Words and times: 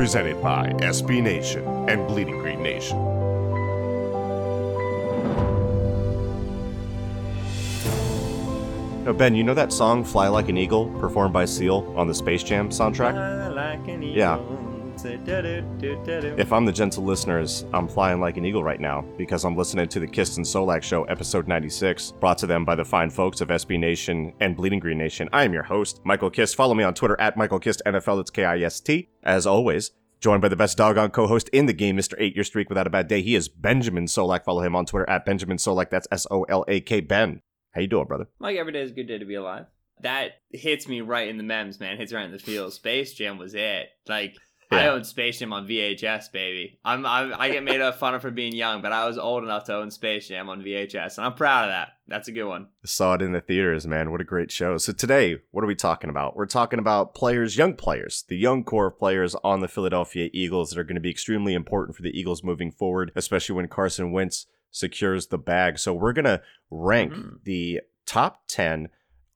presented 0.00 0.40
by 0.40 0.66
SB 0.78 1.22
Nation 1.22 1.62
and 1.86 2.08
Bleeding 2.08 2.38
Green 2.38 2.62
Nation. 2.62 2.96
Now, 9.04 9.12
Ben, 9.12 9.34
you 9.34 9.44
know 9.44 9.52
that 9.52 9.74
song 9.74 10.02
"Fly 10.02 10.28
Like 10.28 10.48
an 10.48 10.56
Eagle" 10.56 10.88
performed 11.00 11.34
by 11.34 11.44
Seal 11.44 11.92
on 11.98 12.08
the 12.08 12.14
Space 12.14 12.42
Jam 12.42 12.70
soundtrack? 12.70 13.12
Yeah. 14.16 14.38
If 15.02 16.52
I'm 16.52 16.66
the 16.66 16.72
gentle 16.72 17.04
listeners, 17.04 17.64
I'm 17.72 17.88
flying 17.88 18.20
like 18.20 18.36
an 18.36 18.44
eagle 18.44 18.62
right 18.62 18.80
now 18.80 19.02
because 19.16 19.44
I'm 19.44 19.56
listening 19.56 19.88
to 19.88 19.98
the 20.00 20.06
Kist 20.06 20.36
and 20.36 20.44
Solak 20.44 20.82
Show, 20.82 21.04
episode 21.04 21.48
96, 21.48 22.12
brought 22.20 22.36
to 22.38 22.46
them 22.46 22.66
by 22.66 22.74
the 22.74 22.84
fine 22.84 23.08
folks 23.08 23.40
of 23.40 23.48
SB 23.48 23.78
Nation 23.78 24.34
and 24.40 24.54
Bleeding 24.54 24.78
Green 24.78 24.98
Nation. 24.98 25.28
I 25.32 25.44
am 25.44 25.54
your 25.54 25.62
host, 25.62 26.02
Michael 26.04 26.28
Kist. 26.28 26.54
Follow 26.54 26.74
me 26.74 26.84
on 26.84 26.92
Twitter 26.92 27.18
at 27.18 27.36
Michael 27.36 27.60
Kist 27.60 27.80
NFL. 27.86 28.18
That's 28.18 28.30
K 28.30 28.44
I 28.44 28.58
S 28.58 28.78
T. 28.80 29.08
As 29.22 29.46
always, 29.46 29.92
joined 30.20 30.42
by 30.42 30.48
the 30.48 30.56
best 30.56 30.76
doggone 30.76 31.10
co-host 31.10 31.48
in 31.48 31.64
the 31.64 31.72
game, 31.72 31.96
Mr. 31.96 32.14
Eight 32.18 32.34
Year 32.34 32.44
Streak 32.44 32.68
Without 32.68 32.86
a 32.86 32.90
Bad 32.90 33.08
Day. 33.08 33.22
He 33.22 33.34
is 33.34 33.48
Benjamin 33.48 34.04
Solak. 34.04 34.44
Follow 34.44 34.62
him 34.62 34.76
on 34.76 34.84
Twitter 34.84 35.08
at 35.08 35.24
Benjamin 35.24 35.56
Solak. 35.56 35.88
That's 35.88 36.08
S 36.12 36.26
O 36.30 36.42
L 36.42 36.66
A 36.68 36.80
K. 36.80 37.00
Ben, 37.00 37.40
how 37.72 37.80
you 37.80 37.88
doing, 37.88 38.06
brother? 38.06 38.28
Like 38.38 38.58
every 38.58 38.72
day 38.72 38.82
is 38.82 38.90
a 38.90 38.94
good 38.94 39.08
day 39.08 39.16
to 39.16 39.24
be 39.24 39.36
alive. 39.36 39.64
That 40.02 40.32
hits 40.50 40.88
me 40.88 41.00
right 41.00 41.28
in 41.28 41.36
the 41.36 41.42
memes, 41.42 41.80
man. 41.80 41.96
Hits 41.96 42.12
right 42.12 42.24
in 42.24 42.32
the 42.32 42.38
feels. 42.38 42.74
Space 42.74 43.14
Jam 43.14 43.38
was 43.38 43.54
it. 43.54 43.88
Like 44.06 44.36
I 44.72 44.84
Yeah. 44.84 44.90
owned 44.92 45.06
Space 45.06 45.38
Jam 45.40 45.52
on 45.52 45.66
VHS, 45.66 46.30
baby. 46.32 46.78
I'm, 46.84 47.04
I'm 47.04 47.34
I 47.36 47.50
get 47.50 47.64
made 47.64 47.80
fun 47.94 48.14
of 48.14 48.22
for 48.22 48.30
being 48.30 48.54
young, 48.54 48.82
but 48.82 48.92
I 48.92 49.04
was 49.06 49.18
old 49.18 49.42
enough 49.42 49.64
to 49.64 49.74
own 49.74 49.90
Space 49.90 50.28
Jam 50.28 50.48
on 50.48 50.62
VHS, 50.62 51.18
and 51.18 51.26
I'm 51.26 51.34
proud 51.34 51.64
of 51.64 51.70
that. 51.70 51.94
That's 52.06 52.28
a 52.28 52.32
good 52.32 52.44
one. 52.46 52.68
Saw 52.84 53.14
it 53.14 53.22
in 53.22 53.32
the 53.32 53.40
theaters, 53.40 53.86
man. 53.86 54.10
What 54.12 54.20
a 54.20 54.24
great 54.24 54.50
show. 54.52 54.78
So 54.78 54.92
today, 54.92 55.38
what 55.50 55.64
are 55.64 55.66
we 55.66 55.74
talking 55.74 56.08
about? 56.10 56.36
We're 56.36 56.46
talking 56.46 56.78
about 56.78 57.14
players, 57.14 57.56
young 57.56 57.74
players, 57.74 58.24
the 58.28 58.36
young 58.36 58.62
core 58.62 58.86
of 58.88 58.98
players 58.98 59.34
on 59.42 59.60
the 59.60 59.68
Philadelphia 59.68 60.30
Eagles 60.32 60.70
that 60.70 60.78
are 60.78 60.84
going 60.84 60.94
to 60.94 61.00
be 61.00 61.10
extremely 61.10 61.54
important 61.54 61.96
for 61.96 62.02
the 62.02 62.16
Eagles 62.18 62.44
moving 62.44 62.70
forward, 62.70 63.10
especially 63.16 63.56
when 63.56 63.66
Carson 63.68 64.12
Wentz 64.12 64.46
secures 64.70 65.28
the 65.28 65.38
bag. 65.38 65.78
So 65.80 65.92
we're 65.92 66.12
going 66.12 66.24
to 66.26 66.42
rank 66.70 67.12
Mhm. 67.12 67.42
the 67.44 67.80
top 68.06 68.42
10 68.48 68.88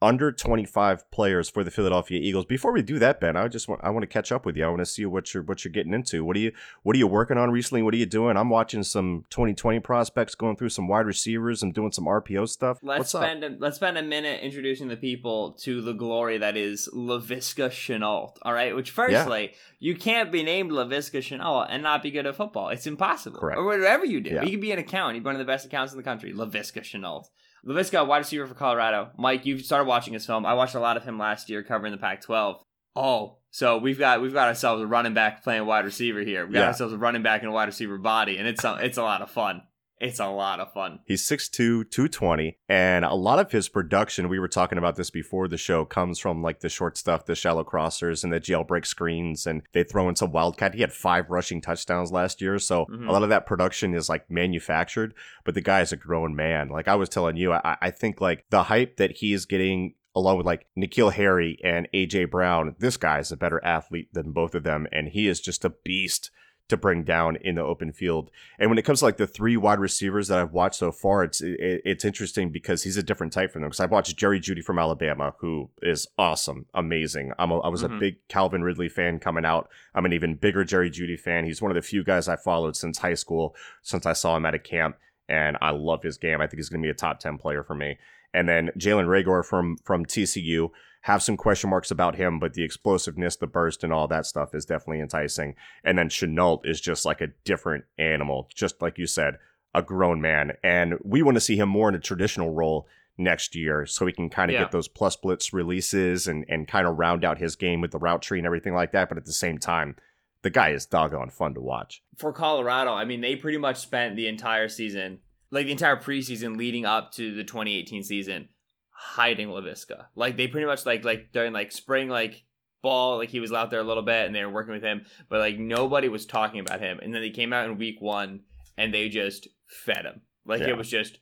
under 0.05 0.31
25 0.31 1.11
players 1.11 1.49
for 1.49 1.65
the 1.65 1.71
Philadelphia 1.71 2.21
Eagles. 2.21 2.45
Before 2.45 2.73
we 2.73 2.83
do 2.83 2.99
that, 2.99 3.21
Ben, 3.21 3.37
I 3.37 3.49
just 3.49 3.69
want 3.69 3.81
I 3.83 3.89
want 3.91 4.03
to 4.03 4.07
catch 4.07 4.31
up 4.31 4.45
with 4.45 4.57
you. 4.57 4.65
I 4.65 4.69
want 4.69 4.81
to 4.81 4.87
see 4.87 5.07
what 5.07 5.33
you're 5.33 5.43
what 5.43 5.65
you're 5.65 5.73
getting 5.73 5.95
into. 5.95 6.25
What 6.25 6.37
are 6.37 6.41
you 6.41 6.53
what 6.83 6.95
are 6.95 6.99
you 6.99 7.07
working 7.07 7.39
on 7.39 7.51
recently? 7.51 7.83
What 7.83 7.95
are 7.95 7.97
you 7.97 8.07
doing? 8.07 8.37
I'm 8.37 8.51
watching 8.51 8.83
some 8.83 9.25
2020 9.31 9.81
prospects, 9.81 10.35
going 10.35 10.57
through 10.57 10.69
some 10.69 10.87
wide 10.89 11.07
receivers. 11.07 11.63
I'm 11.63 11.73
doing 11.73 11.91
some 11.91 12.05
RPO 12.05 12.49
stuff. 12.51 12.79
Let's 12.83 13.11
spend 13.11 13.43
a, 13.43 13.57
let's 13.59 13.77
spend 13.77 13.97
a 13.97 14.03
minute 14.03 14.41
introducing 14.43 14.89
the 14.89 14.97
people 14.97 15.53
to 15.63 15.81
the 15.81 15.95
glory 15.95 16.39
that 16.39 16.57
is 16.57 16.89
Laviska 16.95 17.71
Shenault. 17.71 18.37
All 18.43 18.53
right, 18.53 18.77
which 18.77 18.91
firstly, 18.91 19.53
you 19.81 19.97
can't 19.97 20.31
be 20.31 20.43
named 20.43 20.71
Laviska 20.71 21.21
Shenault 21.21 21.67
and 21.71 21.83
not 21.83 22.03
be 22.03 22.11
good 22.11 22.27
at 22.27 22.37
football. 22.37 22.69
It's 22.69 22.87
impossible. 22.87 23.41
Correct. 23.41 23.59
Or 23.59 23.65
whatever 23.65 24.05
you 24.05 24.21
do, 24.21 24.31
Yeah. 24.31 24.43
you 24.43 24.51
can 24.51 24.61
be 24.61 24.73
an 24.73 24.79
accountant. 24.79 25.17
You're 25.17 25.25
one 25.25 25.35
of 25.35 25.39
the 25.39 25.45
best 25.51 25.65
accounts 25.65 25.93
in 25.93 25.97
the 25.97 26.03
country. 26.05 26.33
Laviska 26.33 26.83
Shenault. 26.83 27.25
Laviska, 27.67 28.07
wide 28.07 28.19
receiver 28.19 28.47
for 28.47 28.55
Colorado. 28.55 29.11
Mike, 29.19 29.47
you've 29.47 29.63
started 29.65 29.87
watching 29.89 30.13
his 30.15 30.27
film. 30.27 30.45
I 30.45 30.55
watched 30.55 30.75
a 30.75 30.81
lot 30.81 30.97
of 30.97 31.05
him 31.05 31.19
last 31.19 31.49
year 31.49 31.63
covering 31.63 31.93
the 31.93 31.99
Pac-12. 31.99 32.61
Oh, 32.97 33.39
so 33.51 33.79
we've 33.79 33.99
got 33.99 34.21
we've 34.21 34.33
got 34.33 34.49
ourselves 34.49 34.83
a 34.83 34.87
running 34.87 35.15
back 35.15 35.43
playing 35.43 35.67
wide 35.67 35.85
receiver 35.85 36.21
here. 36.21 36.47
We 36.47 36.53
got 36.55 36.61
Yeah. 36.61 36.67
ourselves 36.69 36.93
a 36.93 36.99
running 36.99 37.23
back 37.23 37.43
and 37.43 37.51
a 37.51 37.53
wide 37.55 37.65
receiver 37.67 37.99
body, 37.99 38.37
and 38.39 38.47
it's 38.47 38.63
a, 38.65 38.79
it's 38.81 38.99
a 38.99 39.03
lot 39.03 39.23
of 39.23 39.31
fun. 39.31 39.63
It's 40.05 40.21
a 40.21 40.29
lot 40.29 40.61
of 40.61 40.71
fun. 40.75 41.01
He's 41.07 41.23
6'2, 41.27 41.91
220, 41.91 42.59
and 42.69 43.07
a 43.07 43.15
lot 43.15 43.39
of 43.39 43.51
his 43.53 43.71
production, 43.71 44.29
we 44.29 44.39
were 44.39 44.49
talking 44.49 44.77
about 44.77 44.97
this 44.97 45.09
before 45.09 45.49
the 45.49 45.57
show, 45.57 45.87
comes 45.87 46.19
from 46.19 46.43
like 46.43 46.61
the 46.61 46.69
short 46.69 46.99
stuff, 46.99 47.25
the 47.25 47.35
shallow 47.35 47.65
crossers, 47.65 48.23
and 48.23 48.31
the 48.31 48.39
jailbreak 48.39 48.85
screens, 48.85 49.47
and 49.47 49.63
they 49.73 49.83
throw 49.83 50.09
in 50.11 50.15
some 50.17 50.31
wildcat. 50.31 50.75
He 50.75 50.83
had 50.83 50.93
five 50.93 51.31
rushing 51.31 51.63
touchdowns 51.63 52.13
last 52.13 52.43
year, 52.43 52.59
so 52.59 52.85
Mhm. 52.85 53.09
a 53.09 53.13
lot 53.13 53.23
of 53.23 53.31
that 53.31 53.47
production 53.47 53.95
is 53.95 54.11
like 54.11 54.31
manufactured, 54.31 55.15
but 55.43 55.55
the 55.55 55.63
guy 55.63 55.81
is 55.81 55.91
a 55.91 55.97
grown 55.97 56.37
man. 56.37 56.69
Like 56.69 56.87
I 56.87 56.97
was 56.97 57.09
telling 57.09 57.39
you, 57.39 57.55
I, 57.55 57.79
I 57.81 57.91
think 57.91 58.21
like 58.21 58.45
the 58.51 58.65
hype 58.65 58.99
that 58.99 59.13
he 59.19 59.33
is 59.33 59.47
getting 59.47 59.95
along 60.15 60.37
with 60.37 60.47
like 60.47 60.67
N'Keal 60.79 61.15
Harry 61.15 61.59
and 61.65 61.89
AJ 61.95 62.31
Brown, 62.31 62.77
this 62.79 62.97
guy 62.99 63.21
is 63.21 63.33
a 63.33 63.37
better 63.39 63.65
athlete 63.65 64.11
than 64.13 64.33
both 64.33 64.55
of 64.55 64.65
them, 64.65 64.87
and 64.93 65.09
he 65.09 65.27
is 65.29 65.41
just 65.41 65.65
a 65.65 65.71
beast 65.71 66.31
to 66.69 66.77
bring 66.79 67.05
down 67.05 67.37
in 67.43 67.57
the 67.57 67.63
open 67.63 67.93
field. 67.93 68.31
And 68.59 68.71
when 68.71 68.79
it 68.79 68.85
comes 68.87 69.01
to 69.01 69.05
like 69.05 69.19
the 69.19 69.27
three 69.27 69.57
wide 69.57 69.79
receivers 69.79 70.29
that 70.29 70.39
I've 70.39 70.53
watched 70.53 70.77
so 70.77 70.91
far, 70.93 71.23
it's 71.23 71.41
it, 71.43 71.83
it's 71.85 72.05
interesting 72.05 72.51
because 72.51 72.83
he's 72.85 72.97
a 72.97 73.03
different 73.03 73.33
type 73.35 73.53
from 73.53 73.61
them. 73.63 73.69
Because 73.69 73.81
I've 73.81 73.91
watched 73.91 74.17
Jerry 74.17 74.41
Jeudy 74.41 74.63
from 74.65 74.79
Alabama, 74.79 75.35
who 75.41 75.69
is 75.83 76.07
awesome, 76.17 76.67
amazing. 76.73 77.33
I'm 77.39 77.51
a, 77.51 77.59
I 77.59 77.69
was 77.69 77.83
Mhm. 77.83 77.97
a 77.97 77.99
big 78.01 78.17
Calvin 78.29 78.63
Ridley 78.63 78.89
fan 78.89 79.19
coming 79.19 79.45
out. 79.45 79.69
I'm 79.95 80.07
an 80.07 80.13
even 80.15 80.37
bigger 80.37 80.65
Jerry 80.65 80.91
Jeudy 80.91 81.19
fan. 81.21 81.45
He's 81.45 81.61
one 81.61 81.71
of 81.71 81.75
the 81.75 81.83
few 81.83 82.03
guys 82.03 82.29
I 82.29 82.37
followed 82.37 82.77
since 82.77 82.99
high 82.99 83.15
school, 83.15 83.55
since 83.83 84.07
I 84.07 84.15
saw 84.15 84.37
him 84.37 84.47
at 84.47 84.55
a 84.55 84.59
camp, 84.59 84.97
and 85.29 85.59
I 85.61 85.71
love 85.71 86.03
his 86.03 86.17
game. 86.17 86.41
I 86.41 86.47
think 86.47 86.59
he's 86.59 86.71
going 86.71 86.81
to 86.83 86.87
be 86.87 86.91
a 86.91 86.95
top 86.95 87.21
ten 87.21 87.37
player 87.37 87.63
for 87.63 87.75
me. 87.75 87.99
And 88.33 88.49
then 88.49 88.71
Jalen 88.79 89.07
Reagor 89.07 89.45
from 89.45 89.77
from 89.85 90.07
TCU 90.07 90.71
have 91.05 91.23
some 91.23 91.37
question 91.37 91.69
marks 91.69 91.91
about 91.91 92.17
him, 92.17 92.39
but 92.39 92.55
the 92.55 92.63
explosiveness, 92.65 93.37
the 93.37 93.47
burst, 93.47 93.85
and 93.85 93.93
all 93.93 94.09
that 94.09 94.25
stuff 94.25 94.55
is 94.55 94.65
definitely 94.65 95.01
enticing. 95.01 95.55
And 95.85 95.99
then 95.99 96.09
Shenault 96.09 96.65
is 96.65 96.81
just 96.81 97.05
like 97.05 97.21
a 97.21 97.27
different 97.45 97.85
animal, 97.99 98.49
just 98.55 98.81
like 98.81 98.97
you 98.97 99.07
said, 99.07 99.37
a 99.75 99.83
grown 99.83 100.21
man. 100.23 100.53
And 100.63 100.95
we 101.05 101.21
want 101.23 101.35
to 101.35 101.43
see 101.43 101.57
him 101.57 101.69
more 101.69 101.91
in 101.91 101.95
a 101.95 101.99
traditional 102.01 102.55
role 102.55 102.87
next 103.19 103.55
year 103.55 103.85
so 103.85 104.07
he 104.07 104.13
can 104.15 104.31
kind 104.31 104.51
of 104.51 104.55
Yeah. 104.55 104.61
get 104.63 104.73
those 104.73 104.89
plus 104.89 105.15
blitz 105.15 105.53
releases 105.53 106.27
and, 106.27 106.45
and 106.49 106.67
kind 106.67 106.87
of 106.87 106.99
round 106.99 107.23
out 107.23 107.37
his 107.39 107.55
game 107.55 107.83
with 107.83 107.91
the 107.91 107.99
route 107.99 108.23
tree 108.23 108.39
and 108.39 108.47
everything 108.47 108.73
like 108.75 108.93
that. 108.93 109.11
But 109.11 109.19
at 109.19 109.27
the 109.27 109.33
same 109.33 109.59
time, 109.59 109.97
the 110.41 110.49
guy 110.51 110.71
is 110.71 110.87
doggone 110.87 111.29
fun 111.31 111.53
to 111.55 111.61
watch. 111.61 112.03
for 112.17 112.33
Colorado, 112.33 112.93
I 112.95 113.05
mean, 113.05 113.21
they 113.21 113.37
pretty 113.37 113.59
much 113.59 113.77
spent 113.77 114.17
the 114.17 114.27
entire 114.27 114.69
season, 114.69 115.19
like 115.51 115.67
the 115.67 115.73
entire 115.73 115.97
preseason 115.97 116.57
leading 116.57 116.85
up 116.87 117.13
to 117.13 117.35
the 117.35 117.45
2018 117.45 118.03
season, 118.05 118.49
hiding 118.97 119.49
Laviska. 119.49 120.07
Like 120.15 120.37
they 120.37 120.49
pretty 120.49 120.67
much 120.67 120.87
like 120.87 121.05
like 121.05 121.33
during 121.33 121.53
like 121.53 121.73
spring 121.73 122.09
like 122.09 122.45
ball, 122.83 123.19
like 123.19 123.29
he 123.31 123.41
was 123.41 123.53
out 123.53 123.71
there 123.71 123.81
a 123.81 123.85
little 123.85 124.03
bit 124.03 124.27
and 124.27 124.35
they 124.35 124.45
were 124.45 124.53
working 124.53 124.73
with 124.75 124.83
him, 124.83 125.05
but 125.29 125.41
like 125.41 125.59
nobody 125.59 126.09
was 126.09 126.27
talking 126.27 126.61
about 126.61 126.81
him. 126.81 126.99
And 127.03 127.15
then 127.15 127.21
they 127.23 127.31
came 127.31 127.53
out 127.53 127.67
in 127.69 127.79
week 127.79 127.97
one 128.01 128.41
and 128.77 128.93
they 128.93 129.09
just 129.09 129.49
fed 129.69 130.05
him. 130.05 130.21
Like 130.47 130.61
Yeah. 130.61 130.69
it 130.69 130.77
was 130.77 130.89
just 130.89 131.19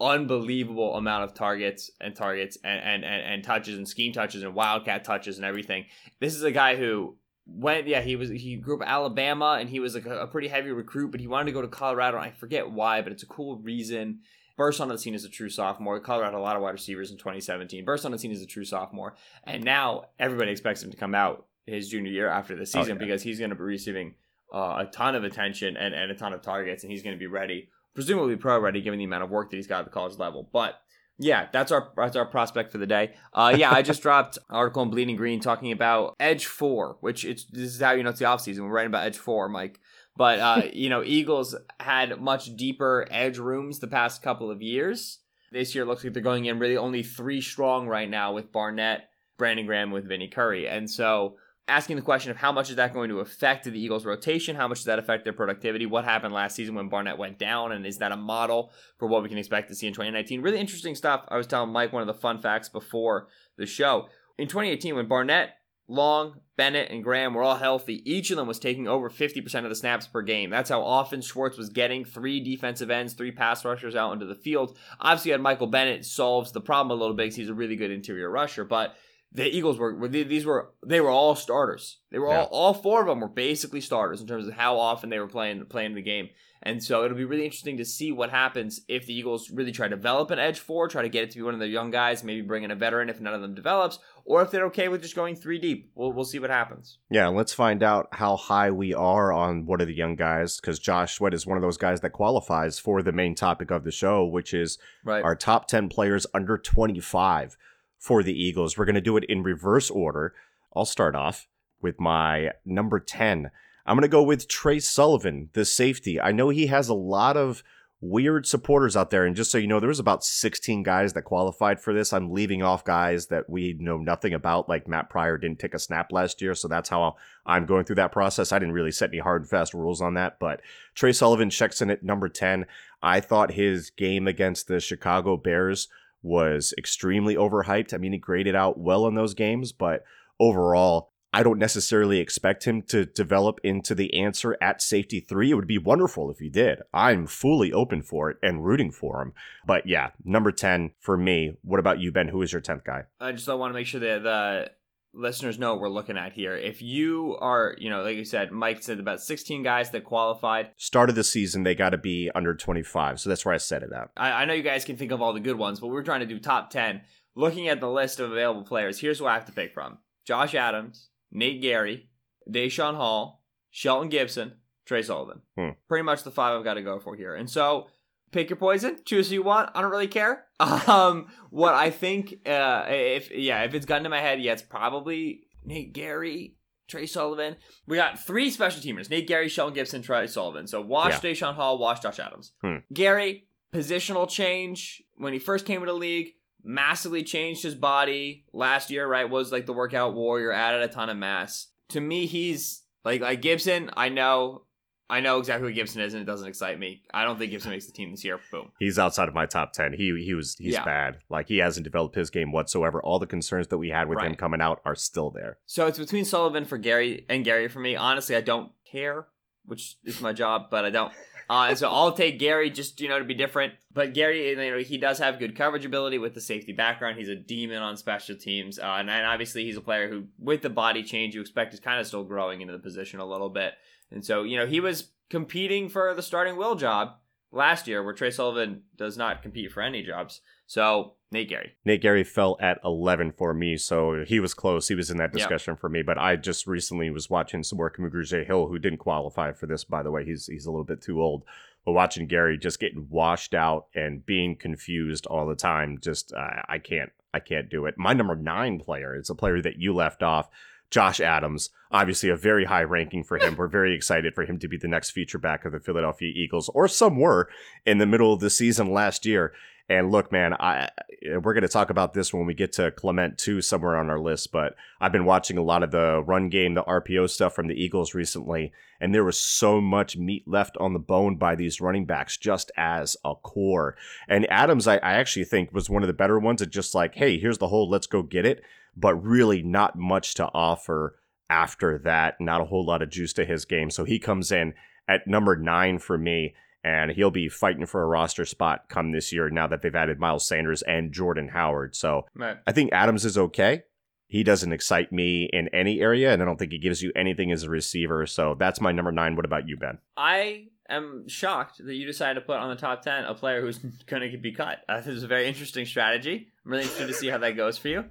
unbelievable 0.00 0.96
amount 0.96 1.24
of 1.24 1.34
targets 1.34 1.90
and 2.00 2.14
targets 2.14 2.56
and, 2.62 2.80
and, 2.80 3.04
and, 3.04 3.22
and 3.22 3.44
touches 3.44 3.76
and 3.76 3.88
scheme 3.88 4.12
touches 4.12 4.42
and 4.42 4.54
wildcat 4.54 5.04
touches 5.04 5.36
and 5.38 5.44
everything. 5.46 5.86
This 6.20 6.34
is 6.34 6.42
a 6.44 6.52
guy 6.52 6.76
who 6.76 7.16
went 7.50 7.86
yeah 7.86 8.02
he 8.02 8.14
was 8.14 8.28
he 8.28 8.56
grew 8.56 8.78
up 8.78 8.86
alabama 8.86 9.56
and 9.58 9.70
he 9.70 9.80
was 9.80 9.94
like 9.94 10.04
a, 10.04 10.18
a 10.18 10.26
pretty 10.26 10.48
heavy 10.48 10.70
recruit 10.70 11.10
but 11.10 11.18
he 11.18 11.26
wanted 11.26 11.46
to 11.46 11.52
go 11.52 11.62
to 11.62 11.66
colorado 11.68 12.18
i 12.18 12.30
forget 12.30 12.70
why 12.70 13.00
but 13.00 13.10
it's 13.10 13.22
a 13.22 13.26
cool 13.26 13.56
reason 13.60 14.18
burst 14.58 14.80
onto 14.80 14.92
the 14.92 14.98
scene 14.98 15.14
as 15.14 15.24
a 15.24 15.30
true 15.30 15.48
sophomore. 15.48 15.98
Colorado 16.00 16.32
had 16.32 16.38
a 16.38 16.42
lot 16.42 16.56
of 16.56 16.62
wide 16.62 16.72
receivers 16.72 17.10
in 17.10 17.16
2017. 17.16 17.84
Burst 17.86 18.04
on 18.04 18.12
the 18.12 18.18
scene 18.18 18.32
as 18.32 18.42
a 18.42 18.46
true 18.46 18.64
sophomore, 18.64 19.14
and 19.44 19.64
now 19.64 20.06
everybody 20.18 20.50
expects 20.50 20.82
him 20.82 20.90
to 20.90 20.96
come 20.96 21.14
out 21.14 21.46
his 21.64 21.88
junior 21.88 22.10
year 22.10 22.28
after 22.28 22.54
the 22.56 22.66
season 22.66 22.96
yeah. 22.96 23.04
because 23.04 23.22
he's 23.22 23.38
going 23.38 23.50
to 23.50 23.56
be 23.56 23.62
receiving 23.62 24.14
uh, 24.52 24.84
a 24.86 24.90
ton 24.92 25.14
of 25.14 25.24
attention 25.24 25.76
and, 25.76 25.94
and 25.94 26.10
a 26.10 26.14
ton 26.14 26.34
of 26.34 26.42
targets, 26.42 26.82
and 26.82 26.92
he's 26.92 27.02
going 27.02 27.14
to 27.14 27.18
be 27.18 27.26
ready, 27.26 27.70
presumably 27.94 28.36
pro 28.36 28.58
ready, 28.58 28.82
given 28.82 28.98
the 28.98 29.04
amount 29.04 29.22
of 29.22 29.30
work 29.30 29.48
that 29.50 29.56
he's 29.56 29.66
got 29.66 29.78
at 29.78 29.84
the 29.86 29.90
college 29.90 30.18
level. 30.18 30.48
But 30.52 30.74
yeah, 31.18 31.46
that's 31.52 31.70
our 31.70 31.90
that's 31.96 32.16
our 32.16 32.26
prospect 32.26 32.72
for 32.72 32.78
the 32.78 32.86
day. 32.86 33.14
Uh, 33.32 33.54
yeah, 33.56 33.72
I 33.72 33.82
just 33.82 34.02
dropped 34.02 34.38
an 34.38 34.56
article 34.56 34.82
in 34.82 34.90
Bleeding 34.90 35.16
Green 35.16 35.40
talking 35.40 35.70
about 35.70 36.16
Edge 36.18 36.46
Four, 36.46 36.96
which 37.00 37.24
it's 37.24 37.44
this 37.44 37.74
is 37.74 37.80
how 37.80 37.92
you 37.92 38.02
know 38.02 38.10
it's 38.10 38.18
the 38.18 38.24
offseason. 38.24 38.60
We're 38.60 38.70
writing 38.70 38.90
about 38.90 39.06
Edge 39.06 39.18
Four, 39.18 39.48
Mike. 39.48 39.80
But 40.18 40.40
uh, 40.40 40.62
you 40.74 40.90
know, 40.90 41.02
Eagles 41.02 41.54
had 41.80 42.20
much 42.20 42.54
deeper 42.56 43.06
edge 43.10 43.38
rooms 43.38 43.78
the 43.78 43.86
past 43.86 44.22
couple 44.22 44.50
of 44.50 44.60
years. 44.60 45.20
This 45.50 45.74
year 45.74 45.86
looks 45.86 46.04
like 46.04 46.12
they're 46.12 46.22
going 46.22 46.44
in 46.44 46.58
really 46.58 46.76
only 46.76 47.02
three 47.02 47.40
strong 47.40 47.88
right 47.88 48.10
now 48.10 48.34
with 48.34 48.52
Barnett, 48.52 49.08
Brandon 49.38 49.64
Graham, 49.64 49.90
with 49.90 50.06
Vinny 50.06 50.28
Curry, 50.28 50.68
and 50.68 50.90
so 50.90 51.36
asking 51.68 51.96
the 51.96 52.02
question 52.02 52.30
of 52.30 52.36
how 52.36 52.50
much 52.50 52.70
is 52.70 52.76
that 52.76 52.94
going 52.94 53.10
to 53.10 53.20
affect 53.20 53.64
the 53.64 53.78
Eagles' 53.78 54.04
rotation? 54.04 54.56
How 54.56 54.66
much 54.68 54.78
does 54.78 54.86
that 54.86 54.98
affect 54.98 55.24
their 55.24 55.32
productivity? 55.32 55.86
What 55.86 56.04
happened 56.04 56.32
last 56.32 56.56
season 56.56 56.74
when 56.74 56.88
Barnett 56.88 57.18
went 57.18 57.38
down? 57.38 57.72
And 57.72 57.86
is 57.86 57.98
that 57.98 58.12
a 58.12 58.16
model 58.16 58.72
for 58.98 59.06
what 59.06 59.22
we 59.22 59.28
can 59.28 59.38
expect 59.38 59.68
to 59.68 59.74
see 59.74 59.86
in 59.86 59.92
2019? 59.92 60.40
Really 60.40 60.58
interesting 60.58 60.94
stuff. 60.94 61.24
I 61.28 61.36
was 61.36 61.46
telling 61.46 61.70
Mike 61.70 61.92
one 61.92 62.02
of 62.02 62.06
the 62.06 62.14
fun 62.14 62.40
facts 62.40 62.68
before 62.68 63.28
the 63.56 63.66
show. 63.66 64.08
In 64.38 64.48
2018, 64.48 64.96
when 64.96 65.08
Barnett, 65.08 65.57
Long, 65.88 66.40
Bennett, 66.56 66.90
and 66.90 67.02
Graham 67.02 67.32
were 67.32 67.42
all 67.42 67.56
healthy, 67.56 68.02
each 68.10 68.30
of 68.30 68.36
them 68.36 68.46
was 68.46 68.58
taking 68.58 68.86
over 68.86 69.08
50% 69.08 69.64
of 69.64 69.70
the 69.70 69.74
snaps 69.74 70.06
per 70.06 70.20
game. 70.22 70.50
That's 70.50 70.68
how 70.68 70.82
often 70.82 71.22
Schwartz 71.22 71.56
was 71.56 71.70
getting 71.70 72.04
three 72.04 72.40
defensive 72.40 72.90
ends, 72.90 73.14
three 73.14 73.32
pass 73.32 73.64
rushers 73.64 73.96
out 73.96 74.12
into 74.12 74.26
the 74.26 74.34
field. 74.34 74.76
Obviously, 75.00 75.30
had 75.30 75.40
Michael 75.40 75.66
Bennett 75.66 76.04
solves 76.04 76.52
the 76.52 76.60
problem 76.60 76.96
a 76.96 77.00
little 77.00 77.16
bit 77.16 77.24
because 77.24 77.36
he's 77.36 77.48
a 77.48 77.54
really 77.54 77.76
good 77.76 77.90
interior 77.90 78.30
rusher, 78.30 78.64
but 78.64 78.94
the 79.32 79.44
Eagles 79.48 79.78
were, 79.78 79.94
were 79.94 80.08
these 80.08 80.46
were 80.46 80.72
they 80.86 81.00
were 81.00 81.10
all 81.10 81.34
starters. 81.34 81.98
They 82.10 82.18
were 82.18 82.28
Yeah. 82.30 82.40
all 82.44 82.46
all 82.50 82.74
four 82.74 83.00
of 83.02 83.06
them 83.06 83.20
were 83.20 83.28
basically 83.28 83.80
starters 83.82 84.20
in 84.20 84.26
terms 84.26 84.46
of 84.46 84.54
how 84.54 84.78
often 84.78 85.10
they 85.10 85.18
were 85.18 85.26
playing 85.28 85.64
playing 85.66 85.94
the 85.94 86.02
game. 86.02 86.28
And 86.62 86.82
so 86.82 87.04
it'll 87.04 87.16
be 87.16 87.24
really 87.24 87.44
interesting 87.44 87.76
to 87.76 87.84
see 87.84 88.10
what 88.10 88.30
happens 88.30 88.80
if 88.88 89.06
the 89.06 89.14
Eagles 89.14 89.50
really 89.50 89.70
try 89.70 89.86
to 89.86 89.94
develop 89.94 90.30
an 90.32 90.38
edge 90.40 90.58
four, 90.58 90.88
try 90.88 91.02
to 91.02 91.08
get 91.08 91.22
it 91.24 91.30
to 91.30 91.36
be 91.38 91.42
one 91.42 91.54
of 91.54 91.60
their 91.60 91.68
young 91.68 91.90
guys, 91.90 92.24
maybe 92.24 92.40
bring 92.40 92.64
in 92.64 92.70
a 92.72 92.74
veteran 92.74 93.08
if 93.08 93.20
none 93.20 93.32
of 93.32 93.40
them 93.40 93.54
develops, 93.54 94.00
or 94.24 94.42
if 94.42 94.50
they're 94.50 94.66
okay 94.66 94.88
with 94.88 95.00
just 95.02 95.14
going 95.14 95.36
three 95.36 95.58
deep. 95.58 95.90
We'll 95.94 96.12
we'll 96.12 96.24
see 96.24 96.38
what 96.40 96.50
happens. 96.50 96.98
Yeah, 97.10 97.28
let's 97.28 97.52
find 97.54 97.82
out 97.82 98.08
how 98.12 98.36
high 98.36 98.70
we 98.72 98.92
are 98.92 99.32
on 99.32 99.66
one 99.66 99.80
of 99.80 99.86
the 99.86 99.94
young 99.94 100.16
guys 100.16 100.56
because 100.60 100.78
Josh 100.78 101.14
Sweat 101.14 101.32
is 101.32 101.46
one 101.46 101.56
of 101.56 101.62
those 101.62 101.76
guys 101.78 102.00
that 102.00 102.10
qualifies 102.10 102.78
for 102.78 103.02
the 103.02 103.12
main 103.12 103.34
topic 103.34 103.70
of 103.70 103.84
the 103.84 103.92
show, 103.92 104.24
which 104.26 104.52
is 104.52 104.78
Right. 105.04 105.22
our 105.22 105.36
top 105.36 105.68
10 105.68 105.88
players 105.88 106.26
under 106.34 106.58
25 106.58 107.56
for 107.98 108.22
the 108.22 108.32
Eagles. 108.32 108.76
We're 108.76 108.84
going 108.84 108.94
to 108.96 109.00
do 109.00 109.16
it 109.16 109.24
in 109.24 109.42
reverse 109.42 109.90
order. 109.90 110.34
I'll 110.74 110.84
start 110.84 111.14
off 111.14 111.46
with 111.80 111.98
my 112.00 112.50
number 112.64 112.98
10. 113.00 113.50
I'm 113.88 113.96
going 113.96 114.02
to 114.02 114.08
go 114.08 114.22
with 114.22 114.48
Tre 114.48 114.78
Sullivan, 114.80 115.48
the 115.54 115.64
safety. 115.64 116.20
I 116.20 116.30
know 116.30 116.50
he 116.50 116.66
has 116.66 116.90
a 116.90 116.94
lot 116.94 117.38
of 117.38 117.62
weird 118.02 118.46
supporters 118.46 118.96
out 118.96 119.10
there. 119.10 119.24
And 119.24 119.34
just 119.34 119.50
so 119.50 119.56
you 119.56 119.66
know, 119.66 119.80
there 119.80 119.88
was 119.88 119.98
about 119.98 120.22
16 120.22 120.82
guys 120.82 121.14
that 121.14 121.22
qualified 121.22 121.80
for 121.80 121.94
this. 121.94 122.12
I'm 122.12 122.30
leaving 122.30 122.62
off 122.62 122.84
guys 122.84 123.28
that 123.28 123.48
we 123.48 123.76
know 123.80 123.96
nothing 123.96 124.34
about, 124.34 124.68
like 124.68 124.86
Matt 124.86 125.08
Pryor 125.08 125.38
didn't 125.38 125.58
take 125.58 125.72
a 125.72 125.78
snap 125.78 126.12
last 126.12 126.42
year. 126.42 126.54
So 126.54 126.68
that's 126.68 126.90
how 126.90 127.16
I'm 127.46 127.64
going 127.64 127.86
through 127.86 127.96
that 127.96 128.12
process. 128.12 128.52
I 128.52 128.58
didn't 128.58 128.74
really 128.74 128.92
set 128.92 129.08
any 129.08 129.20
hard 129.20 129.42
and 129.42 129.50
fast 129.50 129.72
rules 129.72 130.02
on 130.02 130.14
that. 130.14 130.38
But 130.38 130.60
Tre 130.94 131.12
Sullivan 131.12 131.48
checks 131.48 131.80
in 131.80 131.90
at 131.90 132.02
number 132.04 132.28
10. 132.28 132.66
I 133.02 133.20
thought 133.20 133.52
his 133.52 133.88
game 133.88 134.28
against 134.28 134.68
the 134.68 134.80
Chicago 134.80 135.38
Bears 135.38 135.88
was 136.22 136.74
extremely 136.76 137.36
overhyped. 137.36 137.94
I 137.94 137.96
mean, 137.96 138.12
he 138.12 138.18
graded 138.18 138.54
out 138.54 138.78
well 138.78 139.06
in 139.06 139.14
those 139.14 139.34
games, 139.34 139.72
but 139.72 140.04
overall, 140.38 141.10
I 141.32 141.42
don't 141.42 141.58
necessarily 141.58 142.20
expect 142.20 142.64
him 142.64 142.82
to 142.82 143.04
develop 143.04 143.60
into 143.62 143.94
the 143.94 144.14
answer 144.14 144.56
at 144.62 144.80
safety 144.80 145.20
three. 145.20 145.50
It 145.50 145.54
would 145.54 145.66
be 145.66 145.78
wonderful 145.78 146.30
if 146.30 146.38
he 146.38 146.48
did. 146.48 146.80
I'm 146.92 147.26
fully 147.26 147.72
open 147.72 148.02
for 148.02 148.30
it 148.30 148.38
and 148.42 148.64
rooting 148.64 148.90
for 148.90 149.20
him. 149.20 149.34
But 149.66 149.86
yeah, 149.86 150.10
number 150.24 150.52
10 150.52 150.92
for 151.00 151.16
me. 151.16 151.52
What 151.62 151.80
about 151.80 152.00
you, 152.00 152.12
Ben? 152.12 152.28
Who 152.28 152.42
is 152.42 152.52
your 152.52 152.62
10th 152.62 152.84
guy? 152.84 153.02
I 153.20 153.32
just 153.32 153.46
want 153.46 153.70
to 153.70 153.74
make 153.74 153.86
sure 153.86 154.00
that 154.00 154.22
the 154.22 154.70
listeners 155.12 155.58
know 155.58 155.72
what 155.72 155.82
we're 155.82 155.88
looking 155.88 156.16
at 156.16 156.32
here. 156.32 156.56
If 156.56 156.80
you 156.80 157.36
are, 157.40 157.74
you 157.78 157.90
know, 157.90 158.02
like 158.02 158.16
you 158.16 158.24
said, 158.24 158.52
Mike 158.52 158.82
said 158.82 159.00
about 159.00 159.20
16 159.20 159.62
guys 159.62 159.90
that 159.90 160.04
qualified. 160.04 160.70
Start 160.76 161.10
of 161.10 161.16
the 161.16 161.24
season, 161.24 161.62
they 161.62 161.74
got 161.74 161.90
to 161.90 161.98
be 161.98 162.30
under 162.34 162.54
25. 162.54 163.20
So 163.20 163.28
that's 163.28 163.44
where 163.44 163.54
I 163.54 163.58
set 163.58 163.82
it 163.82 163.92
out. 163.92 164.10
I, 164.16 164.30
I 164.30 164.44
know 164.44 164.54
you 164.54 164.62
guys 164.62 164.84
can 164.84 164.96
think 164.96 165.12
of 165.12 165.20
all 165.20 165.32
the 165.32 165.40
good 165.40 165.58
ones, 165.58 165.80
but 165.80 165.88
we're 165.88 166.02
trying 166.02 166.20
to 166.20 166.26
do 166.26 166.38
top 166.38 166.70
10. 166.70 167.02
Looking 167.34 167.68
at 167.68 167.80
the 167.80 167.90
list 167.90 168.18
of 168.18 168.32
available 168.32 168.64
players, 168.64 168.98
here's 168.98 169.20
what 169.20 169.30
I 169.30 169.34
have 169.34 169.46
to 169.46 169.52
pick 169.52 169.72
from 169.72 169.98
Josh 170.26 170.54
Adams, 170.54 171.08
Nate 171.30 171.62
Gerry, 171.62 172.08
Daeshon 172.50 172.94
Hall, 172.96 173.42
Shelton 173.70 174.08
Gibson, 174.08 174.54
Tre 174.86 175.02
Sullivan. 175.02 175.42
Hmm. 175.56 175.70
Pretty 175.88 176.02
much 176.02 176.22
the 176.22 176.30
five 176.30 176.56
I've 176.56 176.64
got 176.64 176.74
to 176.74 176.82
go 176.82 176.98
for 176.98 177.14
here. 177.14 177.34
And 177.34 177.48
so 177.50 177.88
pick 178.32 178.48
your 178.50 178.56
poison, 178.56 178.98
choose 179.04 179.28
who 179.28 179.34
you 179.34 179.42
want. 179.42 179.70
I 179.74 179.82
don't 179.82 179.90
really 179.90 180.08
care. 180.08 180.44
Um, 180.60 181.28
what 181.50 181.74
I 181.74 181.90
think, 181.90 182.34
uh, 182.46 182.84
if 182.88 183.30
yeah, 183.30 183.62
if 183.62 183.74
it's 183.74 183.86
gotten 183.86 184.04
to 184.04 184.10
my 184.10 184.20
head, 184.20 184.40
yeah, 184.42 184.52
it's 184.54 184.62
probably 184.62 185.42
Nate 185.64 185.94
Gerry, 185.94 186.56
Tre 186.88 187.06
Sullivan. 187.06 187.56
We 187.86 187.96
got 187.96 188.18
three 188.18 188.50
special 188.50 188.82
teamers: 188.82 189.08
Nate 189.08 189.28
Gerry, 189.28 189.48
Shelton 189.48 189.74
Gibson, 189.74 190.02
Tre 190.02 190.26
Sullivan. 190.26 190.66
So 190.66 190.80
watch 190.80 191.22
Yeah. 191.22 191.30
Daeshon 191.30 191.54
Hall, 191.54 191.78
watch 191.78 192.02
Josh 192.02 192.18
Adams. 192.18 192.52
Hmm. 192.62 192.76
Gerry, 192.92 193.46
positional 193.72 194.28
change 194.28 195.00
when 195.16 195.32
he 195.32 195.38
first 195.38 195.64
came 195.66 195.80
into 195.82 195.92
the 195.92 195.98
league. 195.98 196.30
Massively 196.64 197.22
changed 197.22 197.62
his 197.62 197.74
body 197.74 198.44
last 198.52 198.90
year. 198.90 199.06
Right, 199.06 199.28
was 199.28 199.52
like 199.52 199.66
the 199.66 199.72
workout 199.72 200.14
warrior, 200.14 200.52
added 200.52 200.82
a 200.82 200.88
ton 200.88 201.08
of 201.08 201.16
mass. 201.16 201.68
To 201.90 202.00
me, 202.00 202.26
he's 202.26 202.82
like 203.04 203.20
like 203.20 203.40
Gibson. 203.40 203.90
I 203.96 204.08
know, 204.08 204.62
I 205.08 205.20
know 205.20 205.38
exactly 205.38 205.68
who 205.68 205.74
Gibson 205.74 206.02
is, 206.02 206.12
and 206.14 206.22
it 206.22 206.26
doesn't 206.26 206.48
excite 206.48 206.78
me. 206.78 207.02
I 207.14 207.24
don't 207.24 207.38
think 207.38 207.52
Gibson 207.52 207.70
makes 207.70 207.86
the 207.86 207.92
team 207.92 208.10
this 208.10 208.24
year. 208.24 208.40
Boom. 208.50 208.72
He's 208.78 208.98
outside 208.98 209.28
of 209.28 209.34
my 209.34 209.46
top 209.46 209.72
10. 209.72 209.92
He 209.94 210.12
he 210.22 210.34
was 210.34 210.56
he's 210.58 210.74
Yeah. 210.74 210.84
bad. 210.84 211.18
Like 211.30 211.48
he 211.48 211.58
hasn't 211.58 211.84
developed 211.84 212.16
his 212.16 212.28
game 212.28 212.52
whatsoever. 212.52 213.00
All 213.02 213.18
the 213.18 213.26
concerns 213.26 213.68
that 213.68 213.78
we 213.78 213.88
had 213.90 214.08
with 214.08 214.20
him 214.20 214.34
coming 214.34 214.60
out 214.60 214.80
are 214.84 214.96
still 214.96 215.30
there. 215.30 215.58
So 215.66 215.86
it's 215.86 215.98
between 215.98 216.24
Sullivan 216.24 216.64
for 216.64 216.76
Gerry 216.76 217.24
and 217.28 217.44
Gerry 217.44 217.68
for 217.68 217.80
me. 217.80 217.96
Honestly, 217.96 218.34
I 218.36 218.40
don't 218.42 218.72
care, 218.84 219.28
which 219.64 219.96
is 220.04 220.20
my 220.20 220.32
job, 220.32 220.66
but 220.70 220.84
I 220.84 220.90
don't. 220.90 221.12
Uh, 221.50 221.68
and 221.70 221.78
so 221.78 221.88
I'll 221.88 222.12
take 222.12 222.38
Gerry 222.38 222.70
just 222.70 223.00
you 223.00 223.08
know 223.08 223.18
to 223.18 223.24
be 223.24 223.34
different. 223.34 223.74
But 223.92 224.12
Gerry, 224.12 224.50
you 224.50 224.56
know, 224.56 224.78
he 224.78 224.98
does 224.98 225.18
have 225.18 225.38
good 225.38 225.56
coverage 225.56 225.84
ability 225.84 226.18
with 226.18 226.34
the 226.34 226.40
safety 226.40 226.72
background. 226.72 227.18
He's 227.18 227.28
a 227.28 227.36
demon 227.36 227.82
on 227.82 227.96
special 227.96 228.36
teams, 228.36 228.78
uh, 228.78 228.96
and, 228.98 229.08
and 229.08 229.26
obviously 229.26 229.64
he's 229.64 229.76
a 229.76 229.80
player 229.80 230.08
who, 230.08 230.24
with 230.38 230.62
the 230.62 230.70
body 230.70 231.02
change, 231.02 231.34
you 231.34 231.40
expect 231.40 231.74
is 231.74 231.80
kind 231.80 232.00
of 232.00 232.06
still 232.06 232.24
growing 232.24 232.60
into 232.60 232.72
the 232.72 232.78
position 232.78 233.20
a 233.20 233.26
little 233.26 233.48
bit. 233.48 233.74
And 234.10 234.24
so 234.24 234.42
you 234.42 234.56
know 234.56 234.66
he 234.66 234.80
was 234.80 235.10
competing 235.30 235.88
for 235.88 236.14
the 236.14 236.22
starting 236.22 236.56
will 236.56 236.74
job 236.74 237.16
last 237.50 237.88
year, 237.88 238.02
where 238.02 238.14
Tre 238.14 238.30
Sullivan 238.30 238.82
does 238.96 239.16
not 239.16 239.42
compete 239.42 239.72
for 239.72 239.82
any 239.82 240.02
jobs. 240.02 240.40
So 240.66 241.14
Nate 241.30 241.50
Gerry. 241.50 241.74
Nate 241.84 242.00
Gerry 242.00 242.24
fell 242.24 242.56
at 242.58 242.80
11 242.84 243.32
for 243.32 243.52
me, 243.52 243.76
so 243.76 244.24
he 244.26 244.40
was 244.40 244.54
close. 244.54 244.88
He 244.88 244.94
was 244.94 245.10
in 245.10 245.18
that 245.18 245.32
discussion 245.32 245.76
for 245.76 245.88
me, 245.90 246.02
but 246.02 246.16
I 246.16 246.36
just 246.36 246.66
recently 246.66 247.10
was 247.10 247.28
watching 247.28 247.62
some 247.62 247.76
more 247.76 247.92
J. 248.24 248.44
Hill, 248.44 248.68
who 248.68 248.78
didn't 248.78 248.98
qualify 248.98 249.52
for 249.52 249.66
this, 249.66 249.84
by 249.84 250.02
the 250.02 250.10
way. 250.10 250.24
He's 250.24 250.46
he's 250.46 250.64
a 250.64 250.70
little 250.70 250.84
bit 250.84 251.02
too 251.02 251.20
old. 251.20 251.44
But 251.84 251.92
watching 251.92 252.28
Gerry 252.28 252.56
just 252.56 252.80
getting 252.80 253.08
washed 253.10 253.54
out 253.54 253.86
and 253.94 254.24
being 254.24 254.56
confused 254.56 255.26
all 255.26 255.46
the 255.46 255.54
time, 255.54 255.98
just 256.00 256.32
uh, 256.32 256.62
I 256.66 256.78
can't 256.78 257.10
I 257.34 257.40
can't 257.40 257.68
do 257.68 257.84
it. 257.86 257.98
My 257.98 258.14
number 258.14 258.34
nine 258.34 258.78
player 258.78 259.14
is 259.14 259.28
a 259.28 259.34
player 259.34 259.60
that 259.62 259.78
you 259.78 259.94
left 259.94 260.22
off, 260.22 260.48
Josh 260.90 261.20
Adams. 261.20 261.70
Obviously, 261.90 262.30
a 262.30 262.36
very 262.36 262.64
high 262.64 262.82
ranking 262.82 263.22
for 263.22 263.38
him. 263.38 263.54
We're 263.58 263.68
very 263.68 263.94
excited 263.94 264.34
for 264.34 264.44
him 264.44 264.58
to 264.60 264.68
be 264.68 264.78
the 264.78 264.88
next 264.88 265.10
feature 265.10 265.38
back 265.38 265.64
of 265.64 265.72
the 265.72 265.80
Philadelphia 265.80 266.32
Eagles, 266.34 266.70
or 266.70 266.88
some 266.88 267.18
were 267.18 267.48
in 267.84 267.98
the 267.98 268.06
middle 268.06 268.32
of 268.32 268.40
the 268.40 268.50
season 268.50 268.90
last 268.92 269.26
year. 269.26 269.52
And 269.88 270.10
look, 270.12 270.30
man, 270.30 270.52
I 270.52 270.90
eh, 271.22 271.36
we're 271.36 271.54
going 271.54 271.62
to 271.62 271.68
talk 271.68 271.88
about 271.88 272.12
this 272.12 272.32
when 272.32 272.44
we 272.44 272.52
get 272.52 272.72
to 272.72 272.90
Clement 272.90 273.38
too, 273.38 273.62
somewhere 273.62 273.96
on 273.96 274.10
our 274.10 274.20
list. 274.20 274.52
But 274.52 274.74
I've 275.00 275.12
been 275.12 275.24
watching 275.24 275.56
a 275.56 275.62
lot 275.62 275.82
of 275.82 275.90
the 275.90 276.22
run 276.26 276.50
game, 276.50 276.74
the 276.74 276.82
RPO 276.82 277.30
stuff 277.30 277.54
from 277.54 277.68
the 277.68 277.82
Eagles 277.82 278.14
recently, 278.14 278.72
and 279.00 279.14
there 279.14 279.24
was 279.24 279.40
so 279.40 279.80
much 279.80 280.16
meat 280.16 280.46
left 280.46 280.76
on 280.78 280.92
the 280.92 280.98
bone 280.98 281.36
by 281.36 281.54
these 281.54 281.80
running 281.80 282.04
backs 282.04 282.36
just 282.36 282.70
as 282.76 283.16
a 283.24 283.34
core. 283.34 283.96
And 284.28 284.50
Adams, 284.50 284.86
I, 284.86 284.96
I 284.96 285.14
actually 285.14 285.44
think 285.44 285.72
was 285.72 285.88
one 285.88 286.02
of 286.02 286.08
the 286.08 286.12
better 286.12 286.38
ones. 286.38 286.60
At 286.60 286.70
just 286.70 286.94
like, 286.94 287.14
hey, 287.14 287.38
here's 287.38 287.58
the 287.58 287.68
hole, 287.68 287.88
let's 287.88 288.06
go 288.06 288.22
get 288.22 288.44
it. 288.44 288.62
But 288.96 289.14
really, 289.14 289.62
not 289.62 289.96
much 289.96 290.34
to 290.34 290.50
offer 290.52 291.18
after 291.48 291.98
that. 292.00 292.40
Not 292.40 292.60
a 292.60 292.66
whole 292.66 292.84
lot 292.84 293.00
of 293.00 293.10
juice 293.10 293.32
to 293.34 293.44
his 293.46 293.64
game. 293.64 293.90
So 293.90 294.04
he 294.04 294.18
comes 294.18 294.52
in 294.52 294.74
at 295.08 295.26
number 295.26 295.56
nine 295.56 295.98
for 295.98 296.18
me 296.18 296.54
and 296.84 297.10
he'll 297.10 297.30
be 297.30 297.48
fighting 297.48 297.86
for 297.86 298.02
a 298.02 298.06
roster 298.06 298.44
spot 298.44 298.88
come 298.88 299.12
this 299.12 299.32
year 299.32 299.50
now 299.50 299.66
that 299.66 299.82
they've 299.82 299.94
added 299.94 300.18
Miles 300.18 300.46
Sanders 300.46 300.82
and 300.82 301.12
Jordan 301.12 301.48
Howard. 301.48 301.96
So. 301.96 302.26
I 302.66 302.72
think 302.72 302.92
Adams 302.92 303.24
is 303.24 303.36
okay. 303.38 303.82
He 304.28 304.42
doesn't 304.44 304.72
excite 304.72 305.10
me 305.10 305.48
in 305.52 305.68
any 305.68 306.00
area, 306.00 306.32
and 306.32 306.42
I 306.42 306.44
don't 306.44 306.58
think 306.58 306.72
he 306.72 306.78
gives 306.78 307.02
you 307.02 307.10
anything 307.16 307.50
as 307.50 307.62
a 307.62 307.70
receiver. 307.70 308.26
So 308.26 308.54
that's 308.58 308.80
my 308.80 308.92
number 308.92 309.10
nine. 309.10 309.36
What 309.36 309.46
about 309.46 309.66
you, 309.66 309.78
Ben? 309.78 309.98
I 310.18 310.66
am 310.88 311.26
shocked 311.28 311.78
that 311.84 311.94
you 311.94 312.06
decided 312.06 312.34
to 312.34 312.46
put 312.46 312.58
on 312.58 312.68
the 312.68 312.76
top 312.76 313.02
10 313.02 313.24
a 313.24 313.34
player 313.34 313.62
who's 313.62 313.78
going 314.06 314.30
to 314.30 314.38
be 314.38 314.52
cut. 314.52 314.80
Uh, 314.86 314.98
this 314.98 315.06
is 315.06 315.22
a 315.22 315.28
very 315.28 315.46
interesting 315.46 315.86
strategy. 315.86 316.48
I'm 316.64 316.70
really 316.70 316.82
interested 316.84 317.06
to 317.06 317.14
see 317.14 317.28
how 317.28 317.38
that 317.38 317.56
goes 317.56 317.78
for 317.78 317.88
you. 317.88 318.04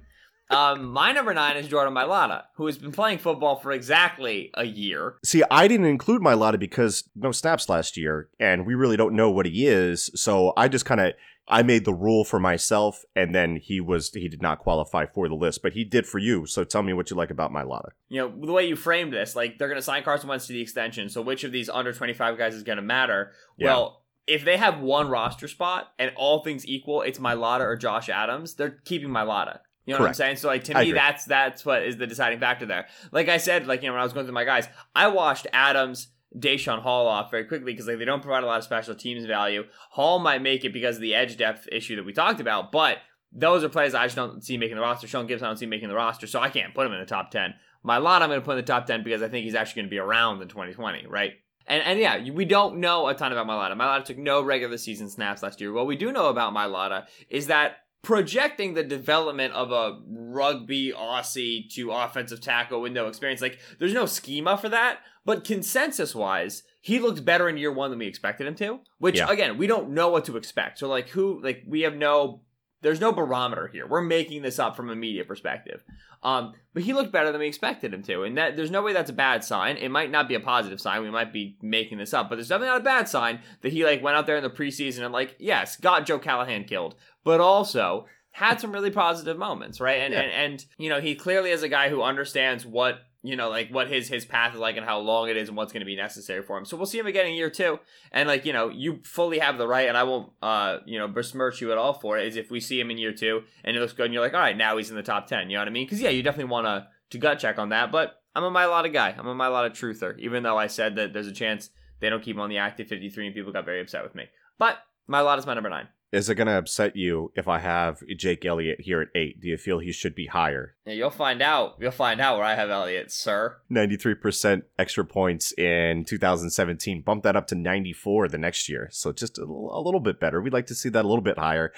Um, 0.50 0.92
my 0.92 1.12
number 1.12 1.34
nine 1.34 1.56
is 1.56 1.68
Jordan 1.68 1.94
Mailata, 1.94 2.44
who 2.56 2.66
has 2.66 2.78
been 2.78 2.92
playing 2.92 3.18
football 3.18 3.56
for 3.56 3.72
exactly 3.72 4.50
a 4.54 4.64
year. 4.64 5.16
See, 5.24 5.42
I 5.50 5.68
didn't 5.68 5.86
include 5.86 6.22
Mailata 6.22 6.58
because 6.58 7.08
no 7.14 7.32
snaps 7.32 7.68
last 7.68 7.96
year, 7.96 8.28
and 8.40 8.66
we 8.66 8.74
really 8.74 8.96
don't 8.96 9.14
know 9.14 9.30
what 9.30 9.46
he 9.46 9.66
is. 9.66 10.10
So 10.14 10.52
I 10.56 10.68
just 10.68 10.84
kind 10.84 11.00
of 11.00 11.12
I 11.50 11.62
made 11.62 11.84
the 11.84 11.94
rule 11.94 12.24
for 12.24 12.38
myself, 12.38 13.04
and 13.16 13.34
then 13.34 13.56
he 13.56 13.80
was 13.80 14.10
he 14.12 14.28
did 14.28 14.42
not 14.42 14.58
qualify 14.58 15.06
for 15.06 15.28
the 15.28 15.34
list, 15.34 15.62
but 15.62 15.72
he 15.72 15.84
did 15.84 16.06
for 16.06 16.18
you. 16.18 16.46
So 16.46 16.64
tell 16.64 16.82
me 16.82 16.92
what 16.92 17.10
you 17.10 17.16
like 17.16 17.30
about 17.30 17.52
Mailata. 17.52 17.90
You 18.08 18.20
know 18.20 18.46
the 18.46 18.52
way 18.52 18.66
you 18.66 18.76
framed 18.76 19.12
this, 19.12 19.34
like 19.34 19.58
they're 19.58 19.68
going 19.68 19.78
to 19.78 19.82
sign 19.82 20.02
Carson 20.02 20.28
Wentz 20.28 20.46
to 20.46 20.52
the 20.52 20.60
extension. 20.60 21.08
So 21.08 21.22
which 21.22 21.44
of 21.44 21.52
these 21.52 21.68
under 21.68 21.92
twenty 21.92 22.14
five 22.14 22.38
guys 22.38 22.54
is 22.54 22.62
going 22.62 22.76
to 22.76 22.82
matter? 22.82 23.32
Yeah. 23.56 23.68
Well, 23.68 24.04
if 24.26 24.44
they 24.44 24.58
have 24.58 24.80
one 24.80 25.08
roster 25.08 25.48
spot 25.48 25.88
and 25.98 26.12
all 26.16 26.42
things 26.44 26.66
equal, 26.66 27.00
it's 27.00 27.18
Mailata 27.18 27.60
or 27.60 27.76
Josh 27.76 28.10
Adams. 28.10 28.54
They're 28.54 28.78
keeping 28.84 29.08
Mailata. 29.08 29.60
You 29.88 29.94
know 29.94 30.00
Correct. 30.00 30.18
what 30.18 30.26
I'm 30.26 30.28
saying? 30.28 30.36
So 30.36 30.48
like 30.48 30.64
to 30.64 30.76
I 30.76 30.82
me, 30.82 30.88
agree. 30.90 30.98
that's 30.98 31.24
that's 31.24 31.64
what 31.64 31.82
is 31.82 31.96
the 31.96 32.06
deciding 32.06 32.40
factor 32.40 32.66
there. 32.66 32.88
Like 33.10 33.30
I 33.30 33.38
said, 33.38 33.66
like 33.66 33.80
you 33.80 33.88
know 33.88 33.94
when 33.94 34.00
I 34.00 34.04
was 34.04 34.12
going 34.12 34.26
through 34.26 34.34
my 34.34 34.44
guys, 34.44 34.68
I 34.94 35.08
watched 35.08 35.46
Adams. 35.52 36.08
Daeshon 36.38 36.82
Hall 36.82 37.06
off 37.06 37.30
very 37.30 37.46
quickly 37.46 37.72
because 37.72 37.86
like 37.88 37.96
they 37.96 38.04
don't 38.04 38.20
provide 38.20 38.42
a 38.42 38.46
lot 38.46 38.58
of 38.58 38.64
special 38.64 38.94
teams 38.94 39.24
value. 39.24 39.64
Hall 39.92 40.18
might 40.18 40.42
make 40.42 40.62
it 40.62 40.74
because 40.74 40.96
of 40.96 41.00
the 41.00 41.14
edge 41.14 41.38
depth 41.38 41.66
issue 41.72 41.96
that 41.96 42.04
we 42.04 42.12
talked 42.12 42.38
about, 42.38 42.70
but 42.70 42.98
those 43.32 43.64
are 43.64 43.70
players 43.70 43.94
I 43.94 44.04
just 44.04 44.16
don't 44.16 44.44
see 44.44 44.58
making 44.58 44.76
the 44.76 44.82
roster. 44.82 45.06
Sean 45.06 45.26
Gibbs, 45.26 45.42
I 45.42 45.46
don't 45.46 45.56
see 45.56 45.64
making 45.64 45.88
the 45.88 45.94
roster, 45.94 46.26
so 46.26 46.38
I 46.38 46.50
can't 46.50 46.74
put 46.74 46.84
him 46.86 46.92
in 46.92 47.00
the 47.00 47.06
top 47.06 47.30
ten. 47.30 47.54
Mailata, 47.82 48.20
I'm 48.20 48.28
going 48.28 48.40
to 48.40 48.44
put 48.44 48.52
in 48.52 48.56
the 48.58 48.62
top 48.62 48.84
ten 48.84 49.02
because 49.02 49.22
I 49.22 49.28
think 49.28 49.46
he's 49.46 49.54
actually 49.54 49.80
going 49.80 49.86
to 49.86 49.90
be 49.90 49.98
around 49.98 50.42
in 50.42 50.48
2020, 50.48 51.06
right? 51.06 51.32
And 51.66 51.82
and 51.82 51.98
yeah, 51.98 52.30
we 52.30 52.44
don't 52.44 52.76
know 52.76 53.08
a 53.08 53.14
ton 53.14 53.32
about 53.32 53.46
Mailata. 53.46 53.74
Mailata 53.74 54.04
took 54.04 54.18
no 54.18 54.42
regular 54.42 54.76
season 54.76 55.08
snaps 55.08 55.42
last 55.42 55.62
year. 55.62 55.72
What 55.72 55.86
we 55.86 55.96
do 55.96 56.12
know 56.12 56.28
about 56.28 56.52
Mailata 56.52 57.06
is 57.30 57.46
that 57.46 57.76
projecting 58.02 58.74
the 58.74 58.84
development 58.84 59.52
of 59.54 59.72
a 59.72 59.98
rugby 60.08 60.92
Aussie 60.92 61.68
to 61.74 61.90
offensive 61.90 62.40
tackle 62.40 62.80
with 62.80 62.92
no 62.92 63.06
experience, 63.08 63.40
like 63.42 63.58
there's 63.78 63.94
no 63.94 64.06
schema 64.06 64.56
for 64.56 64.68
that. 64.68 65.00
But 65.24 65.44
consensus 65.44 66.14
wise, 66.14 66.62
he 66.80 67.00
looked 67.00 67.24
better 67.24 67.48
in 67.48 67.58
year 67.58 67.72
one 67.72 67.90
than 67.90 67.98
we 67.98 68.06
expected 68.06 68.46
him 68.46 68.54
to. 68.56 68.80
Which 68.98 69.16
Yeah. 69.16 69.30
again, 69.30 69.58
we 69.58 69.66
don't 69.66 69.90
know 69.90 70.08
what 70.08 70.24
to 70.26 70.36
expect. 70.36 70.78
So 70.78 70.88
like 70.88 71.08
who 71.10 71.40
like 71.42 71.64
we 71.66 71.82
have 71.82 71.96
no 71.96 72.42
there's 72.82 73.00
no 73.00 73.12
barometer 73.12 73.68
here. 73.68 73.86
We're 73.86 74.02
making 74.02 74.42
this 74.42 74.58
up 74.58 74.76
from 74.76 74.90
a 74.90 74.96
media 74.96 75.24
perspective. 75.24 75.82
Um, 76.22 76.54
but 76.74 76.82
he 76.82 76.92
looked 76.92 77.12
better 77.12 77.30
than 77.30 77.40
we 77.40 77.46
expected 77.46 77.94
him 77.94 78.02
to, 78.04 78.22
and 78.24 78.36
that 78.38 78.56
there's 78.56 78.70
no 78.70 78.82
way 78.82 78.92
that's 78.92 79.10
a 79.10 79.14
bad 79.14 79.44
sign. 79.44 79.76
It 79.76 79.90
might 79.90 80.10
not 80.10 80.28
be 80.28 80.34
a 80.34 80.40
positive 80.40 80.80
sign. 80.80 81.02
We 81.02 81.10
might 81.10 81.32
be 81.32 81.56
making 81.62 81.98
this 81.98 82.12
up, 82.14 82.28
but 82.28 82.36
there's 82.36 82.48
definitely 82.48 82.68
not 82.72 82.80
a 82.80 82.84
bad 82.84 83.08
sign 83.08 83.40
that 83.62 83.72
he 83.72 83.84
like 83.84 84.02
went 84.02 84.16
out 84.16 84.26
there 84.26 84.36
in 84.36 84.42
the 84.42 84.50
preseason 84.50 85.04
and 85.04 85.12
like 85.12 85.36
yes, 85.38 85.76
got 85.76 86.06
Joe 86.06 86.18
Callahan 86.18 86.64
killed, 86.64 86.96
but 87.24 87.40
also 87.40 88.06
had 88.32 88.60
some 88.60 88.72
really 88.72 88.90
positive 88.90 89.38
moments, 89.38 89.80
right? 89.80 90.00
And 90.00 90.12
Yeah. 90.12 90.20
and 90.20 90.32
and 90.32 90.66
you 90.76 90.88
know 90.88 91.00
he 91.00 91.14
clearly 91.14 91.50
is 91.50 91.62
a 91.62 91.68
guy 91.68 91.88
who 91.88 92.02
understands 92.02 92.66
what 92.66 92.98
you 93.22 93.36
know 93.36 93.48
like 93.48 93.70
what 93.70 93.88
his 93.88 94.08
his 94.08 94.24
path 94.24 94.54
is 94.54 94.60
like 94.60 94.76
and 94.76 94.86
how 94.86 94.98
long 94.98 95.28
it 95.28 95.36
is 95.36 95.48
and 95.48 95.56
what's 95.56 95.72
going 95.72 95.80
to 95.80 95.86
be 95.86 95.96
necessary 95.96 96.42
for 96.42 96.56
him. 96.56 96.64
So 96.64 96.76
we'll 96.76 96.86
see 96.86 96.98
him 96.98 97.06
again 97.06 97.26
in 97.26 97.34
year 97.34 97.50
two, 97.50 97.78
and 98.12 98.28
like 98.28 98.44
you 98.44 98.52
know 98.52 98.68
you 98.68 99.00
fully 99.04 99.38
have 99.38 99.58
the 99.58 99.66
right, 99.66 99.88
and 99.88 99.96
I 99.96 100.04
won't 100.04 100.32
uh 100.42 100.78
you 100.86 100.98
know 100.98 101.08
besmirch 101.08 101.60
you 101.60 101.72
at 101.72 101.78
all 101.78 101.94
for 101.94 102.18
it. 102.18 102.26
Is 102.26 102.36
if 102.36 102.50
we 102.50 102.60
see 102.60 102.80
him 102.80 102.90
in 102.90 102.98
year 102.98 103.12
two 103.12 103.42
and 103.64 103.74
he 103.74 103.80
looks 103.80 103.92
good, 103.92 104.06
and 104.06 104.14
you're 104.14 104.22
like, 104.22 104.34
all 104.34 104.40
right, 104.40 104.56
now 104.56 104.76
he's 104.76 104.90
in 104.90 104.96
the 104.96 105.02
top 105.02 105.26
ten. 105.26 105.50
You 105.50 105.56
know 105.56 105.62
what 105.62 105.68
I 105.68 105.72
mean? 105.72 105.86
Because 105.86 106.00
yeah, 106.00 106.10
you 106.10 106.22
definitely 106.22 106.50
want 106.50 106.66
to 106.66 106.86
to 107.10 107.18
gut 107.18 107.38
check 107.38 107.58
on 107.58 107.70
that. 107.70 107.90
But 107.90 108.20
I'm 108.34 108.44
a 108.44 108.50
Mailata 108.50 108.92
guy. 108.92 109.14
I'm 109.16 109.26
a 109.26 109.34
Mailata 109.34 109.70
truther. 109.70 110.18
Even 110.18 110.42
though 110.42 110.56
I 110.56 110.68
said 110.68 110.96
that 110.96 111.12
there's 111.12 111.26
a 111.26 111.32
chance 111.32 111.70
they 112.00 112.10
don't 112.10 112.22
keep 112.22 112.36
him 112.36 112.40
on 112.40 112.50
the 112.50 112.58
active 112.58 112.86
53, 112.86 113.26
and 113.26 113.34
people 113.34 113.52
got 113.52 113.64
very 113.64 113.80
upset 113.80 114.04
with 114.04 114.14
me. 114.14 114.26
But 114.58 114.78
my 115.06 115.20
lot 115.20 115.38
is 115.38 115.46
my 115.46 115.54
number 115.54 115.70
nine. 115.70 115.88
Is 116.10 116.30
it 116.30 116.36
going 116.36 116.46
to 116.46 116.56
upset 116.56 116.96
you 116.96 117.32
if 117.36 117.48
I 117.48 117.58
have 117.58 118.00
Jake 118.16 118.46
Elliott 118.46 118.80
here 118.80 119.02
at 119.02 119.08
eight? 119.14 119.42
Do 119.42 119.48
you 119.48 119.58
feel 119.58 119.78
he 119.78 119.92
should 119.92 120.14
be 120.14 120.26
higher? 120.26 120.74
Yeah, 120.86 120.94
you'll 120.94 121.10
find 121.10 121.42
out. 121.42 121.76
You'll 121.78 121.90
find 121.90 122.18
out 122.18 122.38
where 122.38 122.46
I 122.46 122.54
have 122.54 122.70
Elliott, 122.70 123.12
sir. 123.12 123.58
93% 123.70 124.62
extra 124.78 125.04
points 125.04 125.52
in 125.52 126.06
2017. 126.06 127.02
Bump 127.02 127.24
that 127.24 127.36
up 127.36 127.46
to 127.48 127.54
94 127.54 128.28
the 128.28 128.38
next 128.38 128.70
year. 128.70 128.88
So 128.90 129.12
just 129.12 129.38
a 129.38 129.42
a 129.42 129.82
little 129.82 130.00
bit 130.00 130.18
better. 130.18 130.40
We'd 130.40 130.52
like 130.54 130.66
to 130.68 130.74
see 130.74 130.88
that 130.88 131.04
a 131.04 131.08
little 131.08 131.22
bit 131.22 131.38
higher. 131.38 131.72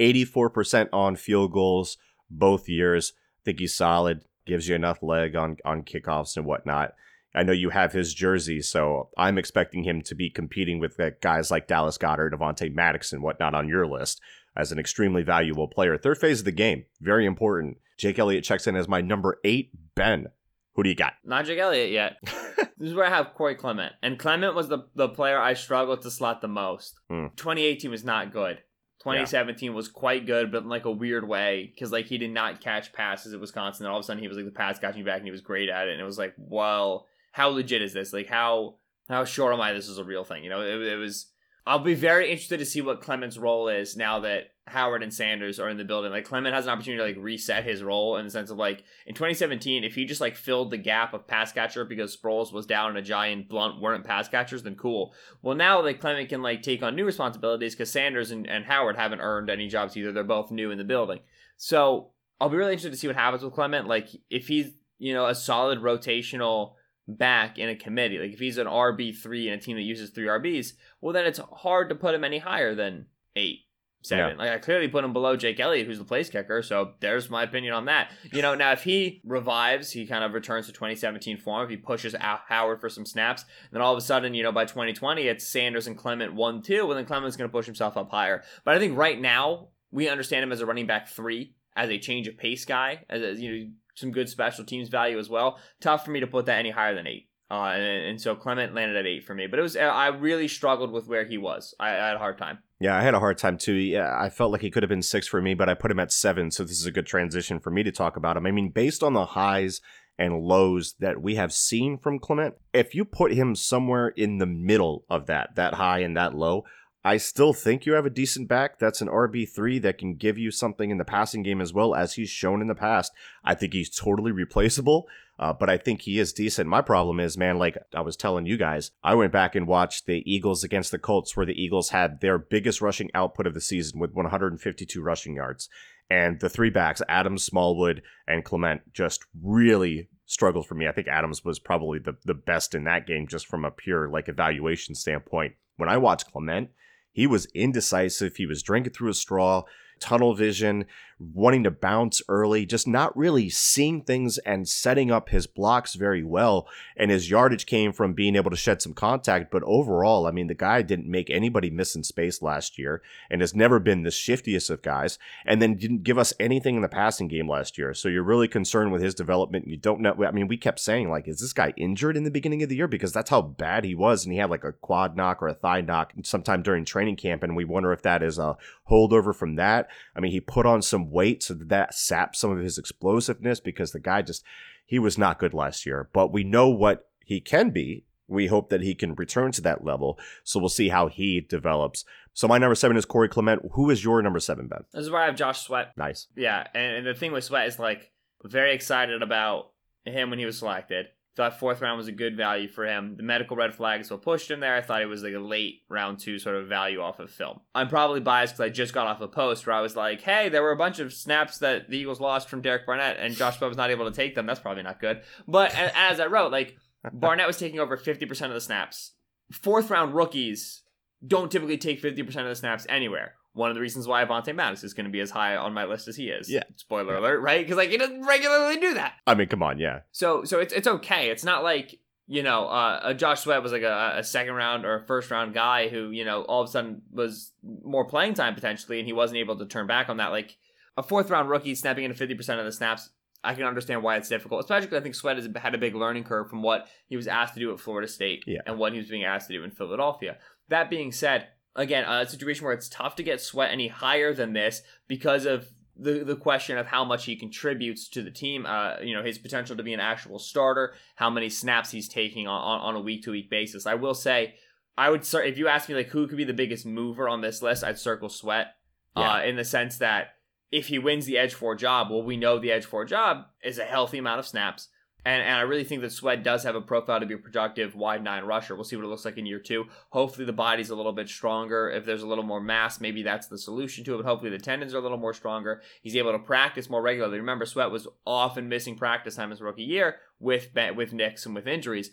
84% 0.00 0.88
on 0.92 1.14
field 1.16 1.52
goals 1.52 1.96
both 2.28 2.68
years. 2.68 3.12
think 3.44 3.60
he's 3.60 3.76
solid. 3.76 4.22
Gives 4.46 4.68
you 4.68 4.74
enough 4.74 5.02
leg 5.02 5.36
on, 5.36 5.58
on 5.64 5.82
kickoffs 5.82 6.36
and 6.36 6.44
whatnot. 6.44 6.94
I 7.36 7.42
know 7.42 7.52
you 7.52 7.70
have 7.70 7.92
his 7.92 8.14
jersey, 8.14 8.62
so 8.62 9.10
I'm 9.18 9.36
expecting 9.36 9.84
him 9.84 10.00
to 10.02 10.14
be 10.14 10.30
competing 10.30 10.80
with 10.80 10.98
guys 11.20 11.50
like 11.50 11.68
Dallas 11.68 11.98
Goedert, 11.98 12.32
Avonte 12.32 12.74
Maddox, 12.74 13.12
and 13.12 13.22
whatnot 13.22 13.54
on 13.54 13.68
your 13.68 13.86
list 13.86 14.20
as 14.56 14.72
an 14.72 14.78
extremely 14.78 15.22
valuable 15.22 15.68
player. 15.68 15.98
Third 15.98 16.18
phase 16.18 16.40
of 16.40 16.46
the 16.46 16.52
game, 16.52 16.86
very 17.00 17.26
important. 17.26 17.76
Jake 17.98 18.18
Elliott 18.18 18.44
checks 18.44 18.66
in 18.66 18.74
as 18.74 18.88
my 18.88 19.02
number 19.02 19.38
eight. 19.44 19.70
Ben, 19.94 20.28
who 20.74 20.82
do 20.82 20.88
you 20.88 20.94
got? 20.94 21.14
Not 21.24 21.44
Jake 21.44 21.58
Elliott 21.58 21.90
yet. 21.90 22.16
this 22.24 22.88
is 22.88 22.94
where 22.94 23.04
I 23.04 23.10
have 23.10 23.34
Corey 23.34 23.54
Clement. 23.54 23.92
And 24.02 24.18
Clement 24.18 24.54
was 24.54 24.68
the, 24.68 24.86
the 24.94 25.08
player 25.08 25.38
I 25.38 25.54
struggled 25.54 26.02
to 26.02 26.10
slot 26.10 26.40
the 26.40 26.48
most. 26.48 26.98
Hmm. 27.10 27.26
2018 27.36 27.90
was 27.90 28.04
not 28.04 28.32
good. 28.32 28.58
2017 29.00 29.72
was 29.72 29.88
quite 29.88 30.26
good, 30.26 30.50
but 30.50 30.64
in 30.64 30.68
like 30.68 30.84
a 30.84 30.90
weird 30.90 31.28
way, 31.28 31.70
because 31.72 31.92
like 31.92 32.06
he 32.06 32.18
did 32.18 32.32
not 32.32 32.60
catch 32.60 32.92
passes 32.92 33.32
at 33.32 33.40
Wisconsin. 33.40 33.86
And 33.86 33.92
all 33.92 33.98
of 33.98 34.04
a 34.04 34.06
sudden 34.06 34.22
he 34.22 34.28
was 34.28 34.36
like 34.36 34.46
the 34.46 34.52
pass 34.52 34.78
catching 34.78 35.04
back 35.04 35.18
and 35.18 35.26
he 35.26 35.30
was 35.30 35.42
great 35.42 35.68
at 35.68 35.86
it. 35.86 35.92
And 35.92 36.00
it 36.00 36.04
was 36.04 36.18
like, 36.18 36.34
well, 36.36 37.06
how 37.36 37.48
legit 37.48 37.82
is 37.82 37.92
this? 37.92 38.14
Like 38.14 38.28
how 38.28 38.76
how 39.10 39.26
sure 39.26 39.52
am 39.52 39.60
I 39.60 39.74
this 39.74 39.88
is 39.88 39.98
a 39.98 40.04
real 40.04 40.24
thing? 40.24 40.42
You 40.42 40.48
know, 40.48 40.62
it, 40.62 40.80
it 40.80 40.96
was 40.96 41.26
I'll 41.66 41.80
be 41.80 41.92
very 41.92 42.30
interested 42.30 42.60
to 42.60 42.64
see 42.64 42.80
what 42.80 43.02
Clement's 43.02 43.36
role 43.36 43.68
is 43.68 43.94
now 43.94 44.20
that 44.20 44.52
Howard 44.66 45.02
and 45.02 45.12
Sanders 45.12 45.60
are 45.60 45.68
in 45.68 45.76
the 45.76 45.84
building. 45.84 46.12
Like 46.12 46.24
Clement 46.24 46.54
has 46.54 46.64
an 46.64 46.72
opportunity 46.72 47.02
to 47.02 47.18
like 47.18 47.22
reset 47.22 47.62
his 47.62 47.82
role 47.82 48.16
in 48.16 48.24
the 48.24 48.30
sense 48.30 48.50
of 48.50 48.56
like 48.56 48.84
in 49.06 49.14
2017, 49.14 49.84
if 49.84 49.94
he 49.94 50.06
just 50.06 50.22
like 50.22 50.34
filled 50.34 50.70
the 50.70 50.78
gap 50.78 51.12
of 51.12 51.26
pass 51.26 51.52
catcher 51.52 51.84
because 51.84 52.16
Sproles 52.16 52.54
was 52.54 52.64
down 52.64 52.96
and 52.96 53.06
Ajayi 53.06 53.34
and 53.34 53.46
Blount 53.46 53.82
weren't 53.82 54.06
pass 54.06 54.28
catchers, 54.28 54.62
then 54.62 54.74
cool. 54.74 55.12
Well 55.42 55.56
now 55.56 55.82
like 55.82 56.00
Clement 56.00 56.30
can 56.30 56.40
like 56.40 56.62
take 56.62 56.82
on 56.82 56.96
new 56.96 57.04
responsibilities 57.04 57.74
because 57.74 57.90
Sanders 57.90 58.30
and, 58.30 58.48
and 58.48 58.64
Howard 58.64 58.96
haven't 58.96 59.20
earned 59.20 59.50
any 59.50 59.68
jobs 59.68 59.94
either. 59.94 60.10
They're 60.10 60.24
both 60.24 60.50
new 60.50 60.70
in 60.70 60.78
the 60.78 60.84
building. 60.84 61.18
So 61.58 62.12
I'll 62.40 62.48
be 62.48 62.56
really 62.56 62.72
interested 62.72 62.92
to 62.92 62.96
see 62.96 63.08
what 63.08 63.16
happens 63.16 63.42
with 63.42 63.52
Clement. 63.52 63.86
Like 63.86 64.08
if 64.30 64.48
he's, 64.48 64.70
you 64.98 65.12
know, 65.12 65.26
a 65.26 65.34
solid 65.34 65.80
rotational 65.80 66.76
back 67.08 67.58
in 67.58 67.68
a 67.68 67.76
committee. 67.76 68.18
Like 68.18 68.32
if 68.32 68.38
he's 68.38 68.58
an 68.58 68.66
RB 68.66 69.16
three 69.16 69.48
in 69.48 69.54
a 69.54 69.58
team 69.58 69.76
that 69.76 69.82
uses 69.82 70.10
three 70.10 70.26
RBs, 70.26 70.72
well 71.00 71.12
then 71.12 71.26
it's 71.26 71.40
hard 71.52 71.88
to 71.88 71.94
put 71.94 72.14
him 72.14 72.24
any 72.24 72.38
higher 72.38 72.74
than 72.74 73.06
eight, 73.36 73.60
seven. 74.02 74.38
Like 74.38 74.50
I 74.50 74.58
clearly 74.58 74.88
put 74.88 75.04
him 75.04 75.12
below 75.12 75.36
Jake 75.36 75.60
Elliott, 75.60 75.86
who's 75.86 75.98
the 75.98 76.04
place 76.04 76.28
kicker. 76.28 76.62
So 76.62 76.92
there's 77.00 77.30
my 77.30 77.44
opinion 77.44 77.74
on 77.74 77.84
that. 77.84 78.10
You 78.32 78.42
know, 78.42 78.54
now 78.54 78.72
if 78.72 78.82
he 78.82 79.20
revives, 79.24 79.92
he 79.92 80.06
kind 80.06 80.24
of 80.24 80.32
returns 80.32 80.66
to 80.66 80.72
2017 80.72 81.38
form. 81.38 81.64
If 81.64 81.70
he 81.70 81.76
pushes 81.76 82.14
out 82.16 82.40
Howard 82.48 82.80
for 82.80 82.88
some 82.88 83.06
snaps, 83.06 83.44
then 83.70 83.82
all 83.82 83.92
of 83.92 83.98
a 83.98 84.02
sudden, 84.02 84.34
you 84.34 84.42
know, 84.42 84.52
by 84.52 84.64
2020, 84.64 85.22
it's 85.22 85.46
Sanders 85.46 85.86
and 85.86 85.96
Clement 85.96 86.34
one 86.34 86.62
two, 86.62 86.90
and 86.90 86.98
then 86.98 87.06
Clement's 87.06 87.36
going 87.36 87.48
to 87.48 87.52
push 87.52 87.66
himself 87.66 87.96
up 87.96 88.10
higher. 88.10 88.42
But 88.64 88.74
I 88.74 88.78
think 88.78 88.96
right 88.96 89.20
now 89.20 89.68
we 89.90 90.08
understand 90.08 90.42
him 90.42 90.52
as 90.52 90.60
a 90.60 90.66
running 90.66 90.86
back 90.86 91.08
three, 91.08 91.54
as 91.76 91.90
a 91.90 91.98
change 91.98 92.26
of 92.26 92.36
pace 92.36 92.64
guy, 92.64 93.04
as 93.08 93.22
a, 93.22 93.40
you 93.40 93.52
know 93.52 93.70
some 93.96 94.12
good 94.12 94.28
special 94.28 94.64
teams 94.64 94.88
value 94.88 95.18
as 95.18 95.28
well. 95.28 95.58
Tough 95.80 96.04
for 96.04 96.12
me 96.12 96.20
to 96.20 96.26
put 96.26 96.46
that 96.46 96.58
any 96.58 96.70
higher 96.70 96.94
than 96.94 97.06
eight. 97.06 97.28
Uh, 97.50 97.72
and, 97.74 98.06
and 98.06 98.20
so 98.20 98.34
Clement 98.34 98.74
landed 98.74 98.96
at 98.96 99.06
eight 99.06 99.24
for 99.24 99.34
me, 99.34 99.46
but 99.46 99.58
it 99.58 99.62
was 99.62 99.76
I 99.76 100.08
really 100.08 100.48
struggled 100.48 100.90
with 100.90 101.06
where 101.06 101.24
he 101.24 101.38
was. 101.38 101.74
I, 101.78 101.90
I 101.90 102.06
had 102.08 102.16
a 102.16 102.20
hard 102.20 102.38
time. 102.38 102.58
Yeah, 102.80 102.96
I 102.96 103.02
had 103.02 103.14
a 103.14 103.20
hard 103.20 103.38
time 103.38 103.56
too. 103.56 103.74
Yeah, 103.74 104.14
I 104.18 104.30
felt 104.30 104.52
like 104.52 104.60
he 104.60 104.70
could 104.70 104.82
have 104.82 104.90
been 104.90 105.02
six 105.02 105.28
for 105.28 105.40
me, 105.40 105.54
but 105.54 105.68
I 105.68 105.74
put 105.74 105.90
him 105.90 106.00
at 106.00 106.12
seven, 106.12 106.50
so 106.50 106.64
this 106.64 106.80
is 106.80 106.86
a 106.86 106.92
good 106.92 107.06
transition 107.06 107.60
for 107.60 107.70
me 107.70 107.82
to 107.84 107.92
talk 107.92 108.16
about 108.16 108.36
him. 108.36 108.46
I 108.46 108.50
mean, 108.50 108.70
based 108.70 109.02
on 109.02 109.12
the 109.12 109.26
highs 109.26 109.80
and 110.18 110.40
lows 110.40 110.94
that 110.98 111.22
we 111.22 111.36
have 111.36 111.52
seen 111.52 111.98
from 111.98 112.18
Clement, 112.18 112.56
if 112.74 112.94
you 112.94 113.04
put 113.04 113.32
him 113.32 113.54
somewhere 113.54 114.08
in 114.08 114.38
the 114.38 114.46
middle 114.46 115.04
of 115.08 115.26
that, 115.26 115.54
that 115.54 115.74
high 115.74 116.00
and 116.00 116.16
that 116.16 116.34
low, 116.34 116.64
I 117.06 117.18
still 117.18 117.52
think 117.52 117.86
you 117.86 117.92
have 117.92 118.04
a 118.04 118.10
decent 118.10 118.48
back. 118.48 118.80
That's 118.80 119.00
an 119.00 119.06
RB3 119.06 119.80
that 119.82 119.96
can 119.96 120.16
give 120.16 120.38
you 120.38 120.50
something 120.50 120.90
in 120.90 120.98
the 120.98 121.04
passing 121.04 121.44
game 121.44 121.60
as 121.60 121.72
well, 121.72 121.94
as 121.94 122.14
he's 122.14 122.30
shown 122.30 122.60
in 122.60 122.66
the 122.66 122.74
past. 122.74 123.12
I 123.44 123.54
think 123.54 123.74
he's 123.74 123.96
totally 123.96 124.32
replaceable, 124.32 125.06
uh, 125.38 125.52
but 125.52 125.70
I 125.70 125.78
think 125.78 126.02
he 126.02 126.18
is 126.18 126.32
decent. 126.32 126.68
My 126.68 126.82
problem 126.82 127.20
is, 127.20 127.38
man, 127.38 127.58
like 127.58 127.78
I 127.94 128.00
was 128.00 128.16
telling 128.16 128.44
you 128.44 128.56
guys, 128.56 128.90
I 129.04 129.14
went 129.14 129.30
back 129.30 129.54
and 129.54 129.68
watched 129.68 130.06
the 130.06 130.24
Eagles 130.26 130.64
against 130.64 130.90
the 130.90 130.98
Colts, 130.98 131.36
where 131.36 131.46
the 131.46 131.54
Eagles 131.54 131.90
had 131.90 132.20
their 132.20 132.38
biggest 132.38 132.80
rushing 132.80 133.08
output 133.14 133.46
of 133.46 133.54
the 133.54 133.60
season 133.60 134.00
with 134.00 134.10
152 134.10 135.00
rushing 135.00 135.36
yards. 135.36 135.68
And 136.10 136.40
the 136.40 136.48
three 136.48 136.70
backs, 136.70 137.02
Adams, 137.08 137.44
Smallwood, 137.44 138.02
and 138.26 138.44
Clement, 138.44 138.92
just 138.92 139.24
really 139.40 140.08
struggled 140.24 140.66
for 140.66 140.74
me. 140.74 140.88
I 140.88 140.92
think 140.92 141.06
Adams 141.06 141.44
was 141.44 141.60
probably 141.60 142.00
the, 142.00 142.16
the 142.24 142.34
best 142.34 142.74
in 142.74 142.82
that 142.84 143.06
game 143.06 143.28
just 143.28 143.46
from 143.46 143.64
a 143.64 143.70
pure 143.70 144.08
like 144.08 144.28
evaluation 144.28 144.96
standpoint. 144.96 145.54
When 145.76 145.88
I 145.88 145.98
watched 145.98 146.32
Clement, 146.32 146.70
he 147.16 147.26
was 147.26 147.46
indecisive. 147.54 148.36
He 148.36 148.44
was 148.44 148.62
drinking 148.62 148.92
through 148.92 149.08
a 149.08 149.14
straw. 149.14 149.62
Tunnel 150.00 150.34
vision, 150.34 150.86
wanting 151.18 151.64
to 151.64 151.70
bounce 151.70 152.20
early, 152.28 152.66
just 152.66 152.86
not 152.86 153.16
really 153.16 153.48
seeing 153.48 154.02
things 154.02 154.36
and 154.38 154.68
setting 154.68 155.10
up 155.10 155.30
his 155.30 155.46
blocks 155.46 155.94
very 155.94 156.22
well. 156.22 156.68
And 156.96 157.10
his 157.10 157.30
yardage 157.30 157.64
came 157.64 157.92
from 157.92 158.12
being 158.12 158.36
able 158.36 158.50
to 158.50 158.56
shed 158.56 158.82
some 158.82 158.92
contact. 158.92 159.50
But 159.50 159.62
overall, 159.62 160.26
I 160.26 160.30
mean, 160.30 160.46
the 160.46 160.54
guy 160.54 160.82
didn't 160.82 161.10
make 161.10 161.30
anybody 161.30 161.70
miss 161.70 161.96
in 161.96 162.04
space 162.04 162.42
last 162.42 162.78
year 162.78 163.00
and 163.30 163.40
has 163.40 163.54
never 163.54 163.78
been 163.78 164.02
the 164.02 164.10
shiftiest 164.10 164.68
of 164.68 164.82
guys. 164.82 165.18
And 165.46 165.62
then 165.62 165.76
didn't 165.76 166.02
give 166.02 166.18
us 166.18 166.34
anything 166.38 166.76
in 166.76 166.82
the 166.82 166.88
passing 166.88 167.28
game 167.28 167.48
last 167.48 167.78
year. 167.78 167.94
So 167.94 168.08
you're 168.08 168.22
really 168.22 168.48
concerned 168.48 168.92
with 168.92 169.00
his 169.00 169.14
development. 169.14 169.66
You 169.66 169.78
don't 169.78 170.00
know. 170.00 170.22
I 170.22 170.32
mean, 170.32 170.48
we 170.48 170.58
kept 170.58 170.80
saying, 170.80 171.08
like, 171.08 171.28
is 171.28 171.40
this 171.40 171.54
guy 171.54 171.72
injured 171.78 172.16
in 172.18 172.24
the 172.24 172.30
beginning 172.30 172.62
of 172.62 172.68
the 172.68 172.76
year? 172.76 172.88
Because 172.88 173.12
that's 173.12 173.30
how 173.30 173.40
bad 173.40 173.84
he 173.84 173.94
was. 173.94 174.24
And 174.24 174.32
he 174.34 174.38
had 174.38 174.50
like 174.50 174.64
a 174.64 174.72
quad 174.72 175.16
knock 175.16 175.42
or 175.42 175.48
a 175.48 175.54
thigh 175.54 175.80
knock 175.80 176.12
sometime 176.24 176.62
during 176.62 176.84
training 176.84 177.16
camp. 177.16 177.42
And 177.42 177.56
we 177.56 177.64
wonder 177.64 177.92
if 177.92 178.02
that 178.02 178.22
is 178.22 178.38
a 178.38 178.58
holdover 178.90 179.34
from 179.34 179.56
that. 179.56 179.85
I 180.14 180.20
mean, 180.20 180.32
he 180.32 180.40
put 180.40 180.66
on 180.66 180.82
some 180.82 181.10
weight 181.10 181.42
so 181.42 181.54
that, 181.54 181.68
that 181.68 181.94
sapped 181.94 182.36
some 182.36 182.50
of 182.50 182.58
his 182.58 182.78
explosiveness 182.78 183.60
because 183.60 183.92
the 183.92 184.00
guy 184.00 184.22
just, 184.22 184.44
he 184.84 184.98
was 184.98 185.18
not 185.18 185.38
good 185.38 185.54
last 185.54 185.86
year. 185.86 186.08
But 186.12 186.32
we 186.32 186.44
know 186.44 186.68
what 186.68 187.08
he 187.24 187.40
can 187.40 187.70
be. 187.70 188.04
We 188.28 188.48
hope 188.48 188.70
that 188.70 188.82
he 188.82 188.94
can 188.94 189.14
return 189.14 189.52
to 189.52 189.60
that 189.62 189.84
level. 189.84 190.18
So 190.42 190.58
we'll 190.58 190.68
see 190.68 190.88
how 190.88 191.08
he 191.08 191.40
develops. 191.40 192.04
So 192.34 192.48
my 192.48 192.58
number 192.58 192.74
seven 192.74 192.96
is 192.96 193.04
Corey 193.04 193.28
Clement. 193.28 193.62
Who 193.72 193.88
is 193.90 194.04
your 194.04 194.20
number 194.20 194.40
seven, 194.40 194.66
Ben? 194.66 194.84
This 194.92 195.04
is 195.04 195.10
where 195.10 195.22
I 195.22 195.26
have 195.26 195.36
Josh 195.36 195.62
Sweat. 195.62 195.92
Nice. 195.96 196.26
Yeah, 196.36 196.66
and, 196.74 196.96
and 196.96 197.06
the 197.06 197.14
thing 197.14 197.32
with 197.32 197.44
Sweat 197.44 197.66
is 197.66 197.78
like 197.78 198.10
very 198.44 198.74
excited 198.74 199.22
about 199.22 199.70
him 200.04 200.30
when 200.30 200.38
he 200.38 200.46
was 200.46 200.58
selected. 200.58 201.06
Thought 201.36 201.60
fourth 201.60 201.82
round 201.82 201.98
was 201.98 202.08
a 202.08 202.12
good 202.12 202.34
value 202.34 202.66
for 202.66 202.86
him. 202.86 203.14
The 203.16 203.22
medical 203.22 203.58
red 203.58 203.74
flags 203.74 204.10
what 204.10 204.22
pushed 204.22 204.50
him 204.50 204.60
there. 204.60 204.74
I 204.74 204.80
thought 204.80 205.02
it 205.02 205.06
was 205.06 205.22
like 205.22 205.34
a 205.34 205.38
late 205.38 205.82
round 205.90 206.18
two 206.18 206.38
sort 206.38 206.56
of 206.56 206.66
value 206.66 207.02
off 207.02 207.20
of 207.20 207.30
film. 207.30 207.60
I'm 207.74 207.88
probably 207.88 208.20
biased 208.20 208.54
because 208.54 208.64
I 208.64 208.68
just 208.70 208.94
got 208.94 209.06
off 209.06 209.20
a 209.20 209.28
post 209.28 209.66
where 209.66 209.76
I 209.76 209.82
was 209.82 209.94
like, 209.94 210.22
hey, 210.22 210.48
there 210.48 210.62
were 210.62 210.72
a 210.72 210.76
bunch 210.76 210.98
of 210.98 211.12
snaps 211.12 211.58
that 211.58 211.90
the 211.90 211.98
Eagles 211.98 212.20
lost 212.20 212.48
from 212.48 212.62
Derek 212.62 212.86
Barnett 212.86 213.18
and 213.18 213.36
Josh 213.36 213.58
Sweat 213.58 213.68
was 213.68 213.76
not 213.76 213.90
able 213.90 214.10
to 214.10 214.16
take 214.16 214.34
them. 214.34 214.46
That's 214.46 214.60
probably 214.60 214.82
not 214.82 214.98
good. 214.98 215.20
But 215.46 215.74
as 215.74 216.20
I 216.20 216.26
wrote, 216.26 216.52
like 216.52 216.78
Barnett 217.12 217.46
was 217.46 217.58
taking 217.58 217.80
over 217.80 217.98
50% 217.98 218.46
of 218.46 218.54
the 218.54 218.60
snaps. 218.60 219.12
Fourth 219.52 219.90
round 219.90 220.14
rookies 220.14 220.84
don't 221.24 221.52
typically 221.52 221.76
take 221.76 222.00
50% 222.00 222.26
of 222.28 222.48
the 222.48 222.54
snaps 222.54 222.86
anywhere. 222.88 223.34
One 223.56 223.70
of 223.70 223.74
the 223.74 223.80
reasons 223.80 224.06
why 224.06 224.24
Avonte 224.24 224.54
Maddox 224.54 224.84
is 224.84 224.94
going 224.94 225.06
to 225.06 225.10
be 225.10 225.20
as 225.20 225.30
high 225.30 225.56
on 225.56 225.72
my 225.74 225.84
list 225.84 226.08
as 226.08 226.16
he 226.16 226.28
is. 226.28 226.50
Yeah. 226.50 226.62
Spoiler 226.76 227.16
alert, 227.16 227.40
right? 227.40 227.64
Because 227.64 227.76
like 227.76 227.90
he 227.90 227.96
doesn't 227.96 228.24
regularly 228.24 228.76
do 228.78 228.94
that. 228.94 229.14
I 229.26 229.34
mean, 229.34 229.48
come 229.48 229.62
on, 229.62 229.78
yeah. 229.78 230.00
So 230.12 230.44
so 230.44 230.60
it's 230.60 230.72
it's 230.72 230.86
okay. 230.86 231.30
It's 231.30 231.44
not 231.44 231.62
like 231.64 231.98
you 232.28 232.42
know 232.42 232.66
uh, 232.68 233.00
a 233.02 233.14
Josh 233.14 233.40
Sweat 233.40 233.62
was 233.62 233.72
like 233.72 233.82
a, 233.82 234.14
a 234.18 234.24
second 234.24 234.54
round 234.54 234.84
or 234.84 234.96
a 234.96 235.06
first 235.06 235.30
round 235.30 235.54
guy 235.54 235.88
who 235.88 236.10
you 236.10 236.24
know 236.24 236.42
all 236.42 236.62
of 236.62 236.68
a 236.68 236.70
sudden 236.70 237.02
was 237.10 237.52
more 237.84 238.04
playing 238.06 238.34
time 238.34 238.54
potentially, 238.54 238.98
and 238.98 239.06
he 239.06 239.12
wasn't 239.12 239.38
able 239.38 239.56
to 239.58 239.66
turn 239.66 239.86
back 239.86 240.08
on 240.08 240.18
that. 240.18 240.32
Like 240.32 240.56
a 240.96 241.02
fourth 241.02 241.30
round 241.30 241.48
rookie 241.48 241.74
snapping 241.74 242.04
into 242.04 242.16
fifty 242.16 242.34
percent 242.34 242.60
of 242.60 242.66
the 242.66 242.72
snaps. 242.72 243.10
I 243.44 243.54
can 243.54 243.64
understand 243.64 244.02
why 244.02 244.16
it's 244.16 244.28
difficult, 244.28 244.60
especially 244.64 244.86
because 244.88 245.00
I 245.00 245.02
think 245.04 245.14
Sweat 245.14 245.36
has 245.36 245.48
had 245.56 245.74
a 245.74 245.78
big 245.78 245.94
learning 245.94 246.24
curve 246.24 246.50
from 246.50 246.62
what 246.62 246.88
he 247.06 247.16
was 247.16 247.28
asked 247.28 247.54
to 247.54 247.60
do 247.60 247.72
at 247.72 247.78
Florida 247.78 248.08
State 248.08 248.42
Yeah. 248.44 248.58
and 248.66 248.76
what 248.76 248.92
he 248.92 248.98
was 248.98 249.08
being 249.08 249.24
asked 249.24 249.46
to 249.48 249.52
do 249.52 249.62
in 249.62 249.70
Philadelphia. 249.70 250.38
That 250.68 250.90
being 250.90 251.12
said, 251.12 251.46
again, 251.76 252.04
a 252.08 252.26
situation 252.26 252.64
where 252.64 252.74
it's 252.74 252.88
tough 252.88 253.16
to 253.16 253.22
get 253.22 253.40
Sweat 253.40 253.70
any 253.70 253.88
higher 253.88 254.34
than 254.34 254.52
this 254.52 254.82
because 255.06 255.46
of 255.46 255.68
the 255.98 256.24
the 256.24 256.36
question 256.36 256.76
of 256.76 256.86
how 256.86 257.04
much 257.04 257.24
he 257.24 257.36
contributes 257.36 258.08
to 258.10 258.22
the 258.22 258.30
team. 258.30 258.66
Uh, 258.66 258.96
you 259.00 259.14
know, 259.14 259.22
his 259.22 259.38
potential 259.38 259.76
to 259.76 259.82
be 259.82 259.94
an 259.94 260.00
actual 260.00 260.38
starter, 260.38 260.94
how 261.14 261.30
many 261.30 261.48
snaps 261.48 261.90
he's 261.90 262.08
taking 262.08 262.46
on 262.46 262.60
on, 262.60 262.80
on 262.80 262.96
a 262.96 263.00
week 263.00 263.22
to 263.24 263.30
week 263.30 263.48
basis. 263.48 263.86
I 263.86 263.94
will 263.94 264.14
say, 264.14 264.54
I 264.98 265.10
would 265.10 265.24
start 265.24 265.46
if 265.46 265.58
you 265.58 265.68
ask 265.68 265.88
me 265.88 265.94
like 265.94 266.08
who 266.08 266.26
could 266.26 266.38
be 266.38 266.44
the 266.44 266.52
biggest 266.52 266.86
mover 266.86 267.28
on 267.28 267.40
this 267.40 267.62
list, 267.62 267.84
I'd 267.84 267.98
circle 267.98 268.28
Sweat. 268.28 268.74
Uh, 269.14 269.40
in 269.46 269.56
the 269.56 269.64
sense 269.64 269.96
that 269.96 270.34
if 270.70 270.88
he 270.88 270.98
wins 270.98 271.24
the 271.24 271.38
edge 271.38 271.54
four 271.54 271.74
job, 271.74 272.10
well, 272.10 272.22
we 272.22 272.36
know 272.36 272.58
the 272.58 272.70
edge 272.70 272.84
four 272.84 273.06
job 273.06 273.46
is 273.64 273.78
a 273.78 273.84
healthy 273.84 274.18
amount 274.18 274.40
of 274.40 274.46
snaps. 274.46 274.88
And, 275.26 275.42
and 275.42 275.56
I 275.56 275.62
really 275.62 275.82
think 275.82 276.02
that 276.02 276.12
Sweat 276.12 276.44
does 276.44 276.62
have 276.62 276.76
a 276.76 276.80
profile 276.80 277.18
to 277.18 277.26
be 277.26 277.34
a 277.34 277.38
productive 277.38 277.96
wide 277.96 278.22
nine 278.22 278.44
rusher. 278.44 278.76
We'll 278.76 278.84
see 278.84 278.94
what 278.94 279.04
it 279.04 279.08
looks 279.08 279.24
like 279.24 279.36
in 279.36 279.44
year 279.44 279.58
two. 279.58 279.86
Hopefully, 280.10 280.44
the 280.44 280.52
body's 280.52 280.90
a 280.90 280.94
little 280.94 281.12
bit 281.12 281.28
stronger. 281.28 281.90
If 281.90 282.04
there's 282.04 282.22
a 282.22 282.28
little 282.28 282.44
more 282.44 282.60
mass, 282.60 283.00
maybe 283.00 283.24
that's 283.24 283.48
the 283.48 283.58
solution 283.58 284.04
to 284.04 284.14
it. 284.14 284.18
But 284.18 284.26
hopefully, 284.26 284.52
the 284.52 284.58
tendons 284.60 284.94
are 284.94 284.98
a 284.98 285.00
little 285.00 285.18
more 285.18 285.34
stronger. 285.34 285.82
He's 286.00 286.14
able 286.14 286.30
to 286.30 286.38
practice 286.38 286.88
more 286.88 287.02
regularly. 287.02 287.40
Remember, 287.40 287.66
Sweat 287.66 287.90
was 287.90 288.06
often 288.24 288.68
missing 288.68 288.94
practice 288.94 289.34
time 289.34 289.50
his 289.50 289.60
rookie 289.60 289.82
year 289.82 290.18
with 290.38 290.68
with 290.94 291.12
nicks 291.12 291.44
and 291.44 291.56
with 291.56 291.66
injuries. 291.66 292.12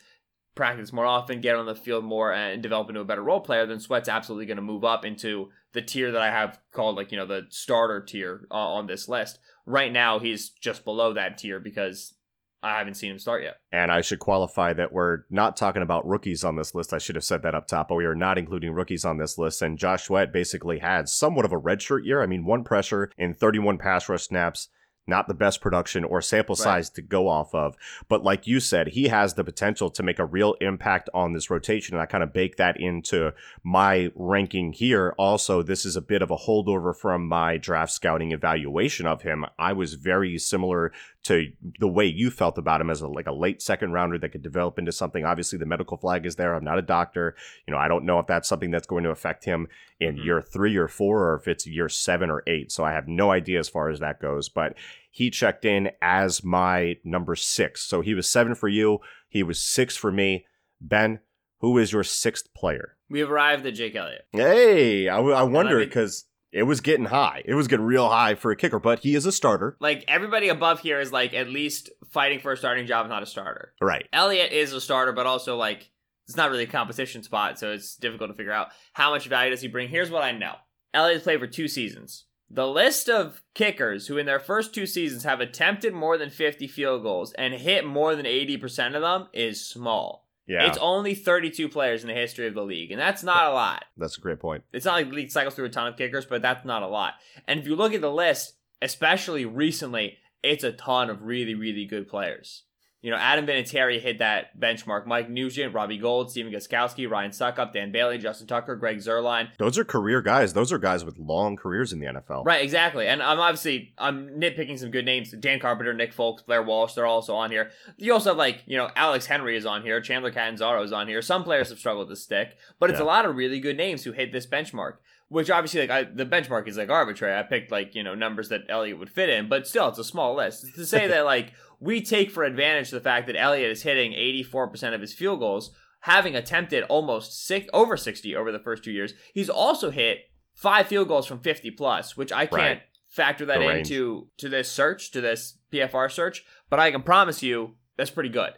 Practice 0.55 0.91
more 0.91 1.05
often, 1.05 1.39
get 1.39 1.55
on 1.55 1.67
the 1.67 1.75
field 1.75 2.03
more, 2.03 2.33
and 2.33 2.63
develop 2.63 2.89
into 2.89 3.01
a 3.01 3.05
better 3.05 3.23
role 3.23 3.41
player. 3.41 3.67
Then 3.67 3.79
Sweat's 3.79 4.09
absolutely 4.09 4.47
going 4.47 4.57
to 4.57 4.63
move 4.63 4.83
up 4.83 5.05
into 5.05 5.51
the 5.73 5.83
tier 5.83 6.11
that 6.11 6.21
I 6.21 6.31
have 6.31 6.57
called 6.71 6.95
like 6.95 7.11
you 7.11 7.19
know 7.19 7.27
the 7.27 7.43
starter 7.49 8.01
tier 8.01 8.47
uh, 8.49 8.55
on 8.55 8.87
this 8.87 9.07
list. 9.07 9.37
Right 9.67 9.91
now, 9.91 10.17
he's 10.17 10.49
just 10.49 10.83
below 10.83 11.13
that 11.13 11.37
tier 11.37 11.59
because 11.59 12.15
I 12.63 12.77
haven't 12.77 12.93
seen 12.95 13.11
him 13.11 13.19
start 13.19 13.43
yet. 13.43 13.57
And 13.71 13.91
I 13.91 14.01
should 14.01 14.19
qualify 14.19 14.71
that 14.73 14.93
we're 14.93 15.23
not 15.29 15.57
talking 15.57 15.81
about 15.81 16.07
rookies 16.07 16.43
on 16.43 16.55
this 16.55 16.73
list. 16.73 16.93
I 16.93 16.97
should 16.97 17.15
have 17.15 17.25
said 17.25 17.43
that 17.43 17.55
up 17.55 17.67
top, 17.67 17.89
but 17.89 17.95
we 17.95 18.05
are 18.05 18.15
not 18.15 18.37
including 18.37 18.71
rookies 18.71 19.03
on 19.03 19.17
this 19.17 19.37
list. 19.37 19.61
And 19.61 19.77
Josh 19.77 20.03
Sweat 20.05 20.31
basically 20.31 20.79
had 20.79 21.09
somewhat 21.09 21.45
of 21.45 21.51
a 21.51 21.59
redshirt 21.59 22.05
year. 22.05 22.23
I 22.23 22.25
mean, 22.25 22.45
one 22.45 22.63
pressure 22.63 23.11
in 23.17 23.33
31 23.33 23.77
pass 23.77 24.07
rush 24.07 24.23
snaps. 24.23 24.69
Not 25.05 25.27
the 25.27 25.33
best 25.33 25.59
production 25.59 26.05
or 26.05 26.21
sample 26.21 26.55
Right. 26.55 26.63
size 26.63 26.89
to 26.91 27.01
go 27.01 27.27
off 27.27 27.53
of. 27.53 27.75
But 28.07 28.23
like 28.23 28.47
you 28.47 28.61
said, 28.61 28.87
he 28.87 29.09
has 29.09 29.33
the 29.33 29.43
potential 29.43 29.89
to 29.89 30.01
make 30.01 30.17
a 30.17 30.23
real 30.23 30.55
impact 30.61 31.09
on 31.13 31.33
this 31.33 31.49
rotation. 31.49 31.93
And 31.95 32.01
I 32.01 32.05
kind 32.05 32.23
of 32.23 32.31
bake 32.31 32.55
that 32.55 32.79
into 32.79 33.33
my 33.65 34.11
ranking 34.15 34.71
here. 34.71 35.13
Also, 35.17 35.61
this 35.61 35.83
is 35.85 35.97
a 35.97 36.01
bit 36.01 36.21
of 36.21 36.31
a 36.31 36.37
holdover 36.37 36.95
from 36.95 37.27
my 37.27 37.57
draft 37.57 37.91
scouting 37.91 38.31
evaluation 38.31 39.05
of 39.05 39.23
him. 39.23 39.45
I 39.59 39.73
was 39.73 39.95
very 39.95 40.37
similar 40.37 40.93
to 41.23 41.51
the 41.79 41.87
way 41.87 42.05
you 42.05 42.29
felt 42.29 42.57
about 42.57 42.81
him 42.81 42.89
as 42.89 43.01
a 43.01 43.07
like 43.07 43.27
a 43.27 43.31
late 43.33 43.61
second 43.61 43.93
rounder 43.93 44.17
that 44.17 44.29
could 44.29 44.41
develop 44.41 44.77
into 44.77 44.91
something. 44.91 45.23
Obviously, 45.25 45.57
the 45.57 45.65
medical 45.65 45.95
flag 45.97 46.25
is 46.25 46.35
there. 46.35 46.53
I'm 46.53 46.63
not 46.65 46.77
a 46.79 46.81
doctor. 46.83 47.35
You 47.65 47.71
know, 47.73 47.77
I 47.77 47.87
don't 47.87 48.05
know 48.05 48.19
if 48.19 48.27
that's 48.27 48.49
something 48.49 48.71
that's 48.71 48.87
going 48.87 49.03
to 49.05 49.09
affect 49.09 49.45
him 49.45 49.67
in 49.99 50.17
Mhm. 50.17 50.25
year 50.25 50.41
three 50.41 50.75
or 50.75 50.87
four, 50.89 51.29
or 51.31 51.35
if 51.37 51.47
it's 51.47 51.65
year 51.65 51.87
seven 51.87 52.29
or 52.29 52.43
eight. 52.45 52.71
So 52.71 52.83
I 52.83 52.91
have 52.91 53.07
no 53.07 53.31
idea 53.31 53.59
as 53.59 53.69
far 53.69 53.89
as 53.89 53.99
that 54.01 54.19
goes. 54.19 54.49
But 54.49 54.75
he 55.09 55.29
checked 55.29 55.63
in 55.63 55.91
as 56.01 56.43
my 56.43 56.97
number 57.03 57.35
six. 57.35 57.81
So 57.83 58.01
he 58.01 58.13
was 58.13 58.27
seven 58.29 58.53
for 58.55 58.67
you. 58.67 58.99
He 59.29 59.43
was 59.43 59.61
six 59.61 59.95
for 59.95 60.11
me. 60.11 60.45
Ben, 60.81 61.19
who 61.59 61.77
is 61.77 61.93
your 61.93 62.03
sixth 62.03 62.53
player? 62.53 62.97
We 63.09 63.19
have 63.19 63.31
arrived 63.31 63.65
at 63.65 63.75
Jake 63.75 63.95
Elliott. 63.95 64.25
Hey, 64.33 65.07
I, 65.07 65.19
I 65.19 65.43
wonder 65.43 65.79
because 65.79 66.25
it 66.53 66.63
was 66.63 66.81
getting 66.81 67.05
high. 67.05 67.41
It 67.45 67.55
was 67.55 67.67
getting 67.67 67.85
real 67.85 68.09
high 68.09 68.35
for 68.35 68.51
a 68.51 68.55
kicker, 68.55 68.79
but 68.79 68.99
he 68.99 69.15
is 69.15 69.25
a 69.25 69.31
starter. 69.31 69.75
Like 69.79 70.05
everybody 70.07 70.49
above 70.49 70.79
here 70.79 70.99
is 70.99 71.11
like 71.11 71.33
at 71.33 71.49
least 71.49 71.89
fighting 72.11 72.39
for 72.39 72.51
a 72.51 72.57
starting 72.57 72.85
job, 72.85 73.09
not 73.09 73.23
a 73.23 73.25
starter. 73.25 73.73
Right. 73.81 74.07
Elliott 74.13 74.51
is 74.51 74.71
a 74.71 74.79
starter, 74.79 75.11
but 75.11 75.25
also 75.25 75.57
like 75.57 75.89
it's 76.27 76.37
not 76.37 76.51
really 76.51 76.63
a 76.63 76.67
competition 76.67 77.23
spot, 77.23 77.59
so 77.59 77.71
it's 77.71 77.95
difficult 77.95 78.29
to 78.29 78.35
figure 78.35 78.53
out 78.53 78.69
how 78.93 79.09
much 79.09 79.27
value 79.27 79.51
does 79.51 79.61
he 79.61 79.67
bring. 79.67 79.89
Here's 79.89 80.11
what 80.11 80.23
I 80.23 80.31
know: 80.31 80.53
Elliott's 80.93 81.23
played 81.23 81.39
for 81.39 81.47
two 81.47 81.67
seasons. 81.67 82.25
The 82.49 82.67
list 82.67 83.09
of 83.09 83.41
kickers 83.55 84.07
who 84.07 84.17
in 84.17 84.27
their 84.27 84.39
first 84.39 84.75
two 84.75 84.85
seasons 84.85 85.23
have 85.23 85.41
attempted 85.41 85.91
more 85.91 86.19
than 86.19 86.29
50 86.29 86.67
field 86.67 87.01
goals 87.01 87.33
and 87.33 87.55
hit 87.55 87.83
more 87.83 88.15
than 88.15 88.27
80% 88.27 88.95
of 88.95 89.01
them 89.01 89.27
is 89.33 89.65
small. 89.65 90.22
Yeah. 90.45 90.67
It's 90.67 90.77
only 90.79 91.15
32 91.15 91.69
players 91.69 92.01
in 92.03 92.09
the 92.09 92.13
history 92.13 92.47
of 92.47 92.53
the 92.53 92.63
league, 92.63 92.91
and 92.91 92.99
that's 92.99 93.23
not 93.23 93.47
a 93.47 93.53
lot. 93.53 93.85
that's 93.97 94.17
a 94.17 94.21
great 94.21 94.39
point. 94.39 94.63
It's 94.73 94.85
not 94.85 94.95
like 94.95 95.09
the 95.09 95.15
league 95.15 95.31
cycles 95.31 95.55
through 95.55 95.65
a 95.65 95.69
ton 95.69 95.87
of 95.87 95.97
kickers, 95.97 96.25
but 96.25 96.41
that's 96.41 96.65
not 96.65 96.83
a 96.83 96.87
lot. 96.87 97.13
And 97.47 97.59
if 97.59 97.67
you 97.67 97.75
look 97.75 97.93
at 97.93 98.01
the 98.01 98.11
list, 98.11 98.55
especially 98.81 99.45
recently, 99.45 100.17
it's 100.43 100.63
a 100.63 100.73
ton 100.73 101.09
of 101.09 101.21
really, 101.23 101.55
really 101.55 101.85
good 101.85 102.07
players. 102.09 102.63
You 103.03 103.11
know, 103.11 103.17
Adam 103.17 103.45
Vinatieri 103.45 103.99
hit 103.99 104.19
that 104.19 104.57
benchmark. 104.59 105.05
Mike 105.05 105.29
Nugent, 105.29 105.73
Robbie 105.73 105.97
Gould, 105.97 106.31
Stephen 106.31 106.53
Gostkowski, 106.53 107.07
Ryan 107.09 107.31
Succop, 107.31 107.73
Dan 107.73 107.91
Bailey, 107.91 108.17
Justin 108.17 108.47
Tucker, 108.47 108.77
Greg 108.77 108.97
Zuerlein. 108.99 109.49
Those 109.59 109.77
are 109.77 109.83
career 109.83 110.21
guys. 110.21 110.53
Those 110.53 110.71
are 110.71 110.77
guys 110.77 111.03
with 111.03 111.19
long 111.19 111.57
careers 111.57 111.91
in 111.91 111.99
the 111.99 112.05
NFL. 112.07 112.45
Right, 112.45 112.63
exactly. 112.63 113.05
And 113.05 113.21
I'm 113.21 113.39
obviously 113.41 113.93
I'm 113.97 114.29
nitpicking 114.39 114.79
some 114.79 114.89
good 114.89 115.03
names. 115.05 115.31
Dan 115.31 115.59
Carpenter, 115.59 115.93
Nick 115.93 116.13
Folks, 116.13 116.43
Blair 116.43 116.63
Walsh, 116.63 116.93
they're 116.93 117.05
also 117.05 117.35
on 117.35 117.51
here. 117.51 117.71
You 117.97 118.13
also 118.13 118.29
have 118.29 118.37
like, 118.37 118.63
you 118.65 118.77
know, 118.77 118.89
Alex 118.95 119.27
Henery 119.27 119.57
is 119.57 119.65
on 119.65 119.81
here, 119.83 119.99
Chandler 119.99 120.31
Catanzaro 120.31 120.81
is 120.81 120.93
on 120.93 121.07
here. 121.09 121.21
Some 121.21 121.43
players 121.43 121.69
have 121.69 121.79
struggled 121.79 122.07
to 122.07 122.15
stick, 122.15 122.55
but 122.79 122.89
it's 122.89 122.99
Yeah. 122.99 123.05
a 123.05 123.07
lot 123.07 123.25
of 123.25 123.35
really 123.35 123.59
good 123.59 123.75
names 123.75 124.05
who 124.05 124.13
hit 124.13 124.31
this 124.31 124.47
benchmark. 124.47 124.93
Which 125.29 125.49
obviously, 125.49 125.81
like 125.81 125.89
I, 125.89 126.03
the 126.03 126.27
benchmark 126.27 126.67
is 126.67 126.77
like 126.77 126.89
arbitrary. 126.91 127.35
I 127.37 127.41
picked 127.41 127.71
like 127.71 127.95
you 127.95 128.03
know 128.03 128.13
numbers 128.13 128.49
that 128.49 128.65
Elliott 128.69 128.99
would 128.99 129.09
fit 129.09 129.29
in, 129.29 129.49
but 129.49 129.65
still, 129.67 129.87
it's 129.89 129.97
a 129.97 130.03
small 130.03 130.35
list. 130.35 130.75
To 130.75 130.85
say 130.85 131.07
that 131.09 131.25
like 131.25 131.53
we 131.83 132.01
take 132.01 132.31
for 132.31 132.43
advantage 132.43 132.89
the 132.91 133.01
fact 133.01 133.27
that 133.27 133.35
Elliott 133.39 133.71
is 133.71 133.83
hitting 133.83 134.13
84% 134.13 134.93
of 134.95 135.01
his 135.01 135.13
field 135.13 135.39
goals, 135.39 135.71
having 136.01 136.35
attempted 136.35 136.83
almost 136.85 137.45
six 137.45 137.67
over 137.73 137.97
60 137.97 138.35
over 138.35 138.51
the 138.51 138.59
first 138.59 138.83
two 138.83 138.91
years, 138.91 139.13
he's 139.33 139.49
also 139.49 139.89
hit 139.91 140.19
five 140.53 140.87
field 140.87 141.07
goals 141.07 141.25
from 141.25 141.39
50 141.39 141.71
plus, 141.71 142.15
which 142.15 142.31
I 142.31 142.45
can't 142.45 142.79
Right. 142.79 142.81
factor 143.09 143.45
that 143.45 143.59
The 143.59 143.67
range. 143.67 143.87
into 143.91 144.29
to 144.37 144.49
this 144.49 144.71
search, 144.71 145.11
to 145.11 145.21
this 145.21 145.57
PFR 145.71 146.09
search, 146.09 146.45
but 146.69 146.79
I 146.79 146.89
can 146.91 147.01
promise 147.03 147.43
you 147.43 147.75
that's 147.97 148.11
pretty 148.11 148.29
good. 148.29 148.53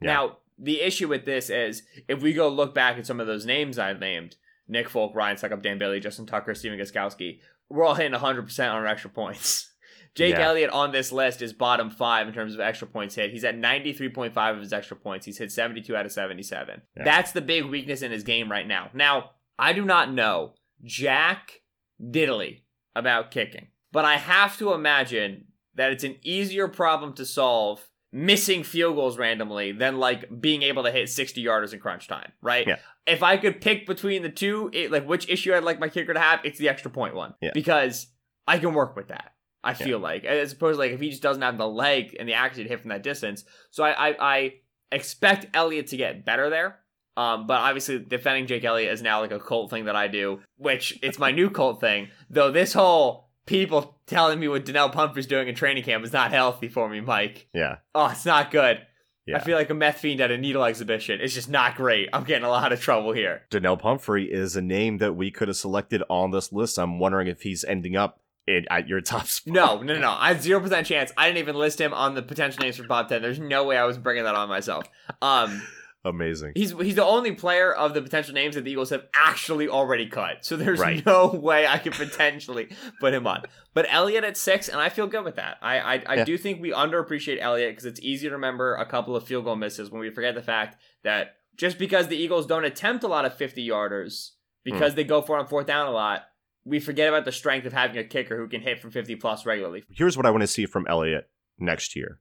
Yeah. 0.00 0.12
Now, 0.12 0.38
the 0.58 0.80
issue 0.80 1.08
with 1.08 1.24
this 1.24 1.50
is 1.50 1.82
if 2.08 2.22
we 2.22 2.32
go 2.32 2.48
look 2.48 2.74
back 2.74 2.96
at 2.98 3.06
some 3.06 3.20
of 3.20 3.26
those 3.26 3.46
names 3.46 3.78
I've 3.78 4.00
named, 4.00 4.36
Nick 4.66 4.88
Folk, 4.88 5.14
Ryan 5.14 5.36
Succop, 5.36 5.62
Dan 5.62 5.78
Bailey, 5.78 6.00
Justin 6.00 6.26
Tucker, 6.26 6.54
Stephen 6.54 6.78
Gostkowski, 6.78 7.40
we're 7.68 7.84
all 7.84 7.94
hitting 7.94 8.12
100% 8.18 8.70
on 8.70 8.76
our 8.76 8.86
extra 8.86 9.10
points. 9.10 9.70
Jake 10.14 10.34
Yeah. 10.34 10.46
Elliott 10.48 10.70
on 10.70 10.92
this 10.92 11.10
list 11.10 11.42
is 11.42 11.52
bottom 11.52 11.90
five 11.90 12.28
in 12.28 12.34
terms 12.34 12.54
of 12.54 12.60
extra 12.60 12.86
points 12.86 13.14
hit. 13.14 13.30
He's 13.30 13.44
at 13.44 13.56
93.5 13.56 14.54
of 14.54 14.60
his 14.60 14.72
extra 14.72 14.96
points. 14.96 15.26
He's 15.26 15.38
hit 15.38 15.50
72 15.50 15.94
out 15.96 16.06
of 16.06 16.12
77. 16.12 16.82
Yeah. 16.96 17.04
That's 17.04 17.32
the 17.32 17.40
big 17.40 17.64
weakness 17.64 18.02
in 18.02 18.12
his 18.12 18.22
game 18.22 18.50
right 18.50 18.66
now. 18.66 18.90
Now, 18.94 19.32
I 19.58 19.72
do 19.72 19.84
not 19.84 20.12
know 20.12 20.54
Jack 20.84 21.62
Diddley 22.00 22.62
about 22.94 23.30
kicking, 23.30 23.68
but 23.92 24.04
I 24.04 24.16
have 24.16 24.56
to 24.58 24.72
imagine 24.72 25.46
that 25.74 25.90
it's 25.92 26.04
an 26.04 26.16
easier 26.22 26.68
problem 26.68 27.12
to 27.14 27.26
solve 27.26 27.88
missing 28.12 28.62
field 28.62 28.94
goals 28.94 29.18
randomly 29.18 29.72
than 29.72 29.98
like 29.98 30.40
being 30.40 30.62
able 30.62 30.84
to 30.84 30.90
hit 30.92 31.08
60 31.08 31.44
yarders 31.44 31.72
in 31.72 31.80
crunch 31.80 32.06
time, 32.06 32.30
right? 32.40 32.64
Yeah. 32.66 32.76
If 33.06 33.24
I 33.24 33.36
could 33.36 33.60
pick 33.60 33.86
between 33.88 34.22
the 34.22 34.30
two, 34.30 34.70
it, 34.72 34.92
like 34.92 35.06
which 35.08 35.28
issue 35.28 35.52
I'd 35.52 35.64
like 35.64 35.80
my 35.80 35.88
kicker 35.88 36.14
to 36.14 36.20
have, 36.20 36.38
it's 36.44 36.58
the 36.58 36.68
extra 36.68 36.92
point 36.92 37.16
one. 37.16 37.34
Yeah. 37.42 37.50
Because 37.52 38.06
I 38.46 38.58
can 38.58 38.72
work 38.72 38.94
with 38.94 39.08
that. 39.08 39.32
I 39.64 39.70
Yeah. 39.70 39.74
feel 39.86 39.98
like, 39.98 40.24
as 40.24 40.52
opposed 40.52 40.76
to 40.76 40.78
like 40.80 40.92
if 40.92 41.00
he 41.00 41.10
just 41.10 41.22
doesn't 41.22 41.42
have 41.42 41.58
the 41.58 41.66
leg 41.68 42.16
and 42.20 42.28
the 42.28 42.34
accuracy 42.34 42.62
to 42.64 42.68
hit 42.68 42.80
from 42.80 42.90
that 42.90 43.02
distance. 43.02 43.44
So 43.70 43.82
I, 43.84 44.08
I, 44.10 44.16
I 44.20 44.52
expect 44.92 45.46
Elliott 45.54 45.88
to 45.88 45.96
get 45.96 46.24
better 46.24 46.50
there. 46.50 46.78
Um, 47.16 47.46
but 47.46 47.60
obviously 47.60 48.00
defending 48.00 48.46
Jake 48.46 48.64
Elliott 48.64 48.92
is 48.92 49.00
now 49.02 49.20
like 49.20 49.30
a 49.30 49.38
cult 49.38 49.70
thing 49.70 49.84
that 49.84 49.94
I 49.94 50.08
do, 50.08 50.40
which 50.56 50.98
it's 51.02 51.18
my 51.18 51.30
new 51.30 51.48
cult 51.48 51.80
thing. 51.80 52.08
Though 52.28 52.50
this 52.50 52.72
whole 52.72 53.30
people 53.46 54.00
telling 54.06 54.40
me 54.40 54.48
what 54.48 54.64
Donnel 54.64 54.90
Pumphrey's 54.90 55.26
doing 55.28 55.46
in 55.46 55.54
training 55.54 55.84
camp 55.84 56.04
is 56.04 56.12
not 56.12 56.32
healthy 56.32 56.68
for 56.68 56.88
me, 56.88 57.00
Mike. 57.00 57.46
Yeah. 57.54 57.76
Oh, 57.94 58.08
it's 58.08 58.26
not 58.26 58.50
good. 58.50 58.80
Yeah. 59.26 59.36
I 59.36 59.40
feel 59.40 59.56
like 59.56 59.70
a 59.70 59.74
meth 59.74 59.98
fiend 60.00 60.20
at 60.20 60.30
a 60.32 60.36
needle 60.36 60.64
exhibition. 60.64 61.20
It's 61.22 61.32
just 61.34 61.48
not 61.48 61.76
great. 61.76 62.08
I'm 62.12 62.24
getting 62.24 62.44
a 62.44 62.48
lot 62.50 62.72
of 62.72 62.80
trouble 62.80 63.12
here. 63.12 63.42
Donnel 63.48 63.76
Pumphrey 63.76 64.24
is 64.30 64.56
a 64.56 64.60
name 64.60 64.98
that 64.98 65.14
we 65.14 65.30
could 65.30 65.48
have 65.48 65.56
selected 65.56 66.02
on 66.10 66.30
this 66.32 66.52
list. 66.52 66.78
I'm 66.78 66.98
wondering 66.98 67.28
if 67.28 67.42
he's 67.42 67.64
ending 67.64 67.96
up 67.96 68.20
in, 68.46 68.66
at 68.70 68.88
your 68.88 69.00
top 69.00 69.26
spot. 69.26 69.52
No, 69.54 69.82
no, 69.82 69.98
no. 69.98 70.10
I 70.10 70.28
had 70.28 70.42
zero 70.42 70.60
percent 70.60 70.86
chance. 70.86 71.12
I 71.16 71.26
didn't 71.26 71.38
even 71.38 71.56
list 71.56 71.80
him 71.80 71.94
on 71.94 72.14
the 72.14 72.22
potential 72.22 72.62
names 72.62 72.76
for 72.76 72.86
top 72.86 73.08
ten. 73.08 73.22
There's 73.22 73.38
no 73.38 73.64
way 73.64 73.76
I 73.76 73.84
was 73.84 73.98
bringing 73.98 74.24
that 74.24 74.34
on 74.34 74.48
myself. 74.48 74.86
Um, 75.22 75.62
Amazing. 76.06 76.52
he's 76.54 76.72
he's 76.72 76.96
the 76.96 77.04
only 77.04 77.32
player 77.32 77.72
of 77.72 77.94
the 77.94 78.02
potential 78.02 78.34
names 78.34 78.56
that 78.56 78.64
the 78.64 78.70
Eagles 78.70 78.90
have 78.90 79.06
actually 79.14 79.68
already 79.70 80.06
cut. 80.06 80.44
So 80.44 80.54
there's 80.56 80.78
Right. 80.78 81.04
no 81.06 81.28
way 81.42 81.66
I 81.66 81.78
could 81.78 81.94
potentially 81.94 82.68
put 83.00 83.14
him 83.14 83.26
on. 83.26 83.44
But 83.72 83.86
Elliott 83.88 84.22
at 84.24 84.36
six, 84.36 84.68
and 84.68 84.78
I 84.78 84.90
feel 84.90 85.06
good 85.06 85.24
with 85.24 85.36
that. 85.36 85.56
I 85.62 85.78
I, 85.78 86.02
I 86.06 86.14
Yeah. 86.16 86.24
do 86.24 86.36
think 86.36 86.60
we 86.60 86.72
underappreciate 86.72 87.38
Elliott 87.40 87.70
because 87.72 87.86
it's 87.86 88.00
easy 88.00 88.28
to 88.28 88.34
remember 88.34 88.74
a 88.74 88.84
couple 88.84 89.16
of 89.16 89.24
field 89.24 89.44
goal 89.46 89.56
misses 89.56 89.90
when 89.90 90.00
we 90.02 90.10
forget 90.10 90.34
the 90.34 90.42
fact 90.42 90.76
that 91.04 91.36
just 91.56 91.78
because 91.78 92.08
the 92.08 92.16
Eagles 92.18 92.46
don't 92.46 92.64
attempt 92.66 93.02
a 93.04 93.08
lot 93.08 93.24
of 93.24 93.32
50 93.34 93.66
yarders 93.66 94.32
because 94.62 94.92
Hmm. 94.92 94.96
they 94.96 95.04
go 95.04 95.22
for 95.22 95.38
it 95.38 95.40
on 95.40 95.46
fourth 95.46 95.66
down 95.66 95.86
a 95.86 95.90
lot, 95.92 96.24
we 96.64 96.80
forget 96.80 97.08
about 97.08 97.24
the 97.24 97.32
strength 97.32 97.66
of 97.66 97.72
having 97.72 97.98
a 97.98 98.04
kicker 98.04 98.36
who 98.36 98.48
can 98.48 98.60
hit 98.60 98.80
from 98.80 98.90
50 98.90 99.16
plus 99.16 99.44
regularly. 99.46 99.84
Here's 99.90 100.16
what 100.16 100.26
I 100.26 100.30
want 100.30 100.42
to 100.42 100.46
see 100.46 100.66
from 100.66 100.86
Elliott 100.88 101.28
next 101.58 101.94
year. 101.96 102.20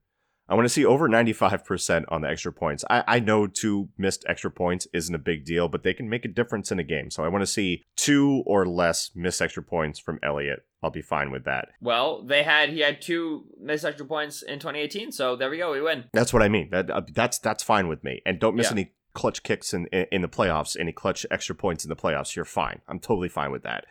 I 0.50 0.56
want 0.56 0.66
to 0.66 0.70
see 0.70 0.84
over 0.84 1.08
95% 1.08 2.04
on 2.10 2.22
the 2.22 2.28
extra 2.30 2.52
points. 2.52 2.84
I, 2.90 3.04
I 3.08 3.20
know 3.22 3.48
two 3.48 3.90
missed 3.98 4.26
extra 4.28 4.52
points 4.52 4.88
isn't 4.94 5.16
a 5.16 5.20
big 5.20 5.46
deal, 5.46 5.70
but 5.70 5.84
they 5.84 5.94
can 5.94 6.10
make 6.10 6.26
a 6.26 6.28
difference 6.28 6.70
in 6.72 6.80
a 6.80 6.84
game. 6.84 7.10
So 7.10 7.24
I 7.24 7.30
want 7.30 7.44
to 7.44 7.48
see 7.48 7.84
two 7.96 8.44
or 8.46 8.66
less 8.68 9.12
missed 9.16 9.42
extra 9.42 9.64
points 9.64 10.00
from 10.00 10.20
Elliott. 10.22 10.66
I'll 10.84 10.92
be 10.92 11.02
fine 11.02 11.32
with 11.32 11.46
that. 11.46 11.70
Well, 11.80 12.24
they 12.24 12.44
had 12.44 12.70
he 12.70 12.82
had 12.82 13.02
two 13.02 13.46
missed 13.58 13.86
extra 13.86 14.06
points 14.06 14.42
in 14.42 14.60
2018, 14.60 15.14
so 15.14 15.38
there 15.38 15.50
we 15.50 15.58
go, 15.58 15.72
we 15.72 15.82
win. 15.82 16.06
That's 16.12 16.34
what 16.34 16.44
I 16.44 16.50
mean. 16.50 16.70
That, 16.72 16.92
uh, 16.92 17.02
that's 17.14 17.40
that's 17.40 17.64
fine 17.64 17.88
with 17.88 18.04
me. 18.04 18.22
And 18.26 18.38
don't 18.38 18.56
miss 18.58 18.66
Yeah. 18.66 18.72
any 18.74 18.92
clutch 19.14 19.44
kicks 19.44 19.74
in, 19.74 19.86
in 19.94 20.08
in 20.12 20.22
the 20.22 20.28
playoffs, 20.28 20.78
any 20.78 20.92
clutch 20.92 21.26
extra 21.32 21.56
points 21.56 21.86
in 21.86 21.90
the 21.90 21.96
playoffs. 21.96 22.36
You're 22.36 22.44
fine. 22.44 22.82
I'm 22.90 23.00
totally 23.00 23.30
fine 23.30 23.52
with 23.52 23.64
that. 23.64 23.86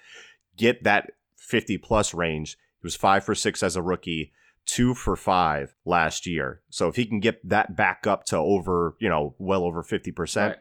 Get 0.56 0.84
that 0.84 1.12
50 1.36 1.78
plus 1.78 2.14
range. 2.14 2.56
He 2.80 2.86
was 2.86 2.96
five 2.96 3.24
for 3.24 3.34
six 3.34 3.62
as 3.62 3.76
a 3.76 3.82
rookie, 3.82 4.32
two 4.66 4.94
for 4.94 5.16
five 5.16 5.74
last 5.84 6.26
year. 6.26 6.60
So 6.70 6.88
if 6.88 6.96
he 6.96 7.04
can 7.06 7.20
get 7.20 7.46
that 7.48 7.76
back 7.76 8.06
up 8.06 8.24
to 8.26 8.36
over, 8.36 8.96
you 9.00 9.08
know, 9.08 9.34
well 9.38 9.64
over 9.64 9.82
50%, 9.82 10.36
Right. 10.48 10.56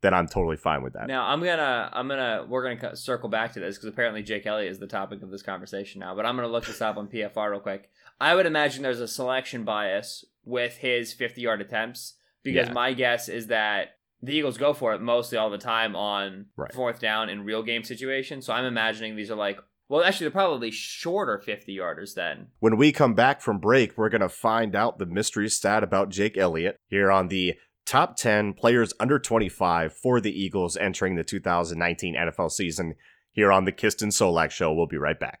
then 0.00 0.14
I'm 0.14 0.26
totally 0.28 0.56
fine 0.56 0.82
with 0.82 0.92
that. 0.94 1.06
Now 1.06 1.26
I'm 1.26 1.40
gonna 1.42 1.88
I'm 1.92 2.08
gonna 2.08 2.46
we're 2.48 2.74
gonna 2.74 2.94
circle 2.96 3.28
back 3.28 3.52
to 3.54 3.60
this 3.60 3.76
because 3.76 3.88
apparently 3.88 4.22
Jake 4.22 4.46
Elliott 4.46 4.70
is 4.72 4.78
the 4.78 4.86
topic 4.86 5.22
of 5.22 5.30
this 5.30 5.42
conversation 5.42 6.00
now. 6.00 6.14
But 6.14 6.26
I'm 6.26 6.36
gonna 6.36 6.48
look 6.48 6.66
this 6.66 6.80
up 6.82 6.96
on 6.96 7.08
PFR 7.08 7.50
real 7.50 7.60
quick. 7.60 7.90
I 8.20 8.34
would 8.34 8.46
imagine 8.46 8.82
there's 8.82 9.00
a 9.00 9.08
selection 9.08 9.64
bias 9.64 10.24
with 10.44 10.76
his 10.76 11.12
50 11.12 11.40
yard 11.40 11.60
attempts 11.60 12.14
because 12.42 12.68
Yeah. 12.68 12.72
my 12.74 12.92
guess 12.92 13.28
is 13.28 13.46
that 13.48 13.93
the 14.26 14.34
Eagles 14.34 14.58
go 14.58 14.72
for 14.72 14.94
it 14.94 15.00
mostly 15.00 15.38
all 15.38 15.50
the 15.50 15.58
time 15.58 15.94
on 15.94 16.46
Right. 16.56 16.72
fourth 16.72 17.00
down 17.00 17.28
in 17.28 17.44
real 17.44 17.62
game 17.62 17.84
situations. 17.84 18.46
So 18.46 18.52
I'm 18.52 18.64
imagining 18.64 19.16
these 19.16 19.30
are 19.30 19.36
like 19.36 19.58
well 19.88 20.02
actually 20.02 20.24
they're 20.24 20.32
probably 20.32 20.70
shorter 20.70 21.38
50 21.38 21.76
yarders 21.76 22.14
then. 22.14 22.48
When 22.60 22.76
we 22.76 22.90
come 22.90 23.14
back 23.14 23.40
from 23.40 23.58
break, 23.58 23.96
we're 23.98 24.08
going 24.08 24.20
to 24.22 24.28
find 24.28 24.74
out 24.74 24.98
the 24.98 25.06
mystery 25.06 25.48
stat 25.48 25.82
about 25.84 26.08
Jake 26.08 26.36
Elliott 26.38 26.78
here 26.88 27.10
on 27.12 27.28
the 27.28 27.54
top 27.86 28.16
10 28.16 28.54
players 28.54 28.94
under 28.98 29.18
25 29.18 29.92
for 29.92 30.20
the 30.20 30.32
Eagles 30.32 30.76
entering 30.78 31.16
the 31.16 31.24
2019 31.24 32.14
NFL 32.16 32.50
season 32.50 32.94
here 33.30 33.52
on 33.52 33.66
the 33.66 33.72
Kist 33.72 34.00
and 34.00 34.10
Solak 34.10 34.50
Show. 34.50 34.72
We'll 34.72 34.86
be 34.86 34.96
right 34.96 35.20
back. 35.20 35.40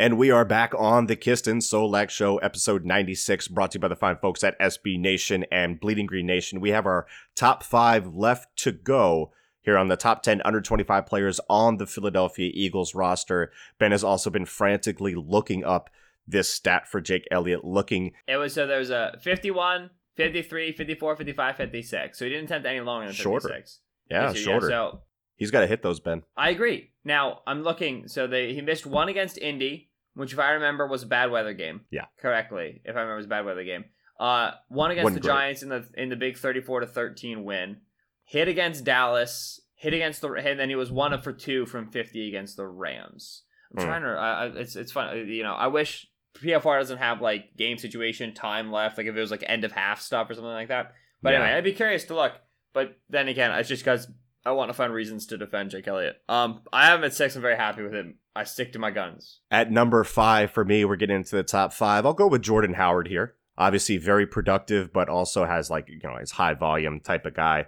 And 0.00 0.16
we 0.16 0.30
are 0.30 0.44
back 0.44 0.72
on 0.78 1.06
the 1.06 1.16
Kist 1.16 1.48
and 1.48 1.60
Solak 1.60 2.08
Show, 2.08 2.38
episode 2.38 2.84
96, 2.84 3.48
brought 3.48 3.72
to 3.72 3.78
you 3.78 3.80
by 3.80 3.88
the 3.88 3.96
fine 3.96 4.16
folks 4.16 4.44
at 4.44 4.56
SB 4.60 4.96
Nation 4.96 5.44
and 5.50 5.80
Bleeding 5.80 6.06
Green 6.06 6.24
Nation. 6.24 6.60
We 6.60 6.70
have 6.70 6.86
our 6.86 7.08
top 7.34 7.64
five 7.64 8.14
left 8.14 8.56
to 8.58 8.70
go 8.70 9.32
here 9.60 9.76
on 9.76 9.88
the 9.88 9.96
top 9.96 10.22
10 10.22 10.40
under 10.44 10.60
25 10.60 11.04
players 11.04 11.40
on 11.50 11.78
the 11.78 11.86
Philadelphia 11.86 12.48
Eagles 12.54 12.94
roster. 12.94 13.50
Ben 13.80 13.90
has 13.90 14.04
also 14.04 14.30
been 14.30 14.44
frantically 14.44 15.16
looking 15.16 15.64
up 15.64 15.90
this 16.28 16.48
stat 16.48 16.86
for 16.86 17.00
Jake 17.00 17.26
Elliott, 17.32 17.64
looking 17.64 18.12
It 18.28 18.36
was 18.36 18.54
so 18.54 18.68
there 18.68 18.78
was 18.78 18.90
a 18.90 19.18
51, 19.20 19.90
53, 20.14 20.72
54, 20.74 21.16
55, 21.16 21.56
56. 21.56 22.16
So 22.16 22.24
he 22.24 22.30
didn't 22.30 22.44
attempt 22.44 22.68
any 22.68 22.78
longer 22.78 23.06
than 23.06 23.16
56. 23.16 23.24
Shorter. 23.24 23.64
yeah, 24.08 24.28
So, 24.28 24.38
shorter. 24.38 24.68
so 24.68 25.00
He's 25.38 25.52
got 25.52 25.60
to 25.60 25.66
hit 25.68 25.82
those, 25.82 26.00
Ben. 26.00 26.24
I 26.36 26.50
agree. 26.50 26.90
Now 27.04 27.42
I'm 27.46 27.62
looking. 27.62 28.08
So 28.08 28.26
they 28.26 28.52
he 28.52 28.60
missed 28.60 28.84
one 28.84 29.08
against 29.08 29.38
Indy, 29.38 29.87
which 30.18 30.32
if 30.32 30.38
I 30.38 30.50
remember 30.52 30.86
was 30.86 31.02
a 31.02 31.06
bad 31.06 31.30
weather 31.30 31.54
game. 31.54 31.82
Yeah. 31.90 32.06
correctly. 32.20 32.80
If 32.84 32.94
I 32.96 33.00
remember, 33.00 33.14
it 33.14 33.16
was 33.18 33.26
a 33.26 33.30
bad 33.30 33.44
weather 33.46 33.64
game. 33.64 33.84
Uh, 34.20 34.50
one 34.68 34.90
against 34.90 35.14
the 35.14 35.20
great. 35.20 35.30
Giants 35.32 35.62
in 35.62 35.68
the 35.68 35.88
in 35.94 36.08
the 36.08 36.16
big 36.16 36.36
34 36.36 36.80
to 36.80 36.86
13 36.86 37.44
win. 37.44 37.78
Hit 38.24 38.48
against 38.48 38.84
Dallas. 38.84 39.60
Hit 39.76 39.94
against 39.94 40.20
the 40.20 40.28
and 40.32 40.58
then 40.58 40.68
he 40.68 40.74
was 40.74 40.90
one 40.90 41.12
up 41.14 41.22
for 41.24 41.32
two 41.32 41.64
from 41.66 41.90
50 41.90 42.28
against 42.28 42.56
the 42.56 42.66
Rams. 42.66 43.44
I'm 43.76 43.82
Hmm. 43.82 43.88
trying 43.88 44.02
to. 44.02 44.08
I, 44.08 44.30
I, 44.30 44.46
it's 44.58 44.74
it's 44.76 44.92
fun. 44.92 45.28
You 45.28 45.42
know, 45.44 45.52
I 45.54 45.68
wish 45.68 46.06
PFR 46.36 46.78
doesn't 46.80 46.98
have 46.98 47.20
like 47.20 47.56
game 47.56 47.78
situation 47.78 48.34
time 48.34 48.72
left. 48.72 48.98
Like 48.98 49.06
if 49.06 49.14
it 49.16 49.20
was 49.20 49.30
like 49.30 49.44
end 49.46 49.64
of 49.64 49.72
half 49.72 50.00
stuff 50.00 50.28
or 50.30 50.34
something 50.34 50.50
like 50.50 50.68
that. 50.68 50.92
But 51.22 51.32
Yeah. 51.32 51.40
anyway, 51.42 51.56
I'd 51.58 51.64
be 51.64 51.72
curious 51.72 52.04
to 52.06 52.14
look. 52.16 52.32
But 52.72 52.96
then 53.08 53.28
again, 53.28 53.50
it's 53.52 53.68
just 53.68 53.82
because 53.84 54.08
I 54.48 54.52
want 54.52 54.70
to 54.70 54.74
find 54.74 54.94
reasons 54.94 55.26
to 55.26 55.36
defend 55.36 55.72
Jake 55.72 55.86
Elliott. 55.86 56.22
Um, 56.26 56.62
I 56.72 56.86
have 56.86 57.00
him 57.00 57.04
at 57.04 57.12
six. 57.12 57.36
I'm 57.36 57.42
very 57.42 57.56
happy 57.56 57.82
with 57.82 57.92
him. 57.92 58.14
I 58.34 58.44
stick 58.44 58.72
to 58.72 58.78
my 58.78 58.90
guns. 58.90 59.40
At 59.50 59.70
number 59.70 60.02
five 60.04 60.50
for 60.50 60.64
me, 60.64 60.86
we're 60.86 60.96
getting 60.96 61.16
into 61.16 61.36
the 61.36 61.42
top 61.42 61.74
five. 61.74 62.06
I'll 62.06 62.14
go 62.14 62.28
with 62.28 62.40
Jordan 62.40 62.72
Howard 62.72 63.08
here. 63.08 63.34
Obviously, 63.58 63.98
very 63.98 64.26
productive, 64.26 64.90
but 64.90 65.10
also 65.10 65.44
has 65.44 65.68
like, 65.68 65.90
you 65.90 66.00
know, 66.02 66.16
his 66.16 66.30
high 66.30 66.54
volume 66.54 66.98
type 67.00 67.26
of 67.26 67.34
guy. 67.34 67.66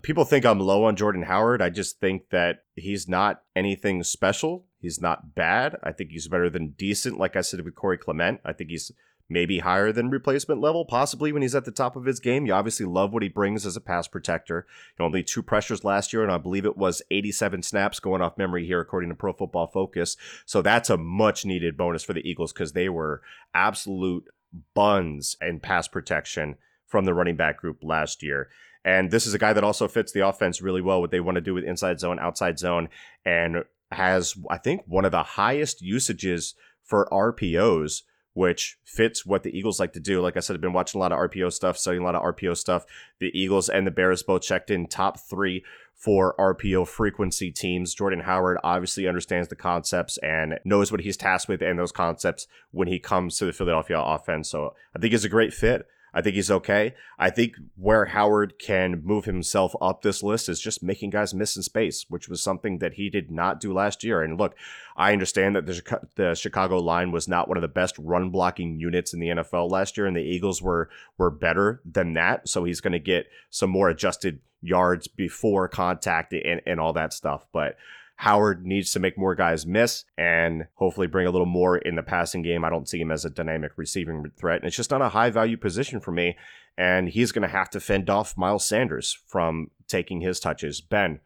People 0.00 0.24
think 0.24 0.46
I'm 0.46 0.58
low 0.58 0.84
on 0.84 0.96
Jordan 0.96 1.24
Howard. 1.24 1.60
I 1.60 1.68
just 1.68 2.00
think 2.00 2.30
that 2.30 2.64
he's 2.76 3.06
not 3.06 3.42
anything 3.54 4.02
special. 4.02 4.64
He's 4.80 5.02
not 5.02 5.34
bad. 5.34 5.76
I 5.82 5.92
think 5.92 6.12
he's 6.12 6.28
better 6.28 6.48
than 6.48 6.70
decent. 6.78 7.18
Like 7.18 7.36
I 7.36 7.42
said 7.42 7.60
with 7.60 7.74
Corey 7.74 7.98
Clement, 7.98 8.40
I 8.42 8.54
think 8.54 8.70
he's 8.70 8.90
maybe 9.28 9.60
higher 9.60 9.92
than 9.92 10.10
replacement 10.10 10.60
level, 10.60 10.84
possibly 10.84 11.32
when 11.32 11.42
he's 11.42 11.54
at 11.54 11.64
the 11.64 11.70
top 11.70 11.96
of 11.96 12.04
his 12.04 12.20
game. 12.20 12.46
You 12.46 12.54
obviously 12.54 12.86
love 12.86 13.12
what 13.12 13.22
he 13.22 13.28
brings 13.28 13.64
as 13.64 13.76
a 13.76 13.80
pass 13.80 14.06
protector. 14.08 14.66
Only 15.00 15.22
two 15.22 15.42
pressures 15.42 15.84
last 15.84 16.12
year, 16.12 16.22
and 16.22 16.32
I 16.32 16.38
believe 16.38 16.64
it 16.64 16.76
was 16.76 17.02
87 17.10 17.62
snaps 17.62 18.00
going 18.00 18.22
off 18.22 18.38
memory 18.38 18.66
here, 18.66 18.80
according 18.80 19.10
to 19.10 19.16
Pro 19.16 19.32
Football 19.32 19.68
Focus. 19.68 20.16
So 20.46 20.62
that's 20.62 20.90
a 20.90 20.96
much 20.96 21.44
needed 21.44 21.76
bonus 21.76 22.04
for 22.04 22.12
the 22.12 22.28
Eagles 22.28 22.52
because 22.52 22.72
they 22.72 22.88
were 22.88 23.22
absolute 23.54 24.28
buns 24.74 25.36
in 25.40 25.60
pass 25.60 25.88
protection 25.88 26.56
from 26.86 27.04
the 27.04 27.14
running 27.14 27.36
back 27.36 27.58
group 27.58 27.78
last 27.82 28.22
year. 28.22 28.48
And 28.84 29.10
this 29.10 29.26
is 29.26 29.34
a 29.34 29.38
guy 29.38 29.52
that 29.52 29.64
also 29.64 29.88
fits 29.88 30.12
the 30.12 30.26
offense 30.26 30.60
really 30.60 30.82
well, 30.82 31.00
what 31.00 31.10
they 31.10 31.20
want 31.20 31.36
to 31.36 31.40
do 31.40 31.54
with 31.54 31.64
inside 31.64 32.00
zone, 32.00 32.18
outside 32.18 32.58
zone, 32.58 32.88
and 33.24 33.64
has, 33.92 34.34
I 34.50 34.58
think, 34.58 34.82
one 34.86 35.04
of 35.04 35.12
the 35.12 35.22
highest 35.22 35.82
usages 35.82 36.54
for 36.82 37.08
RPOs, 37.12 38.02
which 38.34 38.78
fits 38.84 39.26
what 39.26 39.42
the 39.42 39.56
Eagles 39.56 39.78
like 39.78 39.92
to 39.92 40.00
do. 40.00 40.20
Like 40.20 40.36
I 40.36 40.40
said, 40.40 40.54
I've 40.54 40.60
been 40.60 40.72
watching 40.72 40.98
a 40.98 41.02
lot 41.02 41.12
of 41.12 41.18
RPO 41.18 41.52
stuff, 41.52 41.76
studying 41.76 42.02
a 42.02 42.06
lot 42.06 42.14
of 42.14 42.22
RPO 42.22 42.56
stuff. 42.56 42.84
The 43.18 43.30
Eagles 43.38 43.68
and 43.68 43.86
the 43.86 43.90
Bears 43.90 44.22
both 44.22 44.42
checked 44.42 44.70
in 44.70 44.86
top 44.86 45.20
three 45.20 45.64
for 45.94 46.34
RPO 46.36 46.88
frequency 46.88 47.52
teams. 47.52 47.94
Jordan 47.94 48.20
Howard 48.20 48.58
obviously 48.64 49.06
understands 49.06 49.48
the 49.48 49.54
concepts 49.54 50.18
and 50.18 50.58
knows 50.64 50.90
what 50.90 51.02
he's 51.02 51.16
tasked 51.16 51.48
with 51.48 51.62
and 51.62 51.78
those 51.78 51.92
concepts 51.92 52.48
when 52.72 52.88
he 52.88 52.98
comes 52.98 53.38
to 53.38 53.44
the 53.44 53.52
Philadelphia 53.52 54.00
offense. 54.00 54.48
So 54.48 54.74
I 54.96 54.98
think 54.98 55.12
he's 55.12 55.24
a 55.24 55.28
great 55.28 55.54
fit. 55.54 55.86
I 56.14 56.20
think 56.20 56.36
he's 56.36 56.50
okay. 56.50 56.94
I 57.18 57.30
think 57.30 57.54
where 57.76 58.06
Howard 58.06 58.58
can 58.58 59.02
move 59.02 59.24
himself 59.24 59.74
up 59.80 60.02
this 60.02 60.22
list 60.22 60.48
is 60.48 60.60
just 60.60 60.82
making 60.82 61.10
guys 61.10 61.32
miss 61.32 61.56
in 61.56 61.62
space, 61.62 62.04
which 62.08 62.28
was 62.28 62.42
something 62.42 62.78
that 62.78 62.94
he 62.94 63.08
did 63.08 63.30
not 63.30 63.60
do 63.60 63.72
last 63.72 64.04
year. 64.04 64.22
And 64.22 64.38
look, 64.38 64.54
I 64.96 65.12
understand 65.12 65.56
that 65.56 65.66
the, 65.66 66.00
the 66.16 66.34
Chicago 66.34 66.78
line 66.78 67.12
was 67.12 67.28
not 67.28 67.48
one 67.48 67.56
of 67.56 67.62
the 67.62 67.68
best 67.68 67.96
run 67.98 68.30
blocking 68.30 68.78
units 68.78 69.14
in 69.14 69.20
the 69.20 69.28
NFL 69.28 69.70
last 69.70 69.96
year, 69.96 70.06
and 70.06 70.16
the 70.16 70.20
Eagles 70.20 70.60
were 70.60 70.90
were 71.16 71.30
better 71.30 71.80
than 71.84 72.12
that. 72.14 72.48
So 72.48 72.64
he's 72.64 72.80
going 72.80 72.92
to 72.92 72.98
get 72.98 73.26
some 73.50 73.70
more 73.70 73.88
adjusted 73.88 74.40
yards 74.60 75.08
before 75.08 75.68
contact 75.68 76.32
and, 76.32 76.60
and 76.66 76.78
all 76.78 76.92
that 76.92 77.12
stuff. 77.12 77.46
But 77.52 77.76
Howard 78.22 78.64
needs 78.64 78.92
to 78.92 79.00
make 79.00 79.18
more 79.18 79.34
guys 79.34 79.66
miss 79.66 80.04
and 80.16 80.68
hopefully 80.74 81.08
bring 81.08 81.26
a 81.26 81.30
little 81.32 81.44
more 81.44 81.76
in 81.78 81.96
the 81.96 82.04
passing 82.04 82.40
game. 82.40 82.64
I 82.64 82.70
don't 82.70 82.88
see 82.88 83.00
him 83.00 83.10
as 83.10 83.24
a 83.24 83.30
dynamic 83.30 83.72
receiving 83.74 84.30
threat. 84.36 84.60
And 84.60 84.68
it's 84.68 84.76
just 84.76 84.92
not 84.92 85.02
a 85.02 85.08
high 85.08 85.30
value 85.30 85.56
position 85.56 85.98
for 85.98 86.12
me. 86.12 86.36
And 86.78 87.08
he's 87.08 87.32
going 87.32 87.42
to 87.42 87.48
have 87.48 87.68
to 87.70 87.80
fend 87.80 88.08
off 88.08 88.36
Miles 88.36 88.64
Sanders 88.64 89.18
from 89.26 89.72
taking 89.88 90.20
his 90.20 90.38
touches. 90.38 90.80
Ben, 90.80 91.18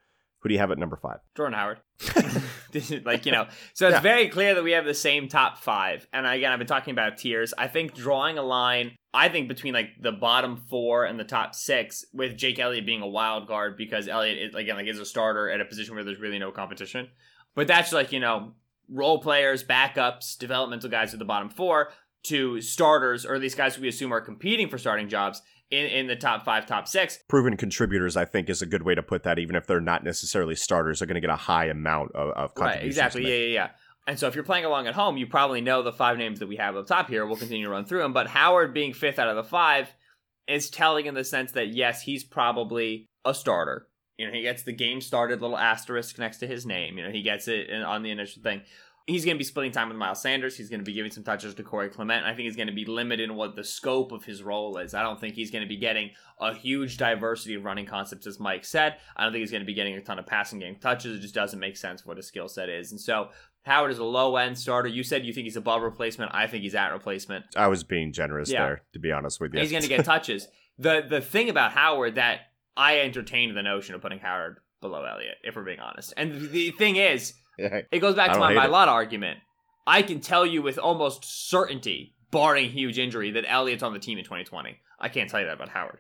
who 0.46 0.50
do 0.50 0.54
you 0.54 0.60
have 0.60 0.70
at 0.70 0.78
number 0.78 0.94
five? 0.94 1.18
Jordan 1.36 1.58
Howard. 1.58 1.80
like, 3.04 3.26
you 3.26 3.32
know, 3.32 3.48
so 3.74 3.88
it's 3.88 3.96
yeah. 3.96 4.00
very 4.00 4.28
clear 4.28 4.54
that 4.54 4.62
we 4.62 4.70
have 4.70 4.84
the 4.84 4.94
same 4.94 5.26
top 5.26 5.58
five. 5.58 6.06
And 6.12 6.24
again, 6.24 6.52
I've 6.52 6.58
been 6.60 6.68
talking 6.68 6.92
about 6.92 7.18
tiers. 7.18 7.52
I 7.58 7.66
think 7.66 7.94
drawing 7.94 8.38
a 8.38 8.42
line, 8.42 8.94
I 9.12 9.28
think 9.28 9.48
between 9.48 9.74
like 9.74 9.88
the 10.00 10.12
bottom 10.12 10.56
four 10.56 11.04
and 11.04 11.18
the 11.18 11.24
top 11.24 11.56
six, 11.56 12.04
with 12.12 12.36
Jake 12.36 12.60
Elliott 12.60 12.86
being 12.86 13.02
a 13.02 13.08
wild 13.08 13.48
card 13.48 13.76
because 13.76 14.06
Elliott, 14.06 14.38
is, 14.38 14.54
again, 14.54 14.76
like 14.76 14.86
is 14.86 15.00
a 15.00 15.04
starter 15.04 15.50
at 15.50 15.60
a 15.60 15.64
position 15.64 15.96
where 15.96 16.04
there's 16.04 16.20
really 16.20 16.38
no 16.38 16.52
competition. 16.52 17.08
But 17.56 17.66
that's 17.66 17.92
like, 17.92 18.12
you 18.12 18.20
know, 18.20 18.52
role 18.88 19.18
players, 19.18 19.64
backups, 19.64 20.38
developmental 20.38 20.90
guys 20.90 21.12
at 21.12 21.18
the 21.18 21.24
bottom 21.24 21.50
four 21.50 21.88
to 22.26 22.60
starters, 22.60 23.26
or 23.26 23.40
these 23.40 23.56
guys 23.56 23.74
who 23.74 23.82
we 23.82 23.88
assume 23.88 24.12
are 24.12 24.20
competing 24.20 24.68
for 24.68 24.78
starting 24.78 25.08
jobs 25.08 25.42
in, 25.70 25.86
in 25.86 26.06
the 26.06 26.16
top 26.16 26.44
five, 26.44 26.66
top 26.66 26.88
six. 26.88 27.18
Proven 27.28 27.56
contributors, 27.56 28.16
I 28.16 28.24
think, 28.24 28.48
is 28.48 28.62
a 28.62 28.66
good 28.66 28.82
way 28.82 28.94
to 28.94 29.02
put 29.02 29.22
that. 29.24 29.38
Even 29.38 29.56
if 29.56 29.66
they're 29.66 29.80
not 29.80 30.04
necessarily 30.04 30.54
starters, 30.54 30.98
they're 30.98 31.06
going 31.06 31.16
to 31.16 31.20
get 31.20 31.30
a 31.30 31.36
high 31.36 31.66
amount 31.66 32.12
of, 32.12 32.30
of 32.30 32.54
contributions. 32.54 32.98
Right, 32.98 33.06
exactly. 33.06 33.22
Yeah, 33.22 33.46
yeah, 33.46 33.54
yeah. 33.54 33.68
And 34.08 34.18
so 34.18 34.28
if 34.28 34.36
you're 34.36 34.44
playing 34.44 34.64
along 34.64 34.86
at 34.86 34.94
home, 34.94 35.16
you 35.16 35.26
probably 35.26 35.60
know 35.60 35.82
the 35.82 35.92
five 35.92 36.16
names 36.16 36.38
that 36.38 36.46
we 36.46 36.56
have 36.56 36.76
up 36.76 36.86
top 36.86 37.08
here. 37.08 37.26
We'll 37.26 37.36
continue 37.36 37.64
to 37.64 37.70
run 37.70 37.84
through 37.84 38.02
them. 38.02 38.12
But 38.12 38.28
Howard 38.28 38.72
being 38.72 38.92
fifth 38.92 39.18
out 39.18 39.28
of 39.28 39.36
the 39.36 39.42
five 39.42 39.92
is 40.46 40.70
telling 40.70 41.06
in 41.06 41.14
the 41.14 41.24
sense 41.24 41.52
that, 41.52 41.74
yes, 41.74 42.02
he's 42.02 42.22
probably 42.22 43.08
a 43.24 43.34
starter. 43.34 43.88
You 44.16 44.28
know, 44.28 44.32
he 44.32 44.42
gets 44.42 44.62
the 44.62 44.72
game 44.72 45.00
started 45.00 45.42
little 45.42 45.58
asterisk 45.58 46.20
next 46.20 46.38
to 46.38 46.46
his 46.46 46.64
name. 46.64 46.96
You 46.96 47.04
know, 47.04 47.10
he 47.10 47.22
gets 47.22 47.48
it 47.48 47.68
on 47.70 48.04
the 48.04 48.12
initial 48.12 48.42
thing 48.42 48.62
he's 49.06 49.24
going 49.24 49.36
to 49.36 49.38
be 49.38 49.44
splitting 49.44 49.72
time 49.72 49.88
with 49.88 49.96
Miles 49.96 50.20
Sanders. 50.20 50.56
He's 50.56 50.68
going 50.68 50.80
to 50.80 50.84
be 50.84 50.92
giving 50.92 51.12
some 51.12 51.22
touches 51.22 51.54
to 51.54 51.62
Corey 51.62 51.88
Clement. 51.88 52.24
I 52.24 52.30
think 52.30 52.46
he's 52.46 52.56
going 52.56 52.66
to 52.66 52.74
be 52.74 52.84
limited 52.84 53.30
in 53.30 53.36
what 53.36 53.54
the 53.54 53.62
scope 53.62 54.10
of 54.12 54.24
his 54.24 54.42
role 54.42 54.78
is. 54.78 54.94
I 54.94 55.02
don't 55.02 55.20
think 55.20 55.34
he's 55.34 55.50
going 55.50 55.62
to 55.62 55.68
be 55.68 55.76
getting 55.76 56.10
a 56.40 56.52
huge 56.52 56.96
diversity 56.96 57.54
of 57.54 57.64
running 57.64 57.86
concepts, 57.86 58.26
as 58.26 58.40
Mike 58.40 58.64
said. 58.64 58.96
I 59.16 59.22
don't 59.22 59.32
think 59.32 59.42
he's 59.42 59.52
going 59.52 59.62
to 59.62 59.66
be 59.66 59.74
getting 59.74 59.94
a 59.94 60.00
ton 60.00 60.18
of 60.18 60.26
passing 60.26 60.58
game 60.58 60.76
touches. 60.76 61.18
It 61.18 61.20
just 61.20 61.34
doesn't 61.34 61.58
make 61.58 61.76
sense 61.76 62.04
what 62.04 62.16
his 62.16 62.26
skill 62.26 62.48
set 62.48 62.68
is. 62.68 62.90
And 62.90 63.00
so 63.00 63.28
Howard 63.62 63.92
is 63.92 63.98
a 63.98 64.04
low 64.04 64.36
end 64.36 64.58
starter. 64.58 64.88
You 64.88 65.04
said 65.04 65.24
you 65.24 65.32
think 65.32 65.44
he's 65.44 65.56
above 65.56 65.82
replacement. 65.82 66.34
I 66.34 66.48
think 66.48 66.64
he's 66.64 66.74
at 66.74 66.92
replacement. 66.92 67.44
I 67.54 67.68
was 67.68 67.84
being 67.84 68.12
generous 68.12 68.50
yeah. 68.50 68.64
there, 68.64 68.82
to 68.92 68.98
be 68.98 69.12
honest 69.12 69.40
with 69.40 69.54
you. 69.54 69.60
He's 69.60 69.70
going 69.70 69.82
to 69.82 69.88
get 69.88 70.04
touches. 70.04 70.48
the 70.78 71.04
The 71.08 71.20
thing 71.20 71.48
about 71.48 71.72
Howard 71.72 72.16
that 72.16 72.40
I 72.76 73.00
entertained 73.00 73.56
the 73.56 73.62
notion 73.62 73.94
of 73.94 74.02
putting 74.02 74.18
Howard 74.18 74.58
below 74.80 75.04
Elliott, 75.04 75.36
if 75.44 75.54
we're 75.54 75.64
being 75.64 75.80
honest. 75.80 76.12
And 76.16 76.50
the 76.50 76.70
thing 76.72 76.96
is 76.96 77.34
it 77.92 78.00
goes 78.00 78.14
back 78.14 78.32
to 78.32 78.38
my 78.38 78.52
Mailata 78.52 78.88
argument. 78.88 79.38
I 79.86 80.02
can 80.02 80.20
tell 80.20 80.44
you 80.44 80.62
with 80.62 80.78
almost 80.78 81.24
certainty, 81.48 82.14
barring 82.30 82.70
huge 82.70 82.98
injury, 82.98 83.32
that 83.32 83.44
Elliott's 83.46 83.82
on 83.82 83.92
the 83.92 83.98
team 83.98 84.18
in 84.18 84.24
2020. 84.24 84.78
I 84.98 85.08
can't 85.08 85.30
tell 85.30 85.40
you 85.40 85.46
that 85.46 85.54
about 85.54 85.68
Howard. 85.68 85.98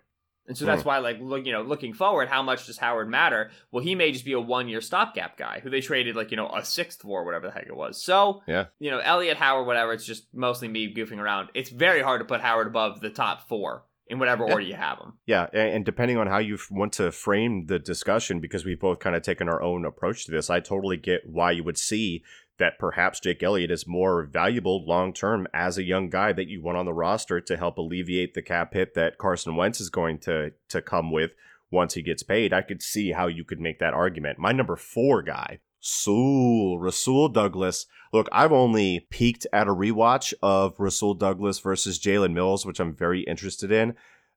And 0.48 0.56
so 0.56 0.64
that's 0.64 0.82
mm. 0.82 0.86
why, 0.86 0.98
like, 0.98 1.18
look, 1.20 1.44
you 1.44 1.52
know, 1.52 1.62
looking 1.62 1.92
forward, 1.92 2.28
how 2.28 2.42
much 2.42 2.66
does 2.66 2.78
Howard 2.78 3.08
matter? 3.08 3.50
Well, 3.72 3.82
he 3.82 3.94
may 3.94 4.12
just 4.12 4.24
be 4.24 4.32
a 4.32 4.40
one-year 4.40 4.80
stopgap 4.80 5.36
guy 5.36 5.60
who 5.62 5.70
they 5.70 5.80
traded, 5.80 6.14
like, 6.14 6.30
you 6.30 6.36
know, 6.36 6.48
a 6.48 6.64
sixth 6.64 7.02
for, 7.02 7.24
whatever 7.24 7.46
the 7.48 7.52
heck 7.52 7.66
it 7.66 7.76
was. 7.76 8.02
So, 8.02 8.42
yeah, 8.46 8.66
you 8.78 8.90
know, 8.90 8.98
Elliott, 8.98 9.36
Howard, 9.38 9.66
whatever. 9.66 9.92
It's 9.92 10.06
just 10.06 10.26
mostly 10.32 10.68
me 10.68 10.94
goofing 10.94 11.18
around. 11.18 11.48
It's 11.54 11.70
very 11.70 12.00
hard 12.00 12.20
to 12.20 12.24
put 12.24 12.40
Howard 12.40 12.68
above 12.68 13.00
the 13.00 13.10
top 13.10 13.48
four 13.48 13.84
in 14.08 14.18
whatever 14.18 14.46
yeah. 14.46 14.52
order 14.52 14.64
you 14.64 14.74
have 14.74 14.98
them. 14.98 15.14
Yeah, 15.26 15.46
and 15.52 15.84
depending 15.84 16.16
on 16.16 16.26
how 16.26 16.38
you 16.38 16.58
want 16.70 16.92
to 16.94 17.10
frame 17.10 17.66
the 17.66 17.78
discussion, 17.78 18.40
because 18.40 18.64
we've 18.64 18.80
both 18.80 18.98
kind 19.00 19.16
of 19.16 19.22
taken 19.22 19.48
our 19.48 19.62
own 19.62 19.84
approach 19.84 20.24
to 20.26 20.30
this, 20.30 20.50
I 20.50 20.60
totally 20.60 20.96
get 20.96 21.22
why 21.26 21.52
you 21.52 21.64
would 21.64 21.78
see 21.78 22.22
that 22.58 22.78
perhaps 22.78 23.20
Jake 23.20 23.42
Elliott 23.42 23.70
is 23.70 23.86
more 23.86 24.24
valuable 24.24 24.86
long 24.86 25.12
term 25.12 25.46
as 25.52 25.76
a 25.76 25.84
young 25.84 26.08
guy 26.08 26.32
that 26.32 26.48
you 26.48 26.62
want 26.62 26.78
on 26.78 26.86
the 26.86 26.94
roster 26.94 27.40
to 27.40 27.56
help 27.56 27.78
alleviate 27.78 28.34
the 28.34 28.42
cap 28.42 28.72
hit 28.74 28.94
that 28.94 29.18
Carson 29.18 29.56
Wentz 29.56 29.80
is 29.80 29.90
going 29.90 30.18
to 30.20 30.52
to 30.68 30.80
come 30.80 31.10
with 31.10 31.32
once 31.70 31.94
he 31.94 32.02
gets 32.02 32.22
paid. 32.22 32.52
I 32.52 32.62
could 32.62 32.82
see 32.82 33.12
how 33.12 33.26
you 33.26 33.44
could 33.44 33.60
make 33.60 33.78
that 33.80 33.94
argument. 33.94 34.38
My 34.38 34.52
number 34.52 34.76
four 34.76 35.22
guy 35.22 35.58
Rasul, 35.80 36.78
Rasul 36.78 37.28
Douglas. 37.28 37.86
Look, 38.12 38.28
I've 38.32 38.52
only 38.52 39.06
peeked 39.10 39.46
at 39.52 39.68
a 39.68 39.74
rewatch 39.74 40.32
of 40.42 40.78
Rasul 40.78 41.14
Douglas 41.14 41.58
versus 41.60 41.98
Jalen 41.98 42.32
Mills, 42.32 42.64
which 42.64 42.80
I'm 42.80 42.94
very 42.94 43.22
interested 43.22 43.70
in. 43.70 43.94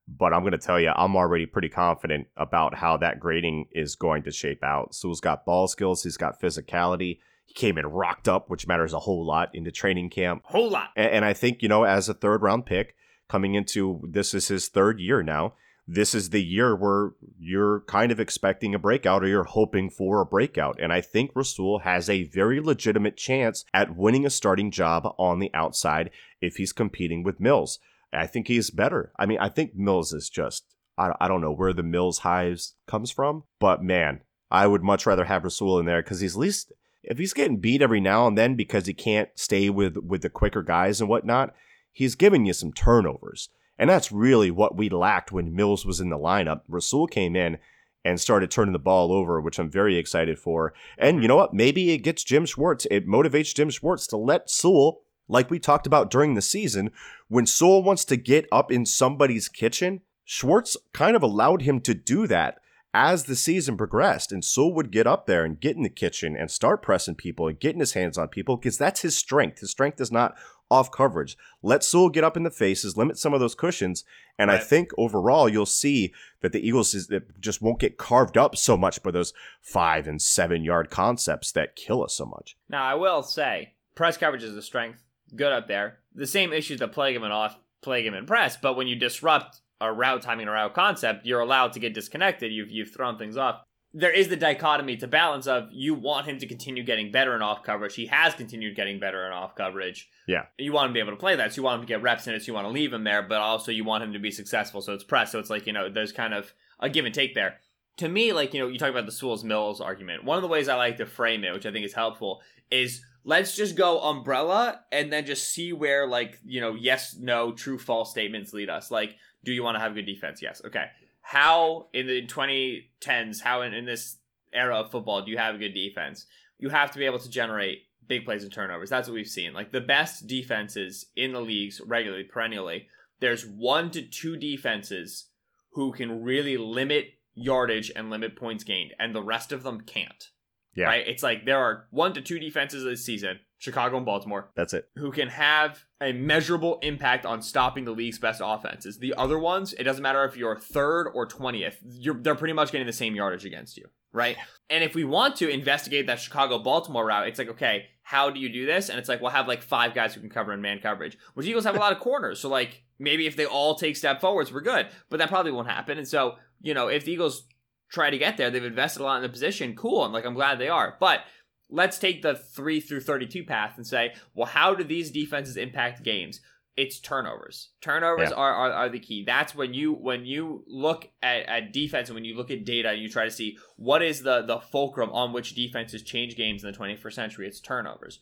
But 0.08 0.32
I'm 0.32 0.40
going 0.40 0.52
to 0.52 0.58
tell 0.58 0.80
you, 0.80 0.90
I'm 0.90 1.16
already 1.16 1.46
pretty 1.46 1.68
confident 1.68 2.26
about 2.36 2.74
how 2.74 2.96
that 2.96 3.20
grading 3.20 3.66
is 3.70 3.94
going 3.94 4.24
to 4.24 4.32
shape 4.32 4.64
out. 4.64 4.94
Sewell's 4.94 5.20
got 5.20 5.44
ball 5.44 5.68
skills, 5.68 6.02
he's 6.02 6.16
got 6.16 6.40
physicality. 6.40 7.18
He 7.46 7.54
came 7.54 7.78
in 7.78 7.86
rocked 7.86 8.28
up, 8.28 8.48
which 8.48 8.66
matters 8.66 8.92
a 8.92 8.98
whole 9.00 9.24
lot 9.24 9.50
into 9.54 9.70
training 9.70 10.10
camp. 10.10 10.42
Whole 10.44 10.70
lot. 10.70 10.90
And, 10.96 11.10
and 11.10 11.24
I 11.24 11.32
think, 11.32 11.62
you 11.62 11.68
know, 11.68 11.84
as 11.84 12.08
a 12.08 12.14
third 12.14 12.42
round 12.42 12.66
pick 12.66 12.94
coming 13.28 13.54
into 13.54 14.02
this 14.08 14.34
is 14.34 14.48
his 14.48 14.68
third 14.68 15.00
year 15.00 15.22
now 15.22 15.54
this 15.92 16.14
is 16.14 16.30
the 16.30 16.42
year 16.42 16.76
where 16.76 17.14
you're 17.36 17.80
kind 17.80 18.12
of 18.12 18.20
expecting 18.20 18.76
a 18.76 18.78
breakout 18.78 19.24
or 19.24 19.26
you're 19.26 19.42
hoping 19.42 19.90
for 19.90 20.20
a 20.20 20.26
breakout. 20.26 20.78
And 20.80 20.92
I 20.92 21.00
think 21.00 21.32
Rasul 21.34 21.80
has 21.80 22.08
a 22.08 22.28
very 22.28 22.60
legitimate 22.60 23.16
chance 23.16 23.64
at 23.74 23.96
winning 23.96 24.24
a 24.24 24.30
starting 24.30 24.70
job 24.70 25.12
on 25.18 25.40
the 25.40 25.50
outside 25.52 26.10
if 26.40 26.56
he's 26.56 26.72
competing 26.72 27.24
with 27.24 27.40
Mills. 27.40 27.80
I 28.12 28.28
think 28.28 28.46
he's 28.46 28.70
better. 28.70 29.12
I 29.18 29.26
mean, 29.26 29.38
I 29.40 29.48
think 29.48 29.74
Mills 29.74 30.12
is 30.12 30.30
just, 30.30 30.64
I, 30.96 31.12
I 31.20 31.26
don't 31.26 31.40
know 31.40 31.52
where 31.52 31.72
the 31.72 31.82
Mills 31.82 32.18
hives 32.18 32.76
comes 32.86 33.10
from, 33.10 33.42
but 33.58 33.82
man, 33.82 34.20
I 34.48 34.68
would 34.68 34.84
much 34.84 35.06
rather 35.06 35.24
have 35.24 35.42
Rasul 35.42 35.80
in 35.80 35.86
there 35.86 36.02
because 36.02 36.20
he's 36.20 36.36
at 36.36 36.40
least, 36.40 36.72
if 37.02 37.18
he's 37.18 37.32
getting 37.32 37.58
beat 37.58 37.82
every 37.82 38.00
now 38.00 38.28
and 38.28 38.38
then 38.38 38.54
because 38.54 38.86
he 38.86 38.94
can't 38.94 39.30
stay 39.34 39.68
with, 39.70 39.96
with 39.96 40.22
the 40.22 40.30
quicker 40.30 40.62
guys 40.62 41.00
and 41.00 41.10
whatnot, 41.10 41.52
he's 41.90 42.14
giving 42.14 42.46
you 42.46 42.52
some 42.52 42.72
turnovers. 42.72 43.48
And 43.80 43.88
that's 43.88 44.12
really 44.12 44.50
what 44.50 44.76
we 44.76 44.90
lacked 44.90 45.32
when 45.32 45.56
Mills 45.56 45.86
was 45.86 46.00
in 46.00 46.10
the 46.10 46.18
lineup. 46.18 46.60
Rasul 46.68 47.06
came 47.06 47.34
in 47.34 47.56
and 48.04 48.20
started 48.20 48.50
turning 48.50 48.74
the 48.74 48.78
ball 48.78 49.10
over, 49.10 49.40
which 49.40 49.58
I'm 49.58 49.70
very 49.70 49.96
excited 49.96 50.38
for. 50.38 50.74
And 50.98 51.16
you 51.16 51.20
mm-hmm. 51.22 51.28
know 51.28 51.36
what? 51.36 51.54
Maybe 51.54 51.90
it 51.92 51.98
gets 51.98 52.22
Jim 52.22 52.44
Schwartz. 52.44 52.86
It 52.90 53.08
motivates 53.08 53.54
Jim 53.54 53.70
Schwartz 53.70 54.06
to 54.08 54.18
let 54.18 54.50
Sewell, 54.50 55.00
like 55.28 55.50
we 55.50 55.58
talked 55.58 55.86
about 55.86 56.10
during 56.10 56.34
the 56.34 56.42
season, 56.42 56.90
when 57.28 57.46
Sewell 57.46 57.82
wants 57.82 58.04
to 58.04 58.18
get 58.18 58.46
up 58.52 58.70
in 58.70 58.84
somebody's 58.84 59.48
kitchen, 59.48 60.02
Schwartz 60.26 60.76
kind 60.92 61.16
of 61.16 61.22
allowed 61.22 61.62
him 61.62 61.80
to 61.80 61.94
do 61.94 62.26
that 62.26 62.58
as 62.92 63.24
the 63.24 63.36
season 63.36 63.78
progressed. 63.78 64.30
And 64.30 64.44
Sewell 64.44 64.74
would 64.74 64.90
get 64.90 65.06
up 65.06 65.26
there 65.26 65.42
and 65.42 65.58
get 65.58 65.76
in 65.76 65.84
the 65.84 65.88
kitchen 65.88 66.36
and 66.36 66.50
start 66.50 66.82
pressing 66.82 67.14
people 67.14 67.48
and 67.48 67.58
getting 67.58 67.80
his 67.80 67.94
hands 67.94 68.18
on 68.18 68.28
people 68.28 68.58
because 68.58 68.76
that's 68.76 69.00
his 69.00 69.16
strength. 69.16 69.60
His 69.60 69.70
strength 69.70 70.02
is 70.02 70.12
not 70.12 70.36
off 70.70 70.90
coverage. 70.90 71.36
Let 71.62 71.82
Sewell 71.82 72.08
get 72.08 72.24
up 72.24 72.36
in 72.36 72.42
the 72.42 72.50
faces, 72.50 72.96
limit 72.96 73.18
some 73.18 73.34
of 73.34 73.40
those 73.40 73.54
cushions, 73.54 74.04
and 74.38 74.48
right. 74.48 74.60
I 74.60 74.62
think 74.62 74.90
overall 74.96 75.48
you'll 75.48 75.66
see 75.66 76.12
that 76.40 76.52
the 76.52 76.66
Eagles 76.66 76.94
is, 76.94 77.10
just 77.40 77.60
won't 77.60 77.80
get 77.80 77.98
carved 77.98 78.38
up 78.38 78.56
so 78.56 78.76
much 78.76 79.02
by 79.02 79.10
those 79.10 79.32
five 79.60 80.06
and 80.06 80.20
seven 80.20 80.64
yard 80.64 80.90
concepts 80.90 81.52
that 81.52 81.76
kill 81.76 82.02
us 82.02 82.14
so 82.14 82.24
much. 82.24 82.56
Now 82.68 82.84
I 82.84 82.94
will 82.94 83.22
say, 83.22 83.74
press 83.94 84.16
coverage 84.16 84.44
is 84.44 84.56
a 84.56 84.62
strength, 84.62 85.02
good 85.34 85.52
up 85.52 85.68
there. 85.68 85.98
The 86.14 86.26
same 86.26 86.52
issues 86.52 86.80
that 86.80 86.92
plague 86.92 87.16
him 87.16 87.24
in 87.24 87.32
off 87.32 87.58
plague 87.82 88.06
him 88.06 88.14
in 88.14 88.26
press, 88.26 88.56
but 88.56 88.76
when 88.76 88.86
you 88.86 88.96
disrupt 88.96 89.60
a 89.80 89.92
route 89.92 90.22
timing 90.22 90.48
a 90.48 90.50
route 90.50 90.74
concept, 90.74 91.24
you're 91.24 91.40
allowed 91.40 91.72
to 91.72 91.80
get 91.80 91.94
disconnected. 91.94 92.52
You've 92.52 92.70
you've 92.70 92.92
thrown 92.92 93.18
things 93.18 93.36
off. 93.36 93.62
There 93.92 94.12
is 94.12 94.28
the 94.28 94.36
dichotomy 94.36 94.96
to 94.96 95.08
balance 95.08 95.46
of 95.48 95.68
you 95.72 95.94
want 95.94 96.26
him 96.26 96.38
to 96.38 96.46
continue 96.46 96.84
getting 96.84 97.10
better 97.10 97.34
in 97.34 97.42
off 97.42 97.64
coverage. 97.64 97.94
He 97.96 98.06
has 98.06 98.34
continued 98.34 98.76
getting 98.76 99.00
better 99.00 99.26
in 99.26 99.32
off 99.32 99.56
coverage. 99.56 100.08
Yeah. 100.28 100.46
You 100.58 100.72
want 100.72 100.86
him 100.86 100.90
to 100.92 100.94
be 100.94 101.00
able 101.00 101.12
to 101.12 101.16
play 101.16 101.34
that. 101.34 101.52
So 101.52 101.56
you 101.56 101.64
want 101.64 101.80
him 101.80 101.86
to 101.86 101.92
get 101.92 102.02
reps 102.02 102.28
in 102.28 102.34
it. 102.34 102.40
So 102.40 102.46
you 102.46 102.54
want 102.54 102.66
to 102.66 102.72
leave 102.72 102.92
him 102.92 103.02
there, 103.02 103.22
but 103.22 103.38
also 103.38 103.72
you 103.72 103.82
want 103.82 104.04
him 104.04 104.12
to 104.12 104.20
be 104.20 104.30
successful. 104.30 104.80
So 104.80 104.94
it's 104.94 105.02
press. 105.02 105.32
So 105.32 105.40
it's 105.40 105.50
like, 105.50 105.66
you 105.66 105.72
know, 105.72 105.88
there's 105.88 106.12
kind 106.12 106.34
of 106.34 106.52
a 106.78 106.88
give 106.88 107.04
and 107.04 107.14
take 107.14 107.34
there. 107.34 107.56
To 107.96 108.08
me, 108.08 108.32
like, 108.32 108.54
you 108.54 108.60
know, 108.60 108.68
you 108.68 108.78
talk 108.78 108.90
about 108.90 109.06
the 109.06 109.12
Sewell's 109.12 109.42
Mills 109.42 109.80
argument. 109.80 110.24
One 110.24 110.38
of 110.38 110.42
the 110.42 110.48
ways 110.48 110.68
I 110.68 110.76
like 110.76 110.98
to 110.98 111.06
frame 111.06 111.42
it, 111.42 111.52
which 111.52 111.66
I 111.66 111.72
think 111.72 111.84
is 111.84 111.92
helpful, 111.92 112.42
is 112.70 113.04
let's 113.24 113.56
just 113.56 113.76
go 113.76 114.00
umbrella 114.00 114.82
and 114.92 115.12
then 115.12 115.26
just 115.26 115.50
see 115.50 115.72
where, 115.72 116.06
like, 116.06 116.38
you 116.46 116.60
know, 116.60 116.76
yes, 116.76 117.16
no, 117.18 117.52
true, 117.52 117.76
false 117.76 118.12
statements 118.12 118.52
lead 118.52 118.70
us. 118.70 118.92
Like, 118.92 119.16
do 119.44 119.52
you 119.52 119.64
want 119.64 119.74
to 119.74 119.80
have 119.80 119.94
good 119.94 120.06
defense? 120.06 120.40
Yes. 120.40 120.62
Okay 120.64 120.86
how 121.30 121.86
in 121.92 122.08
the 122.08 122.26
2010s, 122.26 123.40
how 123.40 123.62
in, 123.62 123.72
in 123.72 123.84
this 123.84 124.16
era 124.52 124.80
of 124.80 124.90
football 124.90 125.22
do 125.22 125.30
you 125.30 125.38
have 125.38 125.54
a 125.54 125.58
good 125.58 125.74
defense? 125.74 126.26
You 126.58 126.70
have 126.70 126.90
to 126.90 126.98
be 126.98 127.06
able 127.06 127.20
to 127.20 127.30
generate 127.30 127.82
big 128.08 128.24
plays 128.24 128.42
and 128.42 128.52
turnovers. 128.52 128.90
That's 128.90 129.06
what 129.06 129.14
we've 129.14 129.28
seen. 129.28 129.52
Like 129.52 129.70
the 129.70 129.80
best 129.80 130.26
defenses 130.26 131.06
in 131.14 131.32
the 131.32 131.40
leagues 131.40 131.80
regularly, 131.86 132.24
perennially, 132.24 132.88
there's 133.20 133.46
one 133.46 133.92
to 133.92 134.02
two 134.02 134.36
defenses 134.36 135.26
who 135.74 135.92
can 135.92 136.20
really 136.20 136.56
limit 136.56 137.12
yardage 137.32 137.92
and 137.94 138.10
limit 138.10 138.34
points 138.34 138.64
gained, 138.64 138.94
and 138.98 139.14
the 139.14 139.22
rest 139.22 139.52
of 139.52 139.62
them 139.62 139.82
can't. 139.82 140.30
Yeah. 140.74 140.86
Right? 140.86 141.06
It's 141.06 141.22
like 141.22 141.44
there 141.44 141.58
are 141.58 141.86
one 141.90 142.12
to 142.14 142.20
two 142.20 142.38
defenses 142.38 142.84
this 142.84 143.04
season, 143.04 143.40
Chicago 143.58 143.96
and 143.96 144.06
Baltimore, 144.06 144.50
That's 144.54 144.72
it. 144.72 144.88
who 144.96 145.10
can 145.10 145.28
have 145.28 145.84
a 146.00 146.12
measurable 146.12 146.78
impact 146.82 147.26
on 147.26 147.42
stopping 147.42 147.84
the 147.84 147.90
league's 147.90 148.18
best 148.18 148.40
offenses. 148.44 148.98
The 148.98 149.14
other 149.18 149.38
ones, 149.38 149.72
it 149.74 149.82
doesn't 149.84 150.02
matter 150.02 150.24
if 150.24 150.36
you're 150.36 150.56
third 150.58 151.08
or 151.12 151.26
20th, 151.26 151.76
you're, 151.84 152.14
they're 152.14 152.34
pretty 152.34 152.54
much 152.54 152.72
getting 152.72 152.86
the 152.86 152.92
same 152.92 153.14
yardage 153.14 153.44
against 153.44 153.76
you, 153.76 153.86
right? 154.12 154.36
And 154.70 154.84
if 154.84 154.94
we 154.94 155.04
want 155.04 155.36
to 155.36 155.48
investigate 155.48 156.06
that 156.06 156.20
Chicago 156.20 156.58
Baltimore 156.58 157.04
route, 157.06 157.26
it's 157.28 157.38
like, 157.38 157.48
okay, 157.50 157.86
how 158.02 158.30
do 158.30 158.40
you 158.40 158.48
do 158.48 158.64
this? 158.64 158.88
And 158.88 158.98
it's 158.98 159.08
like, 159.08 159.20
we'll 159.20 159.30
have 159.30 159.48
like 159.48 159.62
five 159.62 159.92
guys 159.94 160.14
who 160.14 160.20
can 160.20 160.30
cover 160.30 160.52
in 160.52 160.60
man 160.62 160.78
coverage, 160.78 161.18
which 161.34 161.46
Eagles 161.46 161.64
have 161.64 161.76
a 161.76 161.80
lot 161.80 161.92
of 161.92 161.98
corners. 162.00 162.40
So, 162.40 162.48
like, 162.48 162.84
maybe 162.98 163.26
if 163.26 163.36
they 163.36 163.46
all 163.46 163.74
take 163.74 163.96
step 163.96 164.20
forwards, 164.20 164.52
we're 164.52 164.60
good, 164.62 164.86
but 165.10 165.18
that 165.18 165.28
probably 165.28 165.52
won't 165.52 165.68
happen. 165.68 165.98
And 165.98 166.08
so, 166.08 166.36
you 166.62 166.74
know, 166.74 166.88
if 166.88 167.04
the 167.04 167.12
Eagles 167.12 167.44
try 167.90 168.10
to 168.10 168.18
get 168.18 168.36
there, 168.36 168.50
they've 168.50 168.64
invested 168.64 169.02
a 169.02 169.04
lot 169.04 169.16
in 169.16 169.22
the 169.22 169.28
position, 169.28 169.74
cool. 169.76 170.04
And 170.04 170.12
like, 170.12 170.24
I'm 170.24 170.34
glad 170.34 170.58
they 170.58 170.68
are. 170.68 170.96
But 171.00 171.20
let's 171.68 171.98
take 171.98 172.22
the 172.22 172.34
3 172.34 172.80
through 172.80 173.00
32 173.00 173.44
path 173.44 173.74
and 173.76 173.86
say, 173.86 174.14
well, 174.34 174.46
how 174.46 174.74
do 174.74 174.84
these 174.84 175.10
defenses 175.10 175.56
impact 175.56 176.02
games? 176.02 176.40
It's 176.76 177.00
turnovers. 177.00 177.70
Turnovers 177.82 178.30
Yeah. 178.30 178.36
are, 178.36 178.54
are, 178.54 178.72
are 178.72 178.88
the 178.88 179.00
key. 179.00 179.24
That's 179.26 179.54
when 179.54 179.74
you 179.74 179.92
when 179.92 180.24
you 180.24 180.64
look 180.66 181.10
at, 181.20 181.44
at 181.46 181.72
defense 181.72 182.08
and 182.08 182.14
when 182.14 182.24
you 182.24 182.36
look 182.36 182.50
at 182.50 182.64
data 182.64 182.90
and 182.90 183.02
you 183.02 183.08
try 183.08 183.24
to 183.24 183.30
see 183.30 183.58
what 183.76 184.02
is 184.02 184.22
the 184.22 184.42
the 184.42 184.60
fulcrum 184.60 185.10
on 185.10 185.32
which 185.32 185.54
defenses 185.54 186.02
change 186.02 186.36
games 186.36 186.62
in 186.64 186.70
the 186.70 186.78
21st 186.78 187.12
century. 187.12 187.46
It's 187.48 187.60
turnovers. 187.60 188.20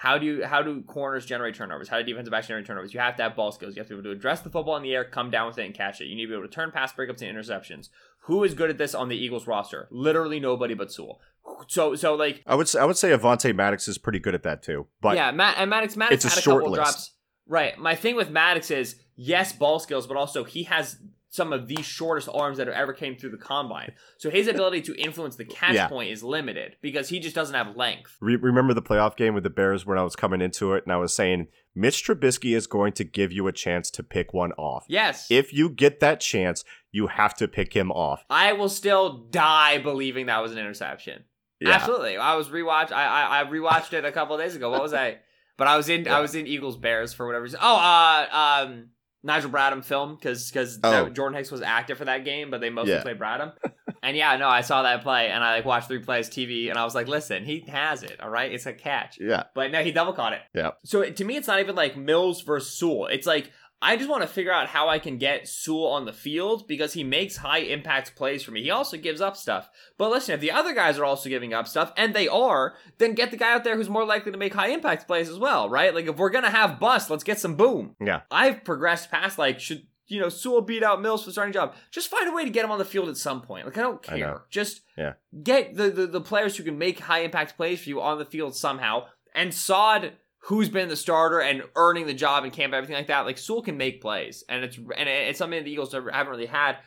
How 0.00 0.16
do 0.16 0.24
you 0.26 0.46
how 0.46 0.62
do 0.62 0.80
corners 0.82 1.26
generate 1.26 1.56
turnovers? 1.56 1.88
How 1.88 1.98
do 1.98 2.04
defensive 2.04 2.30
backs 2.30 2.46
generate 2.46 2.66
turnovers? 2.66 2.94
You 2.94 3.00
have 3.00 3.16
to 3.16 3.24
have 3.24 3.34
ball 3.34 3.50
skills. 3.50 3.74
You 3.74 3.80
have 3.80 3.88
to 3.88 3.94
be 3.94 3.98
able 3.98 4.10
to 4.10 4.16
address 4.16 4.42
the 4.42 4.48
football 4.48 4.76
in 4.76 4.84
the 4.84 4.94
air, 4.94 5.04
come 5.04 5.28
down 5.28 5.48
with 5.48 5.58
it, 5.58 5.64
and 5.64 5.74
catch 5.74 6.00
it. 6.00 6.04
You 6.04 6.14
need 6.14 6.26
to 6.26 6.28
be 6.28 6.34
able 6.34 6.46
to 6.46 6.54
turn 6.54 6.70
pass 6.70 6.92
breakups 6.92 7.20
and 7.20 7.36
interceptions. 7.36 7.88
Who 8.20 8.44
is 8.44 8.54
good 8.54 8.70
at 8.70 8.78
this 8.78 8.94
on 8.94 9.08
the 9.08 9.16
Eagles 9.16 9.48
roster? 9.48 9.88
Literally 9.90 10.38
nobody 10.38 10.74
but 10.74 10.92
Sewell. 10.92 11.18
So 11.66 11.96
so 11.96 12.14
like 12.14 12.44
I 12.46 12.54
would 12.54 12.68
say, 12.68 12.78
I 12.78 12.84
would 12.84 12.96
say 12.96 13.10
Avonte 13.10 13.52
Maddox 13.56 13.88
is 13.88 13.98
pretty 13.98 14.20
good 14.20 14.36
at 14.36 14.44
that 14.44 14.62
too. 14.62 14.86
But 15.00 15.16
yeah, 15.16 15.32
Matt 15.32 15.56
and 15.58 15.68
Maddox 15.68 15.96
Maddox 15.96 16.24
it's 16.24 16.26
a 16.26 16.28
had 16.28 16.38
a 16.38 16.42
short 16.42 16.62
couple 16.62 16.72
list. 16.74 16.82
drops. 16.82 17.12
Right. 17.48 17.76
My 17.76 17.96
thing 17.96 18.14
with 18.14 18.30
Maddox 18.30 18.70
is 18.70 19.00
yes, 19.16 19.52
ball 19.52 19.80
skills, 19.80 20.06
but 20.06 20.16
also 20.16 20.44
he 20.44 20.62
has 20.64 20.98
some 21.30 21.52
of 21.52 21.68
the 21.68 21.82
shortest 21.82 22.28
arms 22.32 22.56
that 22.58 22.68
ever 22.68 22.92
came 22.92 23.14
through 23.16 23.30
the 23.30 23.36
combine. 23.36 23.92
So 24.16 24.30
his 24.30 24.48
ability 24.48 24.80
to 24.82 24.94
influence 24.96 25.36
the 25.36 25.44
catch 25.44 25.74
Yeah. 25.74 25.88
point 25.88 26.10
is 26.10 26.22
limited 26.22 26.76
because 26.80 27.10
he 27.10 27.20
just 27.20 27.34
doesn't 27.34 27.54
have 27.54 27.76
length. 27.76 28.16
Re- 28.20 28.36
remember 28.36 28.72
the 28.72 28.82
playoff 28.82 29.16
game 29.16 29.34
with 29.34 29.42
the 29.44 29.50
Bears 29.50 29.84
when 29.84 29.98
I 29.98 30.02
was 30.02 30.16
coming 30.16 30.40
into 30.40 30.72
it 30.72 30.84
and 30.84 30.92
I 30.92 30.96
was 30.96 31.14
saying 31.14 31.48
Mitch 31.74 32.02
Trubisky 32.04 32.56
is 32.56 32.66
going 32.66 32.92
to 32.94 33.04
give 33.04 33.30
you 33.30 33.46
a 33.46 33.52
chance 33.52 33.90
to 33.92 34.02
pick 34.02 34.32
one 34.32 34.52
off. 34.52 34.84
Yes. 34.88 35.30
If 35.30 35.52
you 35.52 35.68
get 35.68 36.00
that 36.00 36.20
chance, 36.20 36.64
you 36.92 37.08
have 37.08 37.34
to 37.36 37.46
pick 37.46 37.74
him 37.74 37.92
off. 37.92 38.24
I 38.30 38.54
will 38.54 38.70
still 38.70 39.26
die 39.30 39.78
believing 39.78 40.26
that 40.26 40.40
was 40.42 40.52
an 40.52 40.58
interception. 40.58 41.24
Yeah. 41.60 41.72
Absolutely. 41.74 42.16
I 42.16 42.36
was 42.36 42.48
rewatched. 42.48 42.92
I, 42.92 43.04
I 43.04 43.40
I 43.40 43.44
rewatched 43.44 43.92
it 43.92 44.04
a 44.04 44.12
couple 44.12 44.34
of 44.36 44.40
days 44.40 44.56
ago. 44.56 44.70
What 44.70 44.80
was 44.80 44.94
I? 44.94 45.18
But 45.56 45.66
I 45.66 45.76
was 45.76 45.88
in 45.88 46.06
I 46.08 46.20
was 46.20 46.34
in 46.36 46.46
Eagles 46.46 46.76
Bears 46.76 47.12
for 47.12 47.26
whatever 47.26 47.42
reason. 47.42 47.58
Oh, 47.60 47.76
uh, 47.76 48.64
um, 48.64 48.90
Nigel 49.22 49.50
Bradham 49.50 49.84
film 49.84 50.14
because 50.14 50.50
because 50.50 50.78
Oh. 50.82 51.08
Jordan 51.08 51.36
Hicks 51.36 51.50
was 51.50 51.62
active 51.62 51.98
for 51.98 52.04
that 52.04 52.24
game, 52.24 52.50
but 52.50 52.60
they 52.60 52.70
mostly 52.70 52.92
Yeah. 52.94 53.02
played 53.02 53.18
Bradham. 53.18 53.52
and 54.02 54.16
yeah, 54.16 54.36
no, 54.36 54.48
I 54.48 54.60
saw 54.60 54.82
that 54.82 55.02
play 55.02 55.28
and 55.28 55.42
I 55.42 55.56
like 55.56 55.64
watched 55.64 55.88
three 55.88 55.98
plays 55.98 56.28
TV 56.28 56.68
and 56.70 56.78
I 56.78 56.84
was 56.84 56.94
like, 56.94 57.08
listen, 57.08 57.44
he 57.44 57.60
has 57.68 58.02
it. 58.02 58.20
All 58.20 58.30
right, 58.30 58.52
it's 58.52 58.66
a 58.66 58.72
catch. 58.72 59.18
Yeah. 59.20 59.44
But 59.54 59.72
no, 59.72 59.82
he 59.82 59.90
double 59.90 60.12
caught 60.12 60.34
it. 60.34 60.40
Yeah. 60.54 60.70
So 60.84 61.02
to 61.10 61.24
me, 61.24 61.36
it's 61.36 61.48
not 61.48 61.58
even 61.60 61.74
like 61.74 61.96
Mills 61.96 62.42
versus 62.42 62.72
Sewell. 62.78 63.06
It's 63.06 63.26
like 63.26 63.50
I 63.80 63.96
just 63.96 64.10
want 64.10 64.22
to 64.22 64.28
figure 64.28 64.52
out 64.52 64.66
how 64.68 64.88
I 64.88 64.98
can 64.98 65.18
get 65.18 65.46
Sewell 65.46 65.86
on 65.92 66.04
the 66.04 66.12
field 66.12 66.66
because 66.66 66.94
he 66.94 67.04
makes 67.04 67.36
high 67.36 67.58
impact 67.60 68.16
plays 68.16 68.42
for 68.42 68.50
me. 68.50 68.62
He 68.62 68.70
also 68.70 68.96
gives 68.96 69.20
up 69.20 69.36
stuff. 69.36 69.70
But 69.96 70.10
listen, 70.10 70.34
if 70.34 70.40
the 70.40 70.50
other 70.50 70.74
guys 70.74 70.98
are 70.98 71.04
also 71.04 71.28
giving 71.28 71.54
up 71.54 71.68
stuff, 71.68 71.92
and 71.96 72.12
they 72.12 72.26
are, 72.26 72.74
then 72.98 73.14
get 73.14 73.30
the 73.30 73.36
guy 73.36 73.52
out 73.52 73.62
there 73.62 73.76
who's 73.76 73.88
more 73.88 74.04
likely 74.04 74.32
to 74.32 74.38
make 74.38 74.54
high 74.54 74.68
impact 74.70 75.06
plays 75.06 75.28
as 75.28 75.38
well, 75.38 75.68
right? 75.70 75.94
Like 75.94 76.06
if 76.06 76.16
we're 76.16 76.30
gonna 76.30 76.50
have 76.50 76.80
bust, 76.80 77.08
let's 77.08 77.22
get 77.24 77.38
some 77.38 77.54
boom. 77.54 77.94
Yeah. 78.04 78.22
I've 78.30 78.64
progressed 78.64 79.10
past 79.12 79.38
like 79.38 79.60
should 79.60 79.86
you 80.08 80.18
know 80.20 80.28
Sewell 80.28 80.62
beat 80.62 80.82
out 80.82 81.00
Mills 81.02 81.24
for 81.24 81.30
starting 81.30 81.52
job. 81.52 81.74
Just 81.92 82.08
find 82.10 82.28
a 82.28 82.32
way 82.32 82.44
to 82.44 82.50
get 82.50 82.64
him 82.64 82.70
on 82.72 82.78
the 82.78 82.84
field 82.84 83.08
at 83.08 83.16
some 83.16 83.42
point. 83.42 83.64
Like 83.66 83.78
I 83.78 83.82
don't 83.82 84.10
I 84.10 84.18
care. 84.18 84.42
Just 84.50 84.80
Yeah. 84.96 85.12
get 85.42 85.76
the, 85.76 85.90
the 85.90 86.06
the 86.06 86.20
players 86.20 86.56
who 86.56 86.64
can 86.64 86.78
make 86.78 86.98
high 86.98 87.20
impact 87.20 87.56
plays 87.56 87.80
for 87.82 87.90
you 87.90 88.00
on 88.00 88.18
the 88.18 88.24
field 88.24 88.56
somehow. 88.56 89.04
And 89.34 89.54
sod 89.54 90.14
who's 90.48 90.70
been 90.70 90.88
the 90.88 90.96
starter 90.96 91.40
and 91.40 91.62
earning 91.76 92.06
the 92.06 92.14
job 92.14 92.42
in 92.42 92.50
camp, 92.50 92.72
everything 92.72 92.96
like 92.96 93.08
that. 93.08 93.26
Like 93.26 93.36
Sewell 93.36 93.60
can 93.60 93.76
make 93.76 94.00
plays, 94.00 94.44
and 94.48 94.64
it's 94.64 94.78
and 94.78 95.08
it's 95.08 95.38
something 95.38 95.62
the 95.62 95.70
Eagles 95.70 95.92
haven't 95.92 96.28
really 96.28 96.46
had 96.46 96.78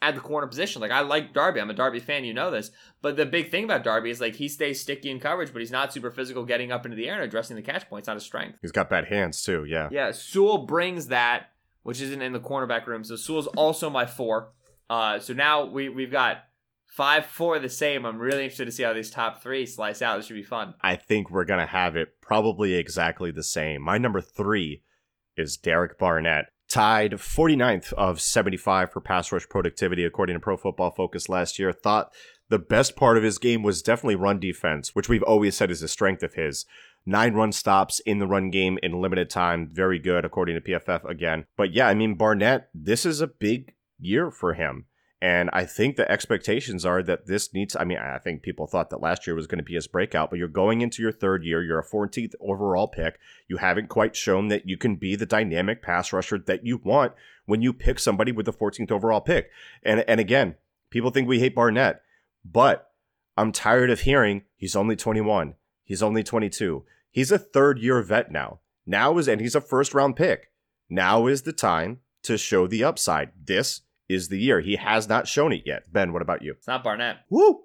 at 0.00 0.14
the 0.14 0.20
corner 0.22 0.46
position. 0.46 0.80
Like 0.80 0.90
I 0.90 1.00
like 1.00 1.34
Darby, 1.34 1.60
I'm 1.60 1.68
a 1.68 1.74
Darby 1.74 2.00
fan, 2.00 2.24
you 2.24 2.32
know 2.32 2.50
this. 2.50 2.70
But 3.02 3.16
the 3.16 3.26
big 3.26 3.50
thing 3.50 3.64
about 3.64 3.84
Darby 3.84 4.08
is 4.08 4.22
like 4.22 4.36
he 4.36 4.48
stays 4.48 4.80
sticky 4.80 5.10
in 5.10 5.20
coverage, 5.20 5.52
but 5.52 5.60
he's 5.60 5.70
not 5.70 5.92
super 5.92 6.10
physical 6.10 6.44
getting 6.46 6.72
up 6.72 6.86
into 6.86 6.96
the 6.96 7.08
air 7.08 7.16
and 7.16 7.24
addressing 7.24 7.56
the 7.56 7.62
catch 7.62 7.88
point. 7.90 8.00
It's 8.00 8.08
not 8.08 8.16
his 8.16 8.24
strength. 8.24 8.58
He's 8.62 8.72
got 8.72 8.88
bad 8.88 9.08
hands 9.08 9.42
too. 9.42 9.66
Yeah. 9.66 9.90
Yeah, 9.92 10.12
Sewell 10.12 10.64
brings 10.64 11.08
that, 11.08 11.50
which 11.82 12.00
isn't 12.00 12.22
in 12.22 12.32
the 12.32 12.40
cornerback 12.40 12.86
room. 12.86 13.04
So 13.04 13.16
Sewell's 13.16 13.48
also 13.48 13.90
my 13.90 14.06
four. 14.06 14.52
Uh, 14.88 15.18
so 15.18 15.34
now 15.34 15.66
we 15.66 15.90
we've 15.90 16.10
got 16.10 16.44
five, 16.90 17.24
four 17.24 17.58
the 17.58 17.68
same. 17.68 18.04
I'm 18.04 18.18
really 18.18 18.42
interested 18.42 18.66
to 18.66 18.72
see 18.72 18.82
how 18.82 18.92
these 18.92 19.10
top 19.10 19.42
three 19.42 19.64
slice 19.64 20.02
out. 20.02 20.16
This 20.16 20.26
should 20.26 20.34
be 20.34 20.42
fun. 20.42 20.74
I 20.82 20.96
think 20.96 21.30
we're 21.30 21.44
to 21.60 21.66
have 21.66 21.96
it 21.96 22.20
probably 22.20 22.74
exactly 22.74 23.30
the 23.30 23.42
same. 23.42 23.82
My 23.82 23.96
number 23.96 24.20
three 24.20 24.82
is 25.36 25.56
Derek 25.56 25.98
Barnett. 25.98 26.46
Tied 26.68 27.12
49th 27.12 27.92
of 27.94 28.20
75 28.20 28.92
for 28.92 29.00
pass 29.00 29.32
rush 29.32 29.48
productivity, 29.48 30.04
according 30.04 30.34
to 30.34 30.40
Pro 30.40 30.56
Football 30.56 30.90
Focus 30.92 31.28
last 31.28 31.58
year. 31.58 31.72
Thought 31.72 32.12
the 32.48 32.58
best 32.58 32.96
part 32.96 33.16
of 33.16 33.24
his 33.24 33.38
game 33.38 33.62
was 33.62 33.82
definitely 33.82 34.16
run 34.16 34.38
defense, 34.38 34.94
which 34.94 35.08
we've 35.08 35.22
always 35.22 35.56
said 35.56 35.70
is 35.70 35.82
a 35.82 35.88
strength 35.88 36.22
of 36.22 36.34
his. 36.34 36.66
Nine 37.06 37.34
run 37.34 37.50
stops 37.50 38.00
in 38.00 38.18
the 38.18 38.26
run 38.26 38.50
game 38.50 38.78
in 38.82 39.00
limited 39.00 39.30
time. 39.30 39.68
Very 39.68 39.98
good, 39.98 40.24
according 40.24 40.56
to 40.56 40.60
PFF 40.60 41.08
again. 41.08 41.46
But 41.56 41.72
yeah, 41.72 41.88
I 41.88 41.94
mean, 41.94 42.14
Barnett, 42.14 42.68
this 42.74 43.06
is 43.06 43.20
a 43.20 43.26
big 43.26 43.74
year 43.98 44.30
for 44.30 44.54
him. 44.54 44.86
And 45.22 45.50
I 45.52 45.66
think 45.66 45.96
the 45.96 46.10
expectations 46.10 46.86
are 46.86 47.02
that 47.02 47.26
this 47.26 47.52
needs, 47.52 47.76
I 47.76 47.84
mean, 47.84 47.98
I 47.98 48.16
think 48.18 48.42
people 48.42 48.66
thought 48.66 48.88
that 48.88 49.02
last 49.02 49.26
year 49.26 49.36
was 49.36 49.46
going 49.46 49.58
to 49.58 49.64
be 49.64 49.74
his 49.74 49.86
breakout, 49.86 50.30
but 50.30 50.38
you're 50.38 50.48
going 50.48 50.80
into 50.80 51.02
your 51.02 51.12
third 51.12 51.44
year. 51.44 51.62
You're 51.62 51.78
a 51.78 51.86
14th 51.86 52.34
overall 52.40 52.88
pick. 52.88 53.18
You 53.46 53.58
haven't 53.58 53.90
quite 53.90 54.16
shown 54.16 54.48
that 54.48 54.66
you 54.66 54.78
can 54.78 54.96
be 54.96 55.16
the 55.16 55.26
dynamic 55.26 55.82
pass 55.82 56.10
rusher 56.12 56.38
that 56.38 56.64
you 56.64 56.80
want 56.82 57.12
when 57.44 57.60
you 57.60 57.74
pick 57.74 57.98
somebody 57.98 58.32
with 58.32 58.46
the 58.46 58.52
14th 58.52 58.90
overall 58.90 59.20
pick. 59.20 59.50
And, 59.82 60.04
and 60.08 60.20
again, 60.20 60.54
people 60.88 61.10
think 61.10 61.28
we 61.28 61.40
hate 61.40 61.54
Barnett, 61.54 62.00
but 62.42 62.90
I'm 63.36 63.52
tired 63.52 63.90
of 63.90 64.00
hearing 64.00 64.44
he's 64.56 64.76
only 64.76 64.96
21. 64.96 65.54
He's 65.84 66.02
only 66.02 66.22
22. 66.22 66.84
He's 67.10 67.30
a 67.30 67.38
third 67.38 67.78
year 67.78 68.00
vet 68.00 68.30
now. 68.30 68.60
Now 68.86 69.18
is, 69.18 69.28
and 69.28 69.40
he's 69.40 69.54
a 69.54 69.60
first 69.60 69.92
round 69.92 70.16
pick. 70.16 70.50
Now 70.88 71.26
is 71.26 71.42
the 71.42 71.52
time 71.52 72.00
to 72.22 72.38
show 72.38 72.66
the 72.66 72.84
upside. 72.84 73.32
This 73.44 73.82
is 74.10 74.28
the 74.28 74.38
year. 74.38 74.60
He 74.60 74.76
has 74.76 75.08
not 75.08 75.28
shown 75.28 75.52
it 75.52 75.62
yet. 75.64 75.92
Ben, 75.92 76.12
what 76.12 76.22
about 76.22 76.42
you? 76.42 76.52
It's 76.56 76.66
not 76.66 76.82
Barnett. 76.84 77.18
Woo! 77.30 77.60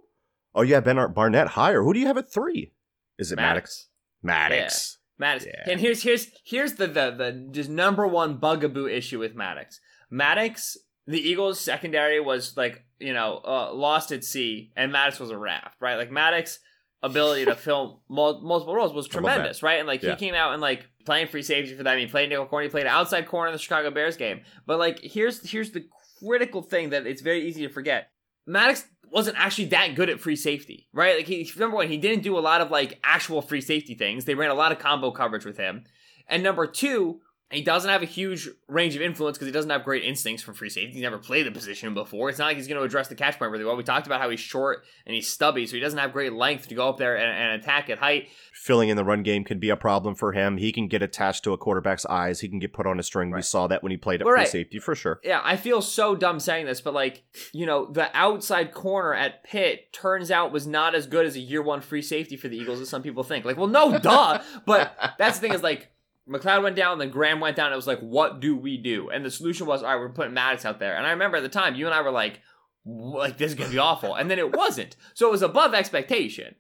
Oh 0.54 0.62
yeah, 0.62 0.80
Ben 0.80 0.98
Barnett 1.14 1.48
higher. 1.50 1.82
Who 1.84 1.94
do 1.94 2.00
you 2.00 2.08
have 2.08 2.18
at 2.18 2.32
three? 2.32 2.72
Is 3.18 3.32
it 3.32 3.36
Maddox? 3.38 3.88
Maddox. 4.24 4.98
Maddox. 5.18 5.46
Yeah. 5.46 5.72
And 5.72 5.80
here's 5.80 6.04
here's 6.04 6.28
here's 6.46 6.74
the 6.74 6.88
the 6.88 7.12
the 7.12 7.48
just 7.52 7.70
number 7.70 8.06
one 8.08 8.38
bugaboo 8.38 8.88
issue 8.88 9.20
with 9.20 9.36
Maddox. 9.36 9.80
Maddox, 10.10 10.78
the 11.08 11.20
Eagles 11.20 11.60
secondary 11.60 12.20
was 12.20 12.56
like 12.58 12.84
you 13.00 13.14
know 13.14 13.42
uh, 13.46 13.74
lost 13.74 14.12
at 14.12 14.24
sea, 14.24 14.72
and 14.76 14.92
Maddox 14.92 15.20
was 15.20 15.32
a 15.32 15.38
raft, 15.38 15.76
right? 15.82 15.96
Like 15.96 16.12
Maddox 16.12 16.60
ability 17.04 17.46
to 17.46 17.56
film 17.68 18.00
mul- 18.10 18.42
multiple 18.42 18.76
roles 18.76 18.94
was 18.94 19.06
I 19.06 19.16
love 19.16 19.24
that. 19.24 19.30
tremendous, 19.34 19.64
right? 19.64 19.80
And 19.80 19.88
like 19.88 20.02
Yeah. 20.04 20.12
he 20.12 20.16
came 20.18 20.34
out 20.36 20.54
and 20.54 20.62
like 20.62 20.86
playing 21.06 21.28
free 21.28 21.44
safety 21.44 21.76
for 21.76 21.84
them. 21.84 21.98
He 22.00 22.08
played 22.08 22.30
nickel 22.30 22.46
corner. 22.48 22.64
He 22.64 22.70
played 22.70 22.88
outside 22.88 23.28
corner 23.28 23.48
in 23.50 23.54
the 23.54 23.60
Chicago 23.60 23.92
Bears 23.92 24.18
game. 24.18 24.42
But 24.66 24.80
like 24.80 25.00
here's 25.02 25.50
here's 25.50 25.72
the 25.72 25.86
critical 26.20 26.62
thing 26.62 26.90
that 26.90 27.06
it's 27.08 27.22
very 27.22 27.48
easy 27.48 27.68
to 27.68 27.74
forget. 27.74 28.10
Maddox 28.46 28.86
wasn't 29.12 29.38
actually 29.40 29.66
that 29.66 29.96
good 29.96 30.10
at 30.10 30.20
free 30.20 30.36
safety, 30.36 30.88
right? 30.94 31.18
Like 31.18 31.28
he 31.28 31.50
number 31.58 31.78
one, 31.78 31.88
he 31.88 31.98
didn't 31.98 32.24
do 32.24 32.38
a 32.38 32.40
lot 32.40 32.62
of 32.62 32.72
like 32.72 33.00
actual 33.04 33.42
free 33.42 33.62
safety 33.62 33.96
things. 33.96 34.26
They 34.26 34.36
ran 34.36 34.52
a 34.52 34.56
lot 34.56 34.72
of 34.72 34.80
combo 34.80 35.12
coverage 35.12 35.46
with 35.46 35.58
him. 35.58 35.84
And 36.28 36.44
number 36.44 36.68
two, 36.68 37.22
he 37.52 37.62
doesn't 37.62 37.90
have 37.90 38.02
a 38.02 38.08
huge 38.08 38.50
range 38.68 38.96
of 38.96 39.04
influence 39.04 39.38
because 39.38 39.46
he 39.46 39.52
doesn't 39.52 39.70
have 39.70 39.84
great 39.84 40.04
instincts 40.04 40.42
for 40.42 40.54
free 40.54 40.70
safety. 40.70 40.94
He's 40.94 41.04
never 41.04 41.20
played 41.20 41.46
the 41.46 41.52
position 41.52 41.94
before. 41.94 42.30
It's 42.30 42.40
not 42.40 42.46
like 42.46 42.58
he's 42.58 42.68
going 42.68 42.80
to 42.80 42.84
address 42.84 43.08
the 43.08 43.16
catch 43.16 43.38
point 43.38 43.52
really 43.52 43.64
well. 43.64 43.76
We 43.76 43.84
talked 43.84 44.08
about 44.08 44.20
how 44.20 44.32
he's 44.32 44.40
short 44.40 44.84
and 45.06 45.14
he's 45.14 45.32
stubby, 45.32 45.68
so 45.68 45.76
he 45.76 45.80
doesn't 45.80 46.00
have 46.00 46.12
great 46.12 46.34
length 46.34 46.68
to 46.70 46.76
go 46.76 46.90
up 46.90 46.98
there 46.98 47.16
and, 47.16 47.32
and 47.32 47.62
attack 47.62 47.92
at 47.92 48.00
height. 48.00 48.30
Filling 48.54 48.90
in 48.90 48.98
the 48.98 49.06
run 49.06 49.22
game 49.22 49.44
can 49.44 49.60
be 49.60 49.70
a 49.70 49.78
problem 49.78 50.16
for 50.16 50.32
him. 50.32 50.58
He 50.58 50.72
can 50.72 50.88
get 50.88 51.04
attached 51.04 51.44
to 51.44 51.54
a 51.54 51.58
quarterback's 51.58 52.06
eyes. 52.08 52.40
He 52.40 52.50
can 52.50 52.58
get 52.58 52.74
put 52.74 52.88
on 52.88 53.00
a 53.00 53.04
string. 53.04 53.30
We 53.30 53.44
saw 53.44 53.68
that 53.68 53.84
when 53.84 53.92
he 53.92 53.98
played 53.98 54.22
at 54.22 54.26
free 54.26 54.34
right. 54.34 54.48
safety 54.48 54.80
for 54.80 54.96
sure. 54.96 55.20
Yeah, 55.24 55.42
I 55.44 55.56
feel 55.56 55.84
so 55.84 56.16
dumb 56.16 56.40
saying 56.40 56.66
this, 56.66 56.82
but 56.82 56.96
like, 56.96 57.24
you 57.54 57.68
know, 57.68 57.86
the 57.92 58.10
outside 58.18 58.74
corner 58.74 59.14
at 59.14 59.44
Pitt 59.44 59.94
turns 59.94 60.32
out 60.32 60.52
was 60.52 60.66
not 60.66 60.96
as 60.96 61.06
good 61.06 61.28
as 61.28 61.36
a 61.36 61.42
year 61.42 61.62
one 61.62 61.82
free 61.82 62.02
safety 62.02 62.38
for 62.38 62.48
the 62.48 62.58
Eagles 62.58 62.82
as 62.82 62.90
some 62.90 63.04
people 63.04 63.24
think. 63.24 63.46
Like, 63.46 63.58
well, 63.58 63.68
no, 63.68 64.00
duh. 64.00 64.42
But 64.66 64.98
that's 65.20 65.38
the 65.38 65.48
thing 65.48 65.54
is 65.54 65.62
like, 65.62 65.92
McLeod 66.30 66.64
went 66.64 66.76
down, 66.76 66.98
then 66.98 67.10
Graham 67.10 67.40
went 67.40 67.56
down. 67.56 67.72
It 67.72 67.76
was 67.76 67.88
like, 67.88 68.00
what 68.00 68.40
do 68.40 68.56
we 68.58 68.78
do? 68.78 69.10
And 69.10 69.24
the 69.24 69.30
solution 69.32 69.68
was, 69.68 69.84
all 69.84 69.90
right, 69.90 70.00
we're 70.00 70.10
putting 70.10 70.34
Maddox 70.34 70.66
out 70.66 70.80
there. 70.80 70.96
And 70.98 71.06
I 71.06 71.12
remember 71.12 71.38
at 71.38 71.44
the 71.44 71.50
time, 71.50 71.76
you 71.76 71.86
and 71.86 71.94
I 71.94 72.02
were 72.02 72.12
like, 72.12 72.42
like 72.86 73.38
this 73.38 73.52
is 73.52 73.56
gonna 73.58 73.72
be 73.72 73.80
awful, 73.80 74.14
and 74.16 74.30
then 74.30 74.38
it 74.38 74.56
wasn't. 74.56 74.96
So 75.16 75.28
it 75.28 75.32
was 75.32 75.42
above 75.42 75.74
expectation. 75.74 76.56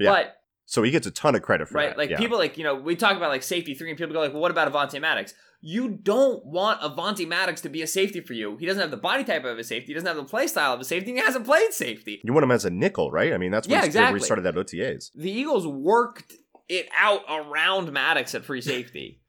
Yeah. 0.00 0.10
But 0.10 0.36
So 0.66 0.82
he 0.82 0.90
gets 0.90 1.06
a 1.06 1.10
ton 1.12 1.34
of 1.36 1.42
credit 1.42 1.68
for 1.68 1.74
right, 1.74 1.90
that. 1.90 1.98
like 1.98 2.10
yeah. 2.10 2.18
people 2.18 2.36
like 2.36 2.58
you 2.58 2.64
know 2.64 2.74
we 2.74 2.96
talk 2.96 3.16
about 3.16 3.28
like 3.30 3.42
safety 3.44 3.74
three, 3.74 3.88
and 3.90 3.96
people 3.98 4.12
go 4.12 4.20
like, 4.20 4.32
well, 4.32 4.42
what 4.42 4.50
about 4.50 4.72
Avonte 4.72 5.00
Maddox? 5.00 5.34
You 5.60 5.88
don't 5.88 6.44
want 6.44 6.80
Avonte 6.80 7.26
Maddox 7.26 7.60
to 7.62 7.68
be 7.68 7.82
a 7.82 7.86
safety 7.86 8.20
for 8.20 8.32
you. 8.32 8.56
He 8.58 8.66
doesn't 8.66 8.80
have 8.80 8.92
the 8.92 8.96
body 8.96 9.24
type 9.24 9.44
of 9.44 9.58
a 9.58 9.64
safety. 9.64 9.88
He 9.88 9.94
doesn't 9.94 10.06
have 10.06 10.16
the 10.16 10.22
play 10.24 10.46
style 10.46 10.72
of 10.72 10.80
a 10.80 10.84
safety. 10.84 11.10
And 11.10 11.18
he 11.18 11.24
hasn't 11.24 11.44
played 11.46 11.72
safety. 11.72 12.20
You 12.22 12.32
want 12.32 12.44
him 12.44 12.52
as 12.52 12.64
a 12.64 12.70
nickel, 12.70 13.10
right? 13.10 13.32
I 13.32 13.38
mean, 13.38 13.50
that's 13.50 13.66
Yeah, 13.66 13.84
exactly. 13.84 14.20
we 14.20 14.24
started 14.24 14.46
at 14.46 14.54
OTAs. 14.54 15.10
The 15.16 15.32
Eagles 15.32 15.66
worked 15.66 16.32
it 16.68 16.88
out 16.96 17.22
around 17.28 17.92
Maddox 17.92 18.34
at 18.34 18.44
free 18.44 18.60
safety, 18.60 19.20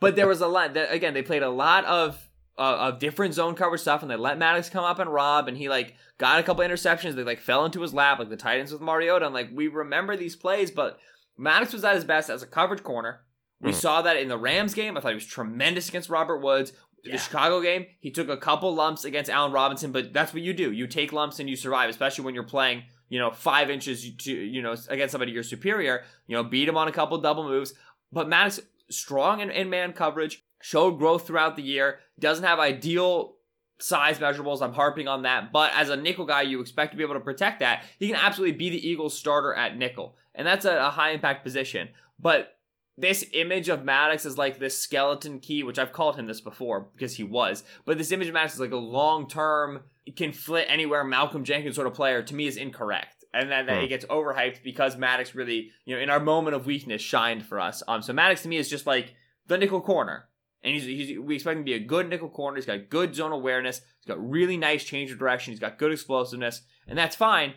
but 0.00 0.16
there 0.16 0.26
was 0.28 0.40
a 0.40 0.46
lot. 0.48 0.74
That, 0.74 0.92
again, 0.92 1.14
they 1.14 1.22
played 1.22 1.42
a 1.42 1.50
lot 1.50 1.84
of 1.84 2.18
uh, 2.58 2.76
of 2.92 2.98
different 2.98 3.34
zone 3.34 3.54
coverage 3.54 3.80
stuff, 3.80 4.02
and 4.02 4.10
they 4.10 4.16
let 4.16 4.38
Maddox 4.38 4.68
come 4.68 4.84
up 4.84 4.98
and 4.98 5.12
rob, 5.12 5.48
and 5.48 5.56
he 5.56 5.68
like 5.68 5.94
got 6.18 6.38
a 6.40 6.42
couple 6.42 6.64
interceptions. 6.64 7.14
They 7.14 7.22
like 7.22 7.40
fell 7.40 7.64
into 7.64 7.80
his 7.80 7.94
lap, 7.94 8.18
like 8.18 8.28
the 8.28 8.36
Titans 8.36 8.72
with 8.72 8.80
Mariota, 8.82 9.24
and 9.26 9.34
like 9.34 9.48
we 9.54 9.68
remember 9.68 10.16
these 10.16 10.36
plays, 10.36 10.70
but 10.70 10.98
Maddox 11.38 11.72
was 11.72 11.84
at 11.84 11.94
his 11.94 12.04
best 12.04 12.28
as 12.28 12.42
a 12.42 12.46
coverage 12.46 12.82
corner. 12.82 13.22
We 13.62 13.72
Mhm. 13.72 13.74
saw 13.74 14.02
that 14.02 14.16
in 14.16 14.28
the 14.28 14.38
Rams 14.38 14.74
game. 14.74 14.96
I 14.96 15.00
thought 15.00 15.10
he 15.10 15.14
was 15.14 15.26
tremendous 15.26 15.88
against 15.88 16.08
Robert 16.10 16.38
Woods. 16.38 16.72
The 17.02 17.16
Chicago 17.16 17.62
game, 17.62 17.86
he 18.00 18.10
took 18.10 18.28
a 18.28 18.36
couple 18.36 18.74
lumps 18.74 19.04
against 19.06 19.30
Allen 19.30 19.52
Robinson, 19.52 19.90
but 19.90 20.12
that's 20.12 20.34
what 20.34 20.42
you 20.42 20.52
do. 20.52 20.70
You 20.70 20.86
take 20.86 21.12
lumps 21.14 21.38
and 21.40 21.48
you 21.48 21.56
survive, 21.56 21.88
especially 21.88 22.24
when 22.26 22.34
you're 22.34 22.42
playing, 22.44 22.82
you 23.10 23.18
know, 23.18 23.30
five 23.30 23.68
inches 23.68 24.08
to, 24.10 24.32
you 24.32 24.62
know, 24.62 24.74
against 24.88 25.12
somebody 25.12 25.32
you're 25.32 25.42
superior. 25.42 26.04
You 26.26 26.36
know, 26.36 26.44
beat 26.44 26.68
him 26.68 26.78
on 26.78 26.88
a 26.88 26.92
couple 26.92 27.18
double 27.18 27.44
moves. 27.44 27.74
But 28.10 28.28
Maddox, 28.28 28.60
strong 28.88 29.40
in, 29.40 29.50
in 29.50 29.68
man 29.68 29.92
coverage, 29.92 30.42
showed 30.62 30.98
growth 30.98 31.26
throughout 31.26 31.56
the 31.56 31.62
year. 31.62 31.98
Doesn't 32.18 32.44
have 32.44 32.58
ideal 32.58 33.34
size 33.80 34.18
measurables. 34.18 34.62
I'm 34.62 34.72
harping 34.72 35.08
on 35.08 35.22
that. 35.22 35.52
But 35.52 35.72
as 35.74 35.90
a 35.90 35.96
nickel 35.96 36.24
guy, 36.24 36.42
you 36.42 36.60
expect 36.60 36.92
to 36.92 36.96
be 36.96 37.02
able 37.02 37.14
to 37.14 37.20
protect 37.20 37.60
that. 37.60 37.84
He 37.98 38.06
can 38.06 38.16
absolutely 38.16 38.56
be 38.56 38.70
the 38.70 38.88
Eagles 38.88 39.18
starter 39.18 39.52
at 39.54 39.76
nickel. 39.76 40.16
And 40.34 40.46
that's 40.46 40.64
a, 40.64 40.76
a 40.76 40.90
high 40.90 41.10
impact 41.10 41.44
position. 41.44 41.88
But 42.18 42.56
this 42.96 43.24
image 43.32 43.68
of 43.68 43.84
Maddox 43.84 44.24
is 44.24 44.38
like 44.38 44.58
this 44.58 44.78
skeleton 44.78 45.40
key, 45.40 45.62
which 45.62 45.78
I've 45.78 45.92
called 45.92 46.16
him 46.16 46.26
this 46.26 46.40
before 46.40 46.88
because 46.94 47.16
he 47.16 47.24
was. 47.24 47.64
But 47.84 47.98
this 47.98 48.12
image 48.12 48.28
of 48.28 48.34
Maddox 48.34 48.54
is 48.54 48.60
like 48.60 48.72
a 48.72 48.76
long 48.76 49.28
term, 49.28 49.82
can 50.12 50.32
flit 50.32 50.66
anywhere 50.68 51.04
Malcolm 51.04 51.44
Jenkins 51.44 51.74
sort 51.76 51.86
of 51.86 51.94
player, 51.94 52.22
to 52.22 52.34
me 52.34 52.46
is 52.46 52.56
incorrect. 52.56 53.24
And 53.32 53.50
then 53.50 53.66
that 53.66 53.78
Hmm. 53.78 53.84
it 53.84 53.88
gets 53.88 54.04
overhyped 54.06 54.62
because 54.64 54.96
Maddox 54.96 55.34
really, 55.34 55.70
you 55.84 55.94
know, 55.94 56.00
in 56.02 56.10
our 56.10 56.18
moment 56.20 56.56
of 56.56 56.66
weakness, 56.66 57.00
shined 57.00 57.46
for 57.46 57.60
us. 57.60 57.82
Um, 57.86 58.02
so 58.02 58.12
Maddox 58.12 58.42
to 58.42 58.48
me 58.48 58.56
is 58.56 58.68
just 58.68 58.86
like 58.86 59.14
the 59.46 59.56
nickel 59.56 59.80
corner. 59.80 60.28
And 60.62 60.74
he's, 60.74 60.84
he's 60.84 61.18
we 61.18 61.36
expect 61.36 61.56
him 61.56 61.62
to 61.64 61.70
be 61.70 61.74
a 61.74 61.78
good 61.78 62.08
nickel 62.08 62.28
corner. 62.28 62.56
He's 62.56 62.66
got 62.66 62.90
good 62.90 63.14
zone 63.14 63.32
awareness. 63.32 63.78
He's 64.00 64.06
got 64.08 64.28
really 64.30 64.56
nice 64.56 64.84
change 64.84 65.10
of 65.10 65.18
direction. 65.18 65.52
He's 65.52 65.60
got 65.60 65.78
good 65.78 65.90
explosiveness, 65.92 66.62
and 66.86 66.98
that's 66.98 67.16
fine. 67.16 67.54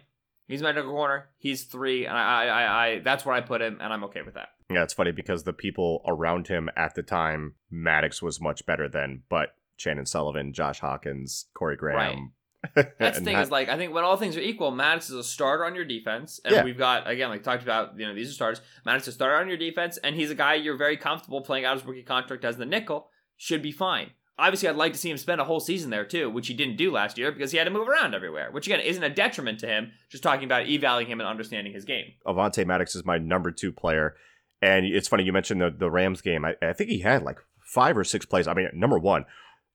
He's 0.48 0.62
my 0.62 0.72
nickel 0.72 0.92
corner. 0.92 1.30
He's 1.38 1.64
three, 1.66 2.06
and 2.06 2.16
I, 2.16 2.22
I, 2.22 2.46
I, 2.46 2.86
I 2.88 3.00
that's 3.00 3.26
where 3.26 3.36
I 3.36 3.42
put 3.42 3.62
him, 3.62 3.80
and 3.82 3.92
I'm 3.92 4.04
okay 4.06 4.22
with 4.22 4.36
that. 4.36 4.50
Yeah, 4.70 4.84
it's 4.84 4.94
funny 4.94 5.12
because 5.12 5.44
the 5.44 5.52
people 5.54 6.02
around 6.08 6.48
him 6.48 6.70
at 6.78 6.96
the 6.96 7.04
time, 7.04 7.56
Maddox 7.70 8.22
was 8.22 8.40
much 8.40 8.66
better 8.66 8.88
than, 8.88 9.24
but 9.28 9.56
Chandon 9.76 10.06
Sullivan, 10.06 10.54
Josh 10.54 10.80
Hawkins, 10.80 11.48
Corey 11.54 11.76
Graham. 11.76 12.32
That's 12.76 13.20
the 13.20 13.26
thing 13.26 13.38
is 13.38 13.52
like 13.52 13.70
I 13.70 13.78
think 13.78 13.94
when 13.94 14.04
all 14.04 14.18
things 14.18 14.38
are 14.38 14.42
equal, 14.42 14.72
Maddox 14.72 15.10
is 15.10 15.16
a 15.16 15.24
starter 15.24 15.66
on 15.66 15.76
your 15.76 15.86
defense, 15.86 16.40
and 16.46 16.56
Yeah. 16.56 16.64
we've 16.64 16.78
got 16.78 17.10
again 17.10 17.30
like 17.30 17.44
talked 17.44 17.64
about 17.64 17.98
you 18.00 18.08
know 18.08 18.16
these 18.16 18.30
are 18.30 18.34
starters. 18.34 18.62
Maddox 18.86 19.04
is 19.08 19.14
a 19.14 19.16
starter 19.16 19.36
on 19.36 19.48
your 19.48 19.58
defense, 19.58 19.98
and 19.98 20.16
he's 20.16 20.32
a 20.32 20.36
guy 20.36 20.56
you're 20.56 20.78
very 20.78 20.98
comfortable 20.98 21.42
playing 21.42 21.66
out 21.66 21.78
his 21.78 21.86
rookie 21.86 22.04
contract 22.04 22.46
as 22.46 22.58
the 22.58 22.66
nickel. 22.66 23.10
Should 23.38 23.62
be 23.62 23.72
fine. 23.72 24.12
Obviously, 24.40 24.68
I'd 24.70 24.76
like 24.76 24.94
to 24.94 24.98
see 25.00 25.12
him 25.12 25.18
spend 25.18 25.42
a 25.42 25.44
whole 25.44 25.60
season 25.60 25.90
there 25.92 26.06
too, 26.06 26.30
which 26.30 26.48
he 26.48 26.54
didn't 26.54 26.78
do 26.78 26.92
last 26.92 27.18
year 27.18 27.32
because 27.32 27.52
he 27.52 27.58
had 27.58 27.66
to 27.66 27.70
move 27.72 27.88
around 27.88 28.16
everywhere. 28.16 28.50
Which 28.52 28.66
again 28.68 28.80
isn't 28.80 29.04
a 29.04 29.10
detriment 29.10 29.60
to 29.60 29.68
him. 29.68 29.92
Just 30.10 30.24
talking 30.24 30.46
about 30.46 30.68
evaluating 30.68 31.12
him 31.12 31.20
and 31.20 31.28
understanding 31.30 31.74
his 31.74 31.86
game. 31.86 32.14
Avonte 32.26 32.66
Maddox 32.66 32.96
is 32.96 33.06
my 33.06 33.18
number 33.18 33.52
two 33.52 33.72
player. 33.72 34.16
And 34.62 34.86
it's 34.86 35.10
funny, 35.10 35.24
you 35.26 35.34
mentioned 35.34 35.60
the, 35.62 35.70
the 35.70 35.92
Rams 35.92 36.22
game. 36.22 36.46
I, 36.46 36.56
I 36.62 36.72
think 36.74 36.90
he 36.90 37.00
had 37.00 37.22
like 37.24 37.38
five 37.60 37.98
or 37.98 38.04
six 38.06 38.26
plays. 38.26 38.48
I 38.48 38.54
mean, 38.54 38.70
number 38.74 38.98
one, 38.98 39.26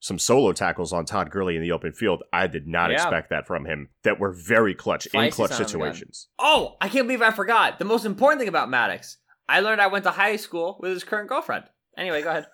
some 0.01 0.19
solo 0.19 0.53
tackles 0.53 0.93
on 0.93 1.05
Todd 1.05 1.31
Gurley 1.31 1.57
in 1.57 1.63
the 1.63 1.73
open 1.73 1.93
field. 1.93 2.23
I 2.33 2.47
did 2.47 2.67
not 2.67 2.91
Yeah. 2.91 2.97
expect 2.97 3.31
that 3.31 3.47
from 3.47 3.65
him 3.67 3.89
that 4.05 4.21
were 4.21 4.31
very 4.33 4.75
clutch, 4.75 5.07
in 5.07 5.31
clutch 5.31 5.51
son 5.51 5.61
of 5.61 5.61
a 5.61 5.65
gun. 5.65 5.69
situations. 5.69 6.29
Oh, 6.39 6.77
I 6.81 6.89
can't 6.89 7.07
believe 7.07 7.23
I 7.23 7.31
forgot 7.33 7.79
the 7.79 7.85
most 7.85 8.05
important 8.05 8.41
thing 8.41 8.49
about 8.49 8.71
Maddox. 8.71 9.19
I 9.49 9.61
learned 9.61 9.81
I 9.81 9.87
went 9.89 10.05
to 10.05 10.11
high 10.13 10.37
school 10.37 10.77
with 10.81 10.93
his 10.93 11.05
current 11.05 11.29
girlfriend. 11.29 11.65
Anyway, 11.97 12.23
go 12.23 12.31
ahead. 12.31 12.47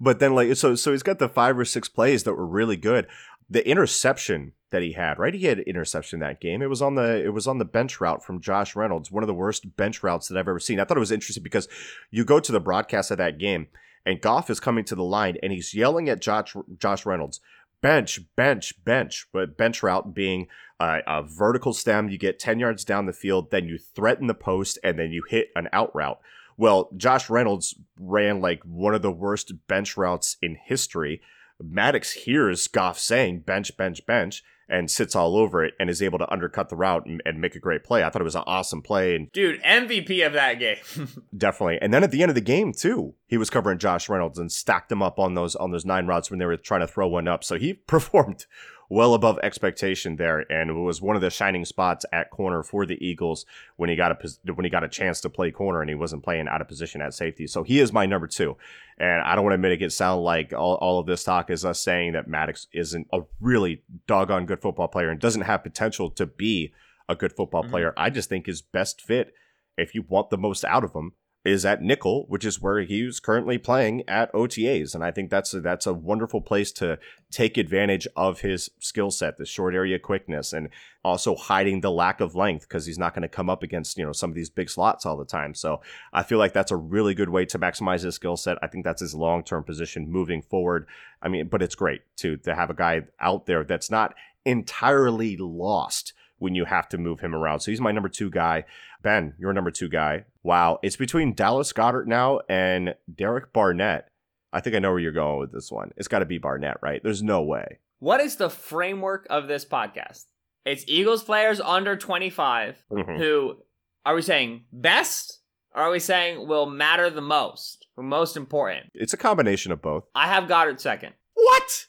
But 0.00 0.20
then, 0.20 0.32
like, 0.34 0.54
so 0.56 0.76
so 0.76 0.92
he's 0.92 1.02
got 1.02 1.18
the 1.18 1.28
five 1.28 1.58
or 1.58 1.64
six 1.64 1.88
plays 1.88 2.22
that 2.22 2.34
were 2.34 2.46
really 2.46 2.76
good. 2.76 3.08
The 3.50 3.68
interception 3.68 4.52
that 4.70 4.80
he 4.82 4.92
had, 4.92 5.18
right? 5.18 5.34
He 5.34 5.46
had 5.46 5.58
an 5.58 5.64
interception 5.66 6.20
that 6.20 6.40
game. 6.40 6.62
It 6.62 6.68
was 6.70 6.80
on 6.80 6.94
the 6.94 7.24
it 7.24 7.30
was 7.32 7.48
on 7.48 7.58
the 7.58 7.64
bench 7.64 8.00
route 8.00 8.24
from 8.24 8.40
Josh 8.40 8.76
Reynolds, 8.76 9.10
one 9.10 9.24
of 9.24 9.26
the 9.26 9.34
worst 9.34 9.76
bench 9.76 10.02
routes 10.04 10.28
that 10.28 10.38
I've 10.38 10.46
ever 10.46 10.60
seen. 10.60 10.78
I 10.78 10.84
thought 10.84 10.96
it 10.96 11.00
was 11.00 11.10
interesting 11.10 11.42
because 11.42 11.66
you 12.12 12.24
go 12.24 12.38
to 12.38 12.52
the 12.52 12.60
broadcast 12.60 13.10
of 13.10 13.18
that 13.18 13.38
game, 13.38 13.66
and 14.08 14.22
Goff 14.22 14.48
is 14.48 14.58
coming 14.58 14.86
to 14.86 14.94
the 14.94 15.04
line 15.04 15.36
and 15.42 15.52
he's 15.52 15.74
yelling 15.74 16.08
at 16.08 16.22
Josh 16.22 16.56
Josh 16.78 17.04
Reynolds, 17.04 17.40
bench, 17.82 18.20
bench, 18.36 18.72
bench. 18.82 19.28
But 19.34 19.58
bench 19.58 19.82
route 19.82 20.14
being 20.14 20.48
uh, 20.80 21.00
a 21.06 21.22
vertical 21.22 21.74
stem, 21.74 22.08
you 22.08 22.16
get 22.16 22.38
ten 22.38 22.58
yards 22.58 22.86
down 22.86 23.04
the 23.04 23.12
field, 23.12 23.50
then 23.50 23.68
you 23.68 23.76
threaten 23.76 24.26
the 24.26 24.32
post, 24.32 24.78
and 24.82 24.98
then 24.98 25.12
you 25.12 25.24
hit 25.28 25.50
an 25.54 25.68
out 25.74 25.94
route. 25.94 26.18
Well, 26.56 26.88
Josh 26.96 27.28
Reynolds 27.28 27.74
ran 28.00 28.40
like 28.40 28.62
one 28.64 28.94
of 28.94 29.02
the 29.02 29.12
worst 29.12 29.52
bench 29.68 29.94
routes 29.98 30.38
in 30.40 30.56
history. 30.56 31.20
Maddox 31.62 32.12
hears 32.12 32.66
Goff 32.66 32.98
saying 32.98 33.40
bench, 33.40 33.76
bench, 33.76 34.06
bench, 34.06 34.42
and 34.68 34.90
sits 34.90 35.16
all 35.16 35.36
over 35.36 35.64
it 35.64 35.74
and 35.80 35.88
is 35.88 36.02
able 36.02 36.18
to 36.18 36.30
undercut 36.30 36.68
the 36.68 36.76
route 36.76 37.06
and, 37.06 37.22
and 37.24 37.40
make 37.40 37.54
a 37.54 37.60
great 37.60 37.84
play. 37.84 38.02
I 38.02 38.10
thought 38.10 38.20
it 38.20 38.24
was 38.24 38.36
an 38.36 38.44
awesome 38.46 38.82
play 38.82 39.16
and 39.16 39.32
Dude, 39.32 39.62
MVP 39.62 40.26
of 40.26 40.34
that 40.34 40.58
game. 40.58 40.76
definitely. 41.36 41.78
And 41.80 41.92
then 41.92 42.04
at 42.04 42.10
the 42.10 42.22
end 42.22 42.30
of 42.30 42.34
the 42.34 42.40
game 42.40 42.72
too, 42.72 43.14
he 43.26 43.38
was 43.38 43.50
covering 43.50 43.78
Josh 43.78 44.08
Reynolds 44.08 44.38
and 44.38 44.52
stacked 44.52 44.92
him 44.92 45.02
up 45.02 45.18
on 45.18 45.34
those 45.34 45.56
on 45.56 45.70
those 45.70 45.84
nine 45.84 46.06
routes 46.06 46.30
when 46.30 46.38
they 46.38 46.46
were 46.46 46.56
trying 46.56 46.80
to 46.80 46.86
throw 46.86 47.08
one 47.08 47.28
up. 47.28 47.44
So 47.44 47.58
he 47.58 47.74
performed 47.86 48.46
well 48.90 49.12
above 49.14 49.38
expectation 49.42 50.16
there, 50.16 50.50
and 50.50 50.70
it 50.70 50.72
was 50.74 51.02
one 51.02 51.14
of 51.14 51.22
the 51.22 51.30
shining 51.30 51.64
spots 51.64 52.06
at 52.12 52.30
corner 52.30 52.62
for 52.62 52.86
the 52.86 52.96
Eagles 53.06 53.44
when 53.76 53.90
he 53.90 53.96
got 53.96 54.12
a 54.12 54.52
when 54.54 54.64
he 54.64 54.70
got 54.70 54.84
a 54.84 54.88
chance 54.88 55.20
to 55.20 55.28
play 55.30 55.50
corner 55.50 55.80
and 55.80 55.90
he 55.90 55.94
wasn't 55.94 56.22
playing 56.24 56.48
out 56.48 56.60
of 56.60 56.68
position 56.68 57.02
at 57.02 57.12
safety. 57.14 57.46
So 57.46 57.62
he 57.62 57.80
is 57.80 57.92
my 57.92 58.06
number 58.06 58.26
two, 58.26 58.56
and 58.98 59.22
I 59.22 59.34
don't 59.34 59.44
want 59.44 59.54
to 59.54 59.58
make 59.58 59.80
it 59.80 59.92
sound 59.92 60.22
like 60.22 60.52
all, 60.52 60.76
all 60.76 60.98
of 60.98 61.06
this 61.06 61.24
talk 61.24 61.50
is 61.50 61.64
us 61.64 61.80
saying 61.80 62.12
that 62.12 62.28
Maddox 62.28 62.66
isn't 62.72 63.06
a 63.12 63.20
really 63.40 63.82
doggone 64.06 64.46
good 64.46 64.60
football 64.62 64.88
player 64.88 65.10
and 65.10 65.20
doesn't 65.20 65.42
have 65.42 65.62
potential 65.62 66.10
to 66.12 66.26
be 66.26 66.72
a 67.08 67.14
good 67.14 67.32
football 67.32 67.64
Mhm. 67.64 67.70
player. 67.70 67.94
I 67.96 68.10
just 68.10 68.28
think 68.28 68.46
his 68.46 68.62
best 68.62 69.00
fit, 69.00 69.32
if 69.76 69.94
you 69.94 70.02
want 70.08 70.30
the 70.30 70.38
most 70.38 70.64
out 70.64 70.84
of 70.84 70.94
him, 70.94 71.12
is 71.44 71.64
at 71.64 71.82
nickel, 71.82 72.26
which 72.28 72.44
is 72.44 72.60
where 72.60 72.80
he's 72.80 73.20
currently 73.20 73.58
playing 73.58 74.02
at 74.08 74.32
OTAs, 74.32 74.94
and 74.94 75.04
I 75.04 75.10
think 75.10 75.30
that's 75.30 75.54
a, 75.54 75.60
that's 75.60 75.86
a 75.86 75.94
wonderful 75.94 76.40
place 76.40 76.72
to 76.72 76.98
take 77.30 77.56
advantage 77.56 78.08
of 78.16 78.40
his 78.40 78.70
skill 78.80 79.10
set, 79.10 79.38
the 79.38 79.46
short 79.46 79.74
area 79.74 79.98
quickness, 79.98 80.52
and 80.52 80.68
also 81.04 81.36
hiding 81.36 81.80
the 81.80 81.90
lack 81.90 82.20
of 82.20 82.34
length 82.34 82.68
because 82.68 82.86
he's 82.86 82.98
not 82.98 83.14
going 83.14 83.22
to 83.22 83.28
come 83.28 83.48
up 83.48 83.62
against 83.62 83.96
you 83.96 84.04
know 84.04 84.12
some 84.12 84.30
of 84.30 84.36
these 84.36 84.50
big 84.50 84.68
slots 84.68 85.06
all 85.06 85.16
the 85.16 85.24
time. 85.24 85.54
So 85.54 85.80
I 86.12 86.22
feel 86.22 86.38
like 86.38 86.52
that's 86.52 86.72
a 86.72 86.76
really 86.76 87.14
good 87.14 87.30
way 87.30 87.44
to 87.46 87.58
maximize 87.58 88.02
his 88.02 88.16
skill 88.16 88.36
set. 88.36 88.58
I 88.60 88.66
think 88.66 88.84
that's 88.84 89.00
his 89.00 89.14
long 89.14 89.44
term 89.44 89.62
position 89.64 90.10
moving 90.10 90.42
forward. 90.42 90.86
I 91.22 91.28
mean, 91.28 91.48
but 91.48 91.62
it's 91.62 91.74
great 91.76 92.02
to 92.16 92.36
to 92.38 92.54
have 92.54 92.70
a 92.70 92.74
guy 92.74 93.02
out 93.20 93.46
there 93.46 93.64
that's 93.64 93.90
not 93.90 94.14
entirely 94.44 95.36
lost 95.36 96.14
when 96.38 96.54
you 96.54 96.64
have 96.64 96.88
to 96.88 96.98
move 96.98 97.20
him 97.20 97.34
around. 97.34 97.60
So 97.60 97.70
he's 97.70 97.80
my 97.80 97.92
number 97.92 98.08
two 98.08 98.30
guy. 98.30 98.64
Ben, 99.02 99.34
you're 99.38 99.52
number 99.52 99.70
two 99.70 99.88
guy. 99.88 100.24
Wow. 100.48 100.78
It's 100.82 100.96
between 100.96 101.34
Dallas 101.34 101.74
Goedert 101.74 102.06
now 102.06 102.40
and 102.48 102.94
Derek 103.14 103.52
Barnett. 103.52 104.08
I 104.50 104.60
think 104.60 104.74
I 104.74 104.78
know 104.78 104.88
where 104.92 104.98
you're 104.98 105.12
going 105.12 105.38
with 105.40 105.52
this 105.52 105.70
one. 105.70 105.90
It's 105.98 106.08
got 106.08 106.20
to 106.20 106.24
be 106.24 106.38
Barnett, 106.38 106.78
right? 106.80 107.02
There's 107.02 107.22
no 107.22 107.42
way. 107.42 107.80
What 107.98 108.22
is 108.22 108.36
the 108.36 108.48
framework 108.48 109.26
of 109.28 109.46
this 109.46 109.66
podcast? 109.66 110.24
It's 110.64 110.84
Eagles 110.88 111.22
players 111.22 111.60
under 111.60 111.96
25 111.96 112.82
Mhm. 112.90 113.18
who 113.18 113.58
are 114.06 114.14
we 114.14 114.22
saying 114.22 114.64
best 114.72 115.42
or 115.74 115.82
are 115.82 115.90
we 115.90 115.98
saying 115.98 116.48
will 116.48 116.64
matter 116.64 117.10
the 117.10 117.20
most 117.20 117.86
or 117.98 118.02
most 118.02 118.34
important? 118.34 118.86
It's 118.94 119.12
a 119.12 119.18
combination 119.18 119.70
of 119.70 119.82
both. 119.82 120.04
I 120.14 120.28
have 120.28 120.44
Goedert 120.48 120.80
second. 120.80 121.12
What? 121.34 121.88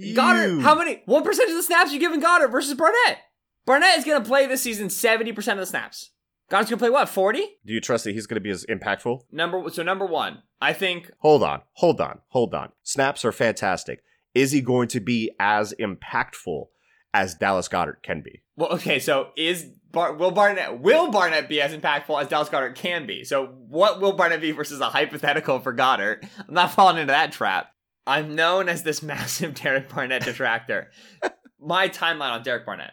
Goedert, 0.00 0.62
how 0.62 0.74
many? 0.74 1.02
What 1.06 1.24
percentage 1.24 1.50
of 1.52 1.56
the 1.58 1.62
snaps 1.62 1.92
you 1.92 2.00
giving 2.00 2.20
Goedert 2.20 2.50
versus 2.50 2.74
Barnett? 2.74 3.18
Barnett 3.66 3.98
is 3.98 4.04
going 4.04 4.20
to 4.20 4.28
play 4.28 4.46
this 4.46 4.62
season 4.62 4.88
70% 4.88 5.52
of 5.52 5.58
the 5.58 5.66
snaps. 5.66 6.10
Goedert's 6.50 6.68
going 6.70 6.78
to 6.78 6.82
play 6.82 6.90
what, 6.90 7.08
40? 7.08 7.38
Do 7.64 7.72
you 7.72 7.80
trust 7.80 8.04
that 8.04 8.12
he's 8.12 8.26
going 8.26 8.36
to 8.36 8.40
be 8.40 8.50
as 8.50 8.66
impactful? 8.66 9.22
Number 9.30 9.70
So, 9.70 9.82
number 9.82 10.04
one, 10.04 10.42
I 10.60 10.72
think 10.72 11.10
Hold 11.18 11.42
on, 11.42 11.62
hold 11.74 12.00
on, 12.00 12.20
hold 12.28 12.54
on. 12.54 12.72
Snaps 12.82 13.24
are 13.24 13.32
fantastic. 13.32 14.02
Is 14.34 14.52
he 14.52 14.60
going 14.60 14.88
to 14.88 15.00
be 15.00 15.30
as 15.38 15.72
impactful 15.80 16.66
as 17.14 17.34
Dallas 17.34 17.68
Goedert 17.68 18.02
can 18.02 18.20
be? 18.22 18.42
Well, 18.56 18.70
okay, 18.72 18.98
so 18.98 19.30
is 19.36 19.66
Bar- 19.92 20.14
will 20.14 20.30
Barnett 20.30 20.80
will 20.80 21.10
Barnett 21.10 21.48
be 21.48 21.60
as 21.60 21.72
impactful 21.72 22.20
as 22.20 22.28
Dallas 22.28 22.48
Goedert 22.48 22.74
can 22.74 23.06
be? 23.06 23.24
So 23.24 23.46
what 23.46 24.00
will 24.00 24.12
Barnett 24.12 24.40
be 24.40 24.52
versus 24.52 24.80
a 24.80 24.90
hypothetical 24.90 25.60
for 25.60 25.72
Goedert? 25.72 26.24
I'm 26.48 26.54
not 26.54 26.72
falling 26.72 26.98
into 26.98 27.12
that 27.12 27.32
trap. 27.32 27.72
I'm 28.06 28.34
known 28.34 28.68
as 28.68 28.82
this 28.82 29.02
massive 29.04 29.54
Derek 29.54 29.88
Barnett 29.88 30.24
detractor. 30.24 30.90
My 31.60 31.88
timeline 31.88 32.32
on 32.32 32.42
Derek 32.42 32.64
Barnett 32.66 32.92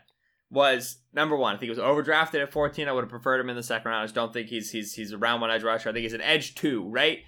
was 0.50 0.98
number 1.14 1.36
one. 1.36 1.56
I 1.56 1.60
think 1.60 1.64
he 1.64 1.70
was 1.70 1.80
overdrafted 1.80 2.42
at 2.42 2.52
14. 2.52 2.88
I 2.88 2.92
would 2.92 3.04
have 3.04 3.10
preferred 3.10 3.40
him 3.40 3.50
in 3.50 3.56
the 3.56 3.64
second 3.64 3.90
round. 3.92 4.02
I 4.02 4.06
just 4.06 4.16
don't 4.16 4.32
think 4.34 4.48
he's 4.48 4.72
he's 4.72 4.94
he's 4.94 5.12
a 5.12 5.18
round 5.18 5.42
one 5.42 5.52
edge 5.52 5.64
rusher. 5.64 5.90
I 5.90 5.94
think 5.94 6.04
he's 6.04 6.14
an 6.14 6.22
edge 6.22 6.56
two, 6.56 6.88
right? 6.90 7.20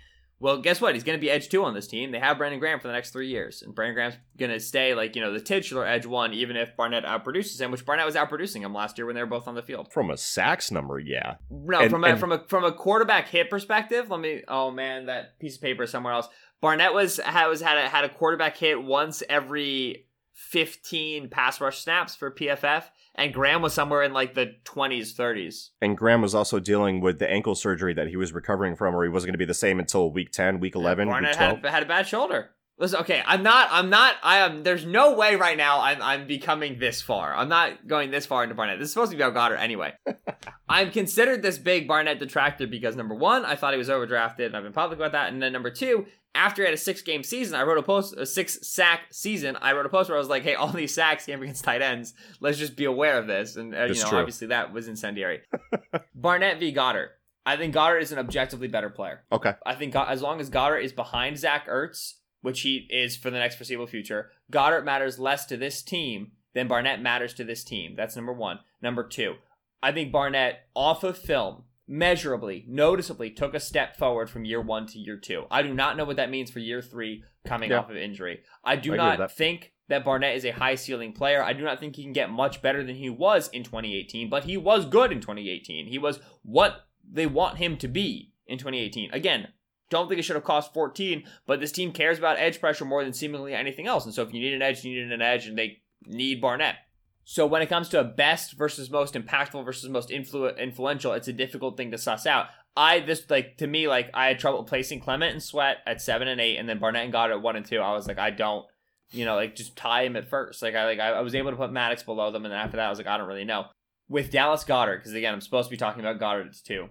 Well, 0.41 0.61
guess 0.61 0.79
what? 0.79 0.93
He's 0.93 1.03
going 1.03 1.17
to 1.17 1.21
be 1.21 1.29
edge 1.29 1.49
two 1.49 1.65
on 1.65 1.73
this 1.73 1.85
team. 1.85 2.11
They 2.13 2.19
have 2.19 2.37
Brandon 2.37 2.61
Graham 2.61 2.79
for 2.79 2.87
the 2.87 2.93
next 2.93 3.11
three 3.11 3.27
years, 3.27 3.61
and 3.61 3.75
Brandon 3.75 3.93
Graham's 3.95 4.15
going 4.37 4.51
to 4.51 4.59
stay 4.61 4.93
like 4.95 5.17
you 5.17 5.21
know 5.21 5.33
the 5.33 5.41
titular 5.41 5.85
edge 5.85 6.05
one, 6.05 6.33
even 6.33 6.55
if 6.55 6.77
Barnett 6.77 7.03
outproduces 7.03 7.59
him, 7.59 7.71
which 7.71 7.85
Barnett 7.85 8.05
was 8.05 8.15
outproducing 8.15 8.61
him 8.61 8.73
last 8.73 8.97
year 8.97 9.05
when 9.05 9.15
they 9.15 9.21
were 9.21 9.27
both 9.27 9.49
on 9.49 9.55
the 9.55 9.61
field. 9.61 9.91
From 9.91 10.09
a 10.09 10.15
sacks 10.15 10.71
number, 10.71 10.97
yeah. 10.97 11.35
No, 11.51 11.79
And- 11.81 11.91
from 11.91 12.05
a 12.05 12.07
and- 12.07 12.19
from 12.21 12.31
a 12.31 12.45
from 12.47 12.63
a 12.63 12.71
quarterback 12.71 13.27
hit 13.27 13.49
perspective, 13.49 14.09
let 14.09 14.21
me. 14.21 14.43
Oh 14.47 14.71
man, 14.71 15.07
that 15.07 15.37
piece 15.39 15.57
of 15.57 15.61
paper 15.61 15.83
is 15.83 15.89
somewhere 15.91 16.13
else. 16.13 16.29
Barnett 16.61 16.93
was 16.93 17.17
had 17.17 17.47
was 17.47 17.59
had 17.59 17.77
a 17.77 17.89
had 17.89 18.05
a 18.05 18.09
quarterback 18.09 18.55
hit 18.55 18.81
once 18.81 19.21
every 19.27 20.05
fifteen 20.39 21.29
pass 21.29 21.59
rush 21.59 21.79
snaps 21.79 22.15
for 22.15 22.31
PFF, 22.31 22.85
and 23.15 23.33
Graham 23.33 23.61
was 23.61 23.73
somewhere 23.73 24.03
in 24.03 24.13
like 24.13 24.33
the 24.33 24.55
twenties, 24.63 25.13
thirties. 25.13 25.71
And 25.81 25.97
Graham 25.97 26.21
was 26.21 26.33
also 26.33 26.59
dealing 26.59 27.01
with 27.01 27.19
the 27.19 27.29
ankle 27.29 27.55
surgery 27.55 27.93
that 27.93 28.07
he 28.07 28.15
was 28.15 28.31
recovering 28.31 28.75
from, 28.75 28.95
or 28.95 29.03
he 29.03 29.09
wasn't 29.09 29.29
going 29.29 29.33
to 29.33 29.39
be 29.39 29.45
the 29.45 29.53
same 29.53 29.79
until 29.79 30.11
week 30.11 30.31
10, 30.31 30.59
week 30.59 30.75
11, 30.75 31.07
week 31.09 31.17
12. 31.33 31.37
had, 31.37 31.65
had 31.65 31.83
a 31.83 31.85
bad 31.85 32.07
shoulder. 32.07 32.51
Listen, 32.79 33.01
okay, 33.01 33.21
I'm 33.25 33.43
not, 33.43 33.67
I'm 33.71 33.89
not, 33.89 34.15
I 34.23 34.37
am. 34.37 34.63
There's 34.63 34.85
no 34.85 35.13
way 35.13 35.35
right 35.35 35.57
now 35.57 35.81
I'm, 35.81 36.01
I'm 36.01 36.27
becoming 36.27 36.79
this 36.79 37.01
far. 37.01 37.35
I'm 37.35 37.49
not 37.49 37.85
going 37.85 38.09
this 38.09 38.25
far 38.25 38.43
into 38.43 38.55
Barnett. 38.55 38.79
This 38.79 38.87
is 38.87 38.93
supposed 38.93 39.11
to 39.11 39.17
be 39.17 39.23
about 39.23 39.51
Goedert 39.51 39.59
anyway. 39.59 39.93
I'm 40.69 40.89
considered 40.89 41.41
this 41.41 41.57
big 41.57 41.89
Barnett 41.89 42.19
detractor 42.19 42.67
because 42.67 42.95
number 42.95 43.15
one, 43.15 43.43
I 43.43 43.57
thought 43.57 43.73
he 43.73 43.77
was 43.77 43.89
overdrafted, 43.89 44.45
and 44.45 44.55
I've 44.55 44.63
been 44.63 44.71
public 44.71 44.97
about 44.97 45.11
that. 45.11 45.33
And 45.33 45.41
then 45.41 45.51
number 45.51 45.71
two, 45.71 46.05
after 46.35 46.61
he 46.61 46.67
had 46.67 46.73
a 46.73 46.77
six 46.77 47.01
game 47.01 47.23
season, 47.23 47.55
I 47.55 47.63
wrote 47.63 47.77
a 47.77 47.83
post, 47.83 48.15
a 48.17 48.25
six 48.25 48.67
sack 48.67 49.01
season. 49.11 49.57
I 49.61 49.73
wrote 49.73 49.85
a 49.85 49.89
post 49.89 50.09
where 50.09 50.17
I 50.17 50.19
was 50.19 50.29
like, 50.29 50.43
"Hey, 50.43 50.55
all 50.55 50.71
these 50.71 50.93
sacks 50.93 51.25
came 51.25 51.41
against 51.41 51.63
tight 51.63 51.81
ends. 51.81 52.13
Let's 52.39 52.57
just 52.57 52.75
be 52.75 52.85
aware 52.85 53.17
of 53.17 53.27
this." 53.27 53.55
And 53.55 53.73
uh, 53.73 53.85
you 53.85 53.95
know, 53.95 54.09
true. 54.09 54.19
obviously 54.19 54.47
that 54.47 54.71
was 54.71 54.87
incendiary. 54.87 55.41
Barnett 56.15 56.59
v. 56.59 56.73
Goedert. 56.73 57.09
I 57.45 57.57
think 57.57 57.73
Goedert 57.73 58.01
is 58.01 58.11
an 58.11 58.19
objectively 58.19 58.67
better 58.67 58.89
player. 58.89 59.23
Okay. 59.31 59.53
I 59.65 59.73
think 59.73 59.93
Go- 59.93 60.03
as 60.03 60.21
long 60.21 60.39
as 60.39 60.49
Goedert 60.49 60.83
is 60.83 60.93
behind 60.93 61.37
Zach 61.39 61.67
Ertz, 61.67 62.15
which 62.41 62.61
he 62.61 62.87
is 62.91 63.15
for 63.15 63.31
the 63.31 63.39
next 63.39 63.55
foreseeable 63.55 63.87
future, 63.87 64.29
Goedert 64.51 64.85
matters 64.85 65.17
less 65.17 65.45
to 65.47 65.57
this 65.57 65.81
team 65.81 66.33
than 66.53 66.67
Barnett 66.67 67.01
matters 67.01 67.33
to 67.35 67.43
this 67.43 67.63
team. 67.63 67.95
That's 67.95 68.15
number 68.15 68.33
one. 68.33 68.59
Number 68.81 69.03
two, 69.03 69.35
I 69.81 69.91
think 69.91 70.11
Barnett 70.11 70.67
off 70.75 71.03
of 71.03 71.17
film 71.17 71.63
measurably, 71.89 72.63
noticeably 72.67 73.31
took 73.31 73.53
a 73.55 73.59
step 73.59 73.97
forward 73.97 74.29
from 74.29 74.45
year 74.45 74.61
one 74.61 74.85
to 74.85 74.99
year 74.99 75.17
two. 75.17 75.45
I 75.49 75.63
do 75.63 75.73
not 75.73 75.97
know 75.97 76.05
what 76.05 76.17
that 76.17 76.29
means 76.29 76.51
for 76.51 76.59
year 76.59 76.81
three 76.81 77.23
coming 77.45 77.71
Yeah. 77.71 77.79
off 77.79 77.89
of 77.89 77.97
injury. 77.97 78.41
I 78.63 78.75
do 78.75 78.93
I 78.93 78.97
not 78.97 79.17
that. 79.17 79.31
think 79.35 79.73
that 79.87 80.05
Barnett 80.05 80.35
is 80.35 80.45
a 80.45 80.51
high 80.51 80.75
ceiling 80.75 81.13
player. 81.13 81.41
I 81.43 81.53
do 81.53 81.63
not 81.63 81.79
think 81.79 81.95
he 81.95 82.03
can 82.03 82.13
get 82.13 82.29
much 82.29 82.61
better 82.61 82.83
than 82.83 82.95
he 82.95 83.09
was 83.09 83.49
in 83.49 83.63
2018, 83.63 84.29
but 84.29 84.43
he 84.43 84.55
was 84.55 84.85
good 84.85 85.11
in 85.11 85.19
2018. 85.19 85.87
He 85.87 85.97
was 85.97 86.19
what 86.43 86.85
they 87.11 87.25
want 87.25 87.57
him 87.57 87.75
to 87.77 87.87
be 87.87 88.33
in 88.45 88.59
2018. 88.59 89.11
Again, 89.11 89.47
don't 89.89 90.07
think 90.07 90.19
it 90.19 90.23
should 90.23 90.35
have 90.35 90.43
cost 90.45 90.71
14, 90.75 91.23
but 91.47 91.59
this 91.59 91.71
team 91.71 91.91
cares 91.91 92.19
about 92.19 92.37
edge 92.37 92.59
pressure 92.59 92.85
more 92.85 93.03
than 93.03 93.13
seemingly 93.13 93.55
anything 93.55 93.87
else. 93.87 94.05
And 94.05 94.13
so 94.13 94.21
if 94.21 94.31
you 94.31 94.39
need 94.39 94.53
an 94.53 94.61
edge, 94.61 94.83
you 94.85 94.93
need 94.93 95.11
an 95.11 95.23
edge, 95.23 95.47
and 95.47 95.57
they 95.57 95.79
need 96.05 96.39
Barnett. 96.39 96.75
So 97.23 97.45
when 97.45 97.61
it 97.61 97.69
comes 97.69 97.89
to 97.89 97.99
a 97.99 98.03
best 98.03 98.53
versus 98.53 98.89
most 98.89 99.13
impactful 99.13 99.63
versus 99.63 99.89
most 99.89 100.09
influ- 100.09 100.57
influential, 100.57 101.13
it's 101.13 101.27
a 101.27 101.33
difficult 101.33 101.77
thing 101.77 101.91
to 101.91 101.97
suss 101.97 102.25
out. 102.25 102.47
I 102.75 103.01
this 103.01 103.29
like 103.29 103.57
to 103.57 103.67
me 103.67 103.87
like 103.87 104.09
I 104.13 104.27
had 104.27 104.39
trouble 104.39 104.63
placing 104.63 105.01
Clement 105.01 105.33
and 105.33 105.43
Sweat 105.43 105.77
at 105.85 106.01
seven 106.01 106.27
and 106.27 106.39
eight, 106.39 106.57
and 106.57 106.67
then 106.67 106.79
Barnett 106.79 107.03
and 107.03 107.13
Goedert 107.13 107.33
at 107.33 107.41
one 107.41 107.55
and 107.55 107.65
two. 107.65 107.79
I 107.79 107.93
was 107.93 108.07
like, 108.07 108.19
I 108.19 108.29
don't, 108.29 108.65
you 109.11 109.25
know, 109.25 109.35
like 109.35 109.55
just 109.55 109.75
tie 109.75 110.03
him 110.03 110.15
at 110.15 110.29
first. 110.29 110.61
Like 110.61 110.75
I 110.75 110.85
like 110.85 110.99
I, 110.99 111.09
I 111.09 111.21
was 111.21 111.35
able 111.35 111.51
to 111.51 111.57
put 111.57 111.71
Maddox 111.71 112.03
below 112.03 112.31
them, 112.31 112.45
and 112.45 112.53
after 112.53 112.77
that, 112.77 112.85
I 112.85 112.89
was 112.89 112.97
like, 112.97 113.07
I 113.07 113.17
don't 113.17 113.27
really 113.27 113.45
know. 113.45 113.65
With 114.07 114.31
Dallas 114.31 114.63
Goedert, 114.63 114.99
because 114.99 115.13
again, 115.13 115.33
I'm 115.33 115.41
supposed 115.41 115.69
to 115.69 115.73
be 115.73 115.77
talking 115.77 115.99
about 115.99 116.19
Goedert 116.19 116.47
at 116.47 116.65
two. 116.65 116.89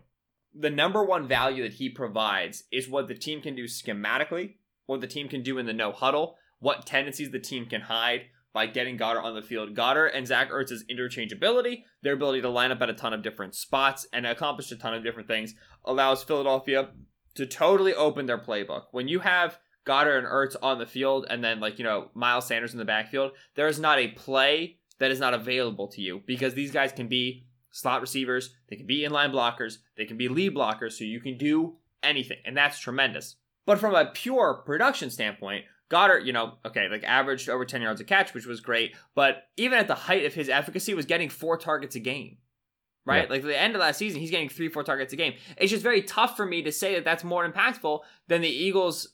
The 0.55 0.71
number 0.71 1.05
one 1.05 1.27
value 1.27 1.63
that 1.63 1.75
he 1.75 1.89
provides 1.89 2.65
is 2.71 2.89
what 2.89 3.09
the 3.09 3.15
team 3.15 3.41
can 3.41 3.55
do 3.55 3.65
schematically, 3.65 4.55
what 4.87 5.01
the 5.01 5.07
team 5.07 5.29
can 5.29 5.43
do 5.43 5.59
in 5.59 5.67
the 5.67 5.73
no 5.73 5.93
huddle, 5.93 6.37
what 6.59 6.87
tendencies 6.87 7.31
the 7.31 7.39
team 7.39 7.67
can 7.67 7.83
hide 7.83 8.27
by 8.53 8.67
getting 8.67 8.97
Goedert 8.97 9.23
on 9.23 9.35
the 9.35 9.43
field. 9.43 9.75
Goedert 9.75 10.11
and 10.15 10.27
Zach 10.27 10.51
Ertz's 10.51 10.85
interchangeability, 10.91 11.85
their 12.03 12.15
ability 12.15 12.41
to 12.43 12.49
line 12.49 12.73
up 12.73 12.81
at 12.83 12.91
a 12.91 12.95
ton 12.95 13.13
of 13.13 13.23
different 13.23 13.55
spots 13.55 14.07
and 14.13 14.27
accomplish 14.27 14.73
a 14.73 14.77
ton 14.77 14.95
of 14.95 15.05
different 15.05 15.29
things, 15.29 15.55
allows 15.85 16.25
Philadelphia 16.25 16.89
to 17.35 17.47
totally 17.47 17.95
open 17.95 18.27
their 18.27 18.39
playbook. 18.39 18.85
When 18.91 19.09
you 19.09 19.21
have 19.21 19.59
Goedert 19.87 20.19
and 20.19 20.27
Ertz 20.27 20.57
on 20.63 20.79
the 20.79 20.87
field 20.87 21.27
and 21.31 21.43
then, 21.43 21.61
like, 21.61 21.79
you 21.79 21.85
know, 21.85 22.11
Miles 22.15 22.47
Sanders 22.47 22.73
in 22.73 22.79
the 22.79 22.85
backfield, 22.85 23.33
there 23.55 23.69
is 23.69 23.79
not 23.79 23.99
a 23.99 24.09
play 24.09 24.79
that 24.99 25.11
is 25.11 25.21
not 25.21 25.35
available 25.35 25.89
to 25.89 26.01
you 26.01 26.23
because 26.27 26.55
these 26.55 26.73
guys 26.73 26.93
can 26.93 27.09
be 27.09 27.47
slot 27.71 28.01
receivers, 28.01 28.55
they 28.69 28.77
can 28.77 28.87
be 28.87 29.07
inline 29.07 29.33
blockers, 29.33 29.77
they 29.97 30.05
can 30.05 30.17
be 30.17 30.29
lead 30.29 30.55
blockers, 30.55 30.93
so 30.93 31.05
you 31.05 31.21
can 31.21 31.39
do 31.39 31.77
anything, 32.03 32.39
and 32.45 32.57
that's 32.57 32.79
tremendous. 32.79 33.37
But 33.67 33.79
from 33.79 33.95
a 33.95 34.07
pure 34.07 34.63
production 34.65 35.11
standpoint, 35.11 35.65
Goedert, 35.91 36.25
you 36.25 36.33
know, 36.33 36.55
okay, 36.67 36.89
like 36.89 37.05
averaged 37.05 37.49
over 37.49 37.65
10 37.65 37.83
yards 37.83 38.01
a 38.01 38.05
catch, 38.05 38.35
which 38.35 38.47
was 38.47 38.61
great, 38.61 38.95
but 39.15 39.45
even 39.57 39.79
at 39.79 39.89
the 39.89 39.95
height 39.95 40.27
of 40.27 40.35
his 40.35 40.49
efficacy, 40.49 40.95
was 40.95 41.07
getting 41.07 41.29
four 41.29 41.57
targets 41.57 41.97
a 41.97 42.01
game. 42.01 42.39
Right? 43.07 43.25
Yeah. 43.25 43.31
Like 43.31 43.43
the 43.43 43.59
end 43.59 43.75
of 43.75 43.81
last 43.81 43.97
season, 43.97 44.21
he's 44.21 44.31
getting 44.31 44.51
three, 44.51 44.69
four 44.69 44.85
targets 44.85 45.15
a 45.15 45.17
game. 45.17 45.35
It's 45.57 45.71
just 45.71 45.83
very 45.83 46.03
tough 46.03 46.37
for 46.37 46.45
me 46.45 46.63
to 46.63 46.73
say 46.73 46.95
that 46.95 47.05
that's 47.05 47.25
more 47.25 47.51
impactful 47.51 48.01
than 48.27 48.43
the 48.43 48.49
Eagles' 48.51 49.09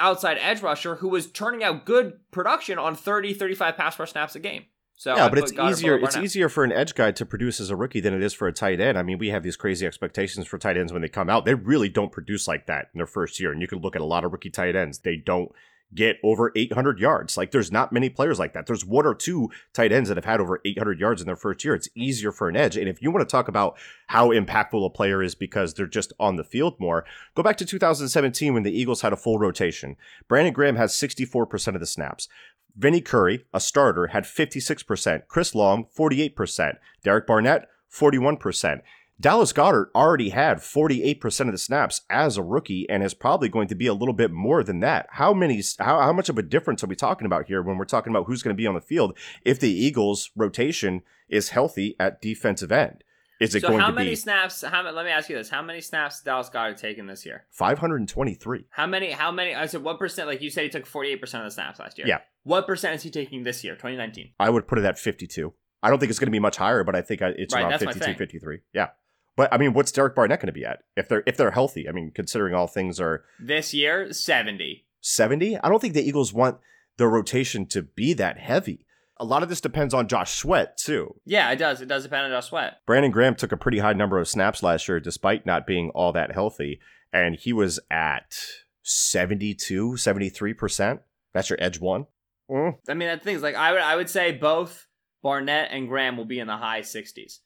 outside 0.00 0.38
edge 0.40 0.62
rusher 0.62 0.96
who 0.96 1.08
was 1.08 1.30
turning 1.30 1.62
out 1.62 1.84
good 1.84 2.18
production 2.30 2.78
on 2.78 2.94
30, 2.94 3.34
35 3.34 3.76
pass 3.76 3.98
rush 3.98 4.12
snaps 4.12 4.34
a 4.34 4.40
game. 4.40 4.64
So 4.96 5.14
yeah, 5.14 5.26
I 5.26 5.28
but 5.28 5.38
it's 5.38 5.52
Goedert 5.52 5.72
easier. 5.72 5.98
It's 5.98 6.16
easier 6.16 6.48
for 6.48 6.64
an 6.64 6.72
edge 6.72 6.94
guy 6.94 7.10
to 7.10 7.26
produce 7.26 7.60
as 7.60 7.68
a 7.68 7.76
rookie 7.76 8.00
than 8.00 8.14
it 8.14 8.22
is 8.22 8.32
for 8.32 8.46
a 8.46 8.52
tight 8.52 8.80
end. 8.80 8.96
I 8.96 9.02
mean, 9.02 9.18
we 9.18 9.28
have 9.28 9.42
these 9.42 9.56
crazy 9.56 9.86
expectations 9.86 10.46
for 10.46 10.56
tight 10.56 10.78
ends 10.78 10.92
when 10.92 11.02
they 11.02 11.08
come 11.08 11.28
out. 11.28 11.44
They 11.44 11.54
really 11.54 11.88
don't 11.88 12.12
produce 12.12 12.46
like 12.46 12.66
that 12.66 12.88
in 12.94 12.98
their 12.98 13.06
first 13.06 13.40
year. 13.40 13.52
And 13.52 13.60
you 13.60 13.66
can 13.66 13.80
look 13.80 13.96
at 13.96 14.02
a 14.02 14.06
lot 14.06 14.24
of 14.24 14.32
rookie 14.32 14.50
tight 14.50 14.76
ends. 14.76 15.00
They 15.00 15.16
don't 15.16 15.50
get 15.94 16.18
over 16.22 16.52
800 16.56 16.98
yards. 16.98 17.36
Like, 17.36 17.50
there's 17.50 17.72
not 17.72 17.92
many 17.92 18.08
players 18.08 18.38
like 18.38 18.52
that. 18.52 18.66
There's 18.66 18.84
one 18.84 19.06
or 19.06 19.14
two 19.14 19.50
tight 19.72 19.92
ends 19.92 20.08
that 20.08 20.16
have 20.16 20.24
had 20.24 20.40
over 20.40 20.60
800 20.64 20.98
yards 20.98 21.20
in 21.20 21.26
their 21.26 21.36
first 21.36 21.64
year. 21.64 21.74
It's 21.74 21.88
easier 21.94 22.32
for 22.32 22.48
an 22.48 22.56
edge. 22.56 22.76
And 22.76 22.88
if 22.88 23.00
you 23.00 23.10
want 23.10 23.26
to 23.26 23.30
talk 23.30 23.48
about 23.48 23.78
how 24.08 24.30
impactful 24.30 24.84
a 24.84 24.90
player 24.90 25.22
is 25.22 25.34
because 25.34 25.74
they're 25.74 25.86
just 25.86 26.12
on 26.18 26.36
the 26.36 26.44
field 26.44 26.78
more, 26.78 27.04
go 27.34 27.42
back 27.42 27.56
to 27.58 27.66
2017 27.66 28.52
when 28.52 28.62
the 28.62 28.76
Eagles 28.76 29.02
had 29.02 29.12
a 29.12 29.16
full 29.16 29.38
rotation. 29.38 29.96
Brandon 30.28 30.52
Graham 30.52 30.76
has 30.76 30.92
64% 30.92 31.74
of 31.74 31.80
the 31.80 31.86
snaps. 31.86 32.28
Vinny 32.76 33.00
Curry, 33.00 33.44
a 33.52 33.60
starter, 33.60 34.08
had 34.08 34.24
56%. 34.24 35.28
Chris 35.28 35.54
Long, 35.54 35.86
48%. 35.96 36.74
Derek 37.04 37.26
Barnett, 37.26 37.68
41%. 37.92 38.80
Dallas 39.20 39.52
Goedert 39.52 39.86
already 39.94 40.30
had 40.30 40.58
48% 40.58 41.40
of 41.46 41.52
the 41.52 41.58
snaps 41.58 42.00
as 42.10 42.36
a 42.36 42.42
rookie 42.42 42.88
and 42.90 43.02
is 43.02 43.14
probably 43.14 43.48
going 43.48 43.68
to 43.68 43.74
be 43.74 43.86
a 43.86 43.94
little 43.94 44.14
bit 44.14 44.32
more 44.32 44.64
than 44.64 44.80
that. 44.80 45.06
How 45.10 45.32
many 45.32 45.62
how, 45.78 46.00
how 46.00 46.12
much 46.12 46.28
of 46.28 46.36
a 46.36 46.42
difference 46.42 46.82
are 46.82 46.88
we 46.88 46.96
talking 46.96 47.26
about 47.26 47.46
here 47.46 47.62
when 47.62 47.78
we're 47.78 47.84
talking 47.84 48.12
about 48.12 48.26
who's 48.26 48.42
going 48.42 48.54
to 48.54 48.60
be 48.60 48.66
on 48.66 48.74
the 48.74 48.80
field 48.80 49.16
if 49.44 49.60
the 49.60 49.70
Eagles 49.70 50.30
rotation 50.34 51.02
is 51.28 51.50
healthy 51.50 51.94
at 52.00 52.20
defensive 52.20 52.72
end? 52.72 53.04
Is 53.40 53.54
it 53.54 53.60
going 53.60 53.60
to 53.60 53.60
be 53.60 53.60
so 53.60 53.68
going 53.68 53.80
how 53.80 53.86
to 53.88 53.92
many 53.94 54.10
be 54.10 54.16
snaps? 54.16 54.62
How 54.62 54.82
let 54.90 55.04
me 55.04 55.10
ask 55.10 55.28
you 55.28 55.36
this: 55.36 55.48
How 55.48 55.62
many 55.62 55.80
snaps 55.80 56.20
Dallas 56.22 56.48
Goedert 56.48 56.76
taken 56.76 57.06
this 57.06 57.24
year? 57.26 57.44
523? 57.50 58.66
How 58.70 58.86
many? 58.86 59.10
How 59.10 59.30
many? 59.30 59.54
I 59.54 59.66
said 59.66 59.82
what 59.82 59.98
percent? 59.98 60.28
Like 60.28 60.40
you 60.40 60.50
said, 60.50 60.64
he 60.64 60.70
took 60.70 60.86
forty 60.86 61.10
eight 61.10 61.20
percent 61.20 61.44
of 61.44 61.50
the 61.50 61.54
snaps 61.54 61.78
last 61.78 61.98
year. 61.98 62.06
Yeah. 62.06 62.18
What 62.42 62.66
percent 62.66 62.94
is 62.94 63.02
he 63.02 63.10
taking 63.10 63.44
this 63.44 63.64
year, 63.64 63.76
twenty 63.76 63.96
nineteen? 63.96 64.30
I 64.38 64.50
would 64.50 64.66
put 64.68 64.78
it 64.78 64.84
at 64.84 64.98
52. 64.98 65.52
I 65.82 65.90
don't 65.90 65.98
think 65.98 66.10
it's 66.10 66.18
going 66.18 66.28
to 66.28 66.32
be 66.32 66.38
much 66.38 66.56
higher, 66.56 66.82
but 66.82 66.96
I 66.96 67.02
think 67.02 67.20
uh, 67.20 67.32
it's 67.36 67.54
Right, 67.54 67.62
around 67.62 67.72
that's 67.72 67.84
52, 67.84 68.14
53. 68.14 68.60
Yeah. 68.72 68.88
But 69.36 69.52
I 69.52 69.58
mean, 69.58 69.72
what's 69.72 69.90
Derek 69.92 70.14
Barnett 70.14 70.40
going 70.40 70.46
to 70.46 70.52
be 70.52 70.64
at 70.64 70.80
if 70.96 71.08
they're 71.08 71.22
if 71.26 71.36
they're 71.36 71.50
healthy? 71.50 71.88
I 71.88 71.92
mean, 71.92 72.12
considering 72.14 72.54
all 72.54 72.66
things 72.66 73.00
are 73.00 73.24
This 73.40 73.74
year, 73.74 74.12
seventy. 74.12 74.86
70. 75.00 75.58
I 75.58 75.68
don't 75.68 75.80
think 75.80 75.92
the 75.92 76.06
Eagles 76.06 76.32
want 76.32 76.56
the 76.96 77.06
rotation 77.06 77.66
to 77.66 77.82
be 77.82 78.14
that 78.14 78.38
heavy. 78.38 78.86
A 79.18 79.24
lot 79.24 79.42
of 79.42 79.48
this 79.50 79.60
depends 79.60 79.92
on 79.92 80.08
Josh 80.08 80.32
Sweat, 80.34 80.78
too. 80.78 81.14
Yeah, 81.26 81.50
it 81.52 81.56
does. 81.56 81.82
It 81.82 81.88
does 81.88 82.04
depend 82.04 82.24
on 82.24 82.30
Josh 82.30 82.48
Sweat. 82.48 82.78
Brandon 82.86 83.10
Graham 83.10 83.34
took 83.34 83.52
a 83.52 83.56
pretty 83.58 83.80
high 83.80 83.92
number 83.92 84.18
of 84.18 84.26
snaps 84.28 84.62
last 84.62 84.88
year 84.88 85.00
despite 85.00 85.44
not 85.44 85.66
being 85.66 85.90
all 85.90 86.10
that 86.12 86.32
healthy, 86.32 86.80
and 87.12 87.36
he 87.36 87.52
was 87.52 87.78
at 87.90 88.34
72, 88.82 89.92
73%. 89.92 91.00
That's 91.32 91.50
your 91.50 91.58
edge 91.60 91.80
one. 91.80 92.06
Mm. 92.50 92.76
I 92.88 92.94
mean, 92.94 93.08
that 93.08 93.22
thing's 93.22 93.42
like 93.42 93.54
I 93.56 93.72
would 93.72 93.80
I 93.80 93.96
would 93.96 94.08
say 94.10 94.32
both 94.32 94.86
Barnett 95.22 95.68
and 95.70 95.88
Graham 95.88 96.16
will 96.16 96.24
be 96.26 96.38
in 96.38 96.46
the 96.46 96.56
high 96.56 96.80
60s. 96.80 97.40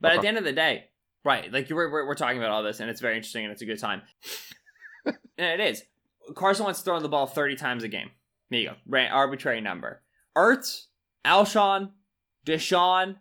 But 0.00 0.08
Okay. 0.12 0.16
at 0.16 0.22
the 0.22 0.28
end 0.28 0.38
of 0.38 0.44
the 0.44 0.52
day, 0.52 0.86
right? 1.24 1.52
Like 1.52 1.68
we're, 1.70 1.90
we're 1.90 2.06
we're 2.06 2.14
talking 2.14 2.38
about 2.38 2.50
all 2.50 2.62
this, 2.62 2.80
and 2.80 2.90
it's 2.90 3.00
very 3.00 3.16
interesting, 3.16 3.44
and 3.44 3.52
it's 3.52 3.62
a 3.62 3.66
good 3.66 3.78
time. 3.78 4.02
and 5.06 5.16
it 5.38 5.60
is. 5.60 5.82
Carson 6.34 6.64
wants 6.64 6.80
to 6.80 6.84
throw 6.84 7.00
the 7.00 7.08
ball 7.08 7.26
30 7.26 7.56
times 7.56 7.84
a 7.84 7.88
game. 7.88 8.10
There 8.50 8.60
you 8.60 8.68
go. 8.68 8.74
Right, 8.86 9.10
arbitrary 9.10 9.60
number. 9.60 10.02
Ertz, 10.36 10.86
Alshon, 11.24 11.90
DeSean. 12.46 13.16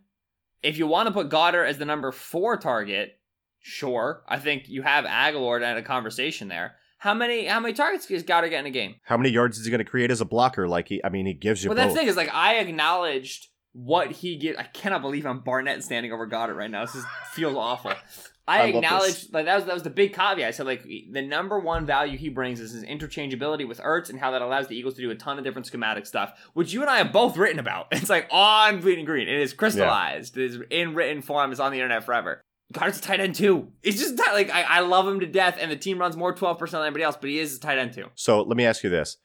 If 0.61 0.77
you 0.77 0.87
want 0.87 1.07
to 1.07 1.13
put 1.13 1.29
Goedert 1.29 1.67
as 1.67 1.77
the 1.77 1.85
number 1.85 2.11
four 2.11 2.57
target, 2.57 3.19
sure. 3.59 4.23
I 4.27 4.39
think 4.39 4.69
you 4.69 4.81
have 4.81 5.05
Agholor 5.05 5.61
and 5.61 5.77
a 5.77 5.81
conversation 5.81 6.47
there. 6.47 6.75
How 6.97 7.13
many 7.13 7.45
how 7.47 7.59
many 7.59 7.73
targets 7.73 8.05
does 8.05 8.23
Goedert 8.23 8.49
get 8.49 8.61
in 8.61 8.65
a 8.65 8.71
game? 8.71 8.95
How 9.03 9.17
many 9.17 9.29
yards 9.29 9.57
is 9.57 9.65
he 9.65 9.71
going 9.71 9.83
to 9.83 9.89
create 9.89 10.09
as 10.09 10.21
a 10.21 10.25
blocker? 10.25 10.69
Like 10.69 10.87
he, 10.87 11.03
I 11.03 11.09
mean, 11.09 11.25
he 11.25 11.33
gives 11.33 11.61
you 11.63 11.69
Well, 11.69 11.75
that's 11.75 11.93
the 11.93 11.99
thing 11.99 12.07
is 12.07 12.15
like 12.15 12.33
I 12.33 12.55
acknowledged 12.55 13.49
what 13.73 14.11
he 14.11 14.37
get. 14.37 14.59
I 14.59 14.63
cannot 14.63 15.01
believe 15.01 15.25
I'm 15.25 15.39
Barnett 15.39 15.83
standing 15.83 16.11
over 16.11 16.27
Goedert 16.27 16.55
right 16.55 16.71
now. 16.71 16.85
This 16.85 16.95
is, 16.95 17.05
feels 17.31 17.55
awful. 17.55 17.93
I, 18.45 18.63
I 18.63 18.65
acknowledged 18.65 19.33
like 19.33 19.45
that 19.45 19.55
was 19.55 19.65
that 19.65 19.73
was 19.73 19.83
the 19.83 19.89
big 19.89 20.13
caveat. 20.13 20.45
I 20.45 20.51
said 20.51 20.65
like 20.65 20.83
the 20.83 21.21
number 21.21 21.59
one 21.59 21.85
value 21.85 22.17
he 22.17 22.27
brings 22.27 22.59
is 22.59 22.73
his 22.73 22.83
interchangeability 22.83 23.65
with 23.65 23.79
Ertz 23.79 24.09
and 24.09 24.19
how 24.19 24.31
that 24.31 24.41
allows 24.41 24.67
the 24.67 24.75
Eagles 24.75 24.95
to 24.95 25.01
do 25.01 25.11
a 25.11 25.15
ton 25.15 25.37
of 25.37 25.45
different 25.45 25.65
schematic 25.65 26.05
stuff, 26.05 26.33
which 26.53 26.73
you 26.73 26.81
and 26.81 26.89
I 26.89 26.97
have 26.97 27.13
both 27.13 27.37
written 27.37 27.59
about. 27.59 27.87
It's 27.93 28.09
like 28.09 28.27
on 28.31 28.81
bleeding 28.81 29.05
green. 29.05 29.29
It 29.29 29.39
is 29.39 29.53
crystallized. 29.53 30.37
It 30.37 30.43
is 30.43 30.59
in 30.69 30.93
written 30.93 31.21
form. 31.21 31.51
It's 31.51 31.61
on 31.61 31.71
the 31.71 31.77
internet 31.77 32.03
forever. 32.03 32.41
Goedert's 32.73 32.99
a 32.99 33.01
tight 33.01 33.21
end 33.21 33.35
too. 33.35 33.71
It's 33.81 33.99
just 33.99 34.17
tight- 34.17 34.33
like 34.33 34.49
I, 34.49 34.63
I 34.63 34.79
love 34.81 35.07
him 35.07 35.21
to 35.21 35.25
death, 35.25 35.57
and 35.61 35.71
the 35.71 35.77
team 35.77 35.97
runs 35.97 36.17
more 36.17 36.33
twelve 36.33 36.59
percent 36.59 36.81
than 36.81 36.87
anybody 36.87 37.03
else, 37.03 37.15
but 37.15 37.29
he 37.29 37.39
is 37.39 37.55
a 37.55 37.59
tight 37.61 37.77
end 37.77 37.93
too. 37.93 38.07
So 38.15 38.41
let 38.41 38.57
me 38.57 38.65
ask 38.65 38.83
you 38.83 38.89
this. 38.89 39.17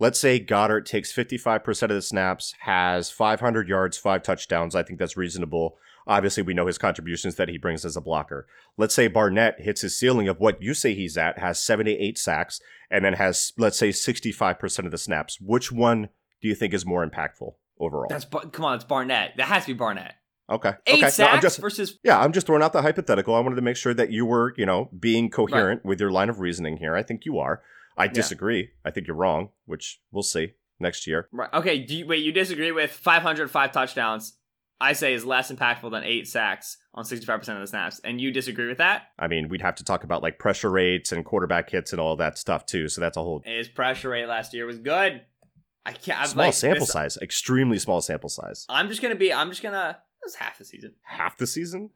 Let's 0.00 0.18
say 0.18 0.40
Goedert 0.40 0.86
takes 0.86 1.12
55% 1.12 1.82
of 1.82 1.88
the 1.90 2.00
snaps, 2.00 2.54
has 2.60 3.10
500 3.10 3.68
yards, 3.68 3.98
five 3.98 4.22
touchdowns. 4.22 4.74
I 4.74 4.82
think 4.82 4.98
that's 4.98 5.16
reasonable. 5.16 5.76
Obviously, 6.06 6.42
we 6.42 6.54
know 6.54 6.66
his 6.66 6.78
contributions 6.78 7.34
that 7.34 7.50
he 7.50 7.58
brings 7.58 7.84
as 7.84 7.98
a 7.98 8.00
blocker. 8.00 8.46
Let's 8.78 8.94
say 8.94 9.08
Barnett 9.08 9.60
hits 9.60 9.82
his 9.82 9.98
ceiling 9.98 10.26
of 10.26 10.40
what 10.40 10.62
you 10.62 10.72
say 10.72 10.94
he's 10.94 11.18
at, 11.18 11.38
has 11.38 11.62
78 11.62 12.16
sacks, 12.16 12.62
and 12.90 13.04
then 13.04 13.12
has, 13.12 13.52
let's 13.58 13.78
say, 13.78 13.90
65% 13.90 14.86
of 14.86 14.90
the 14.90 14.96
snaps. 14.96 15.38
Which 15.38 15.70
one 15.70 16.08
do 16.40 16.48
you 16.48 16.54
think 16.54 16.72
is 16.72 16.86
more 16.86 17.06
impactful 17.06 17.52
overall? 17.78 18.08
That's 18.08 18.24
come 18.24 18.64
on, 18.64 18.76
it's 18.76 18.84
Barnett. 18.84 19.36
That 19.36 19.48
has 19.48 19.66
to 19.66 19.74
be 19.74 19.78
Barnett. 19.78 20.14
okay. 20.48 20.72
Eight 20.86 20.94
okay. 20.94 21.02
No, 21.02 21.08
sacks 21.10 21.34
I'm 21.34 21.42
just, 21.42 21.58
versus 21.58 21.98
yeah, 22.02 22.18
I'm 22.18 22.32
just 22.32 22.46
throwing 22.46 22.62
out 22.62 22.72
the 22.72 22.80
hypothetical. 22.80 23.34
I 23.34 23.40
wanted 23.40 23.56
to 23.56 23.62
make 23.62 23.76
sure 23.76 23.92
that 23.92 24.10
you 24.10 24.24
were, 24.24 24.54
you 24.56 24.64
know, 24.64 24.88
being 24.98 25.28
coherent 25.28 25.84
with 25.84 26.00
your 26.00 26.10
line 26.10 26.30
of 26.30 26.40
reasoning 26.40 26.78
here. 26.78 26.96
I 26.96 27.02
think 27.02 27.26
you 27.26 27.38
are. 27.38 27.62
I 27.96 28.06
disagree. 28.08 28.70
I 28.84 28.90
think 28.90 29.06
you're 29.06 29.16
wrong, 29.16 29.50
which 29.66 30.00
we'll 30.10 30.22
see 30.22 30.54
next 30.78 31.06
year. 31.06 31.28
right. 31.32 31.52
Okay, 31.52 31.78
do 31.84 31.96
you, 31.96 32.06
wait, 32.06 32.24
you 32.24 32.32
disagree 32.32 32.72
with 32.72 32.90
505 32.90 33.72
touchdowns? 33.72 34.36
I 34.82 34.94
say 34.94 35.12
is 35.12 35.26
less 35.26 35.52
impactful 35.52 35.90
than 35.90 36.04
eight 36.04 36.26
sacks 36.26 36.78
on 36.94 37.04
65% 37.04 37.48
of 37.54 37.60
the 37.60 37.66
snaps, 37.66 38.00
and 38.02 38.18
you 38.18 38.32
disagree 38.32 38.66
with 38.66 38.78
that? 38.78 39.08
I 39.18 39.28
mean, 39.28 39.50
we'd 39.50 39.60
have 39.60 39.74
to 39.74 39.84
talk 39.84 40.04
about 40.04 40.22
like 40.22 40.38
pressure 40.38 40.70
rates 40.70 41.12
and 41.12 41.22
quarterback 41.22 41.68
hits 41.68 41.92
and 41.92 42.00
all 42.00 42.16
that 42.16 42.38
stuff 42.38 42.64
too. 42.64 42.88
So 42.88 43.02
that's 43.02 43.18
a 43.18 43.22
whole 43.22 43.42
His 43.44 43.68
pressure 43.68 44.08
rate 44.08 44.26
last 44.26 44.54
year 44.54 44.64
was 44.64 44.78
good. 44.78 45.20
I 45.84 45.92
can't. 45.92 46.26
Small 46.26 46.46
like, 46.46 46.54
sample 46.54 46.80
this- 46.86 46.92
size, 46.92 47.18
extremely 47.18 47.78
small 47.78 48.00
sample 48.00 48.30
size. 48.30 48.64
I'm 48.70 48.88
just 48.88 49.02
gonna 49.02 49.14
be. 49.16 49.32
I'm 49.32 49.50
just 49.50 49.62
gonna. 49.62 49.98
It 50.22 50.26
was 50.26 50.34
half 50.34 50.56
the 50.58 50.64
season. 50.64 50.94
Half 51.02 51.36
the 51.36 51.46
season? 51.46 51.90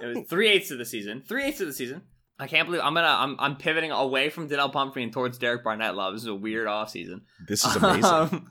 It 0.00 0.16
was 0.16 0.26
three 0.28 0.48
eighths 0.48 0.70
of 0.70 0.78
the 0.78 0.84
season. 0.84 1.22
Three 1.26 1.44
eighths 1.44 1.60
of 1.60 1.66
the 1.66 1.72
season. 1.72 2.02
I 2.38 2.48
can't 2.48 2.66
believe 2.66 2.82
I'm 2.82 2.94
gonna. 2.94 3.06
I'm, 3.06 3.36
I'm 3.38 3.56
pivoting 3.56 3.92
away 3.92 4.28
from 4.28 4.48
Donnel 4.48 4.70
Pumphrey 4.70 5.02
and 5.02 5.12
towards 5.12 5.38
Derek 5.38 5.62
Barnett. 5.62 5.94
Love. 5.94 6.14
This 6.14 6.22
is 6.22 6.28
a 6.28 6.34
weird 6.34 6.66
off 6.66 6.90
season. 6.90 7.22
This 7.46 7.64
is 7.64 7.76
amazing. 7.76 8.04
Um, 8.04 8.50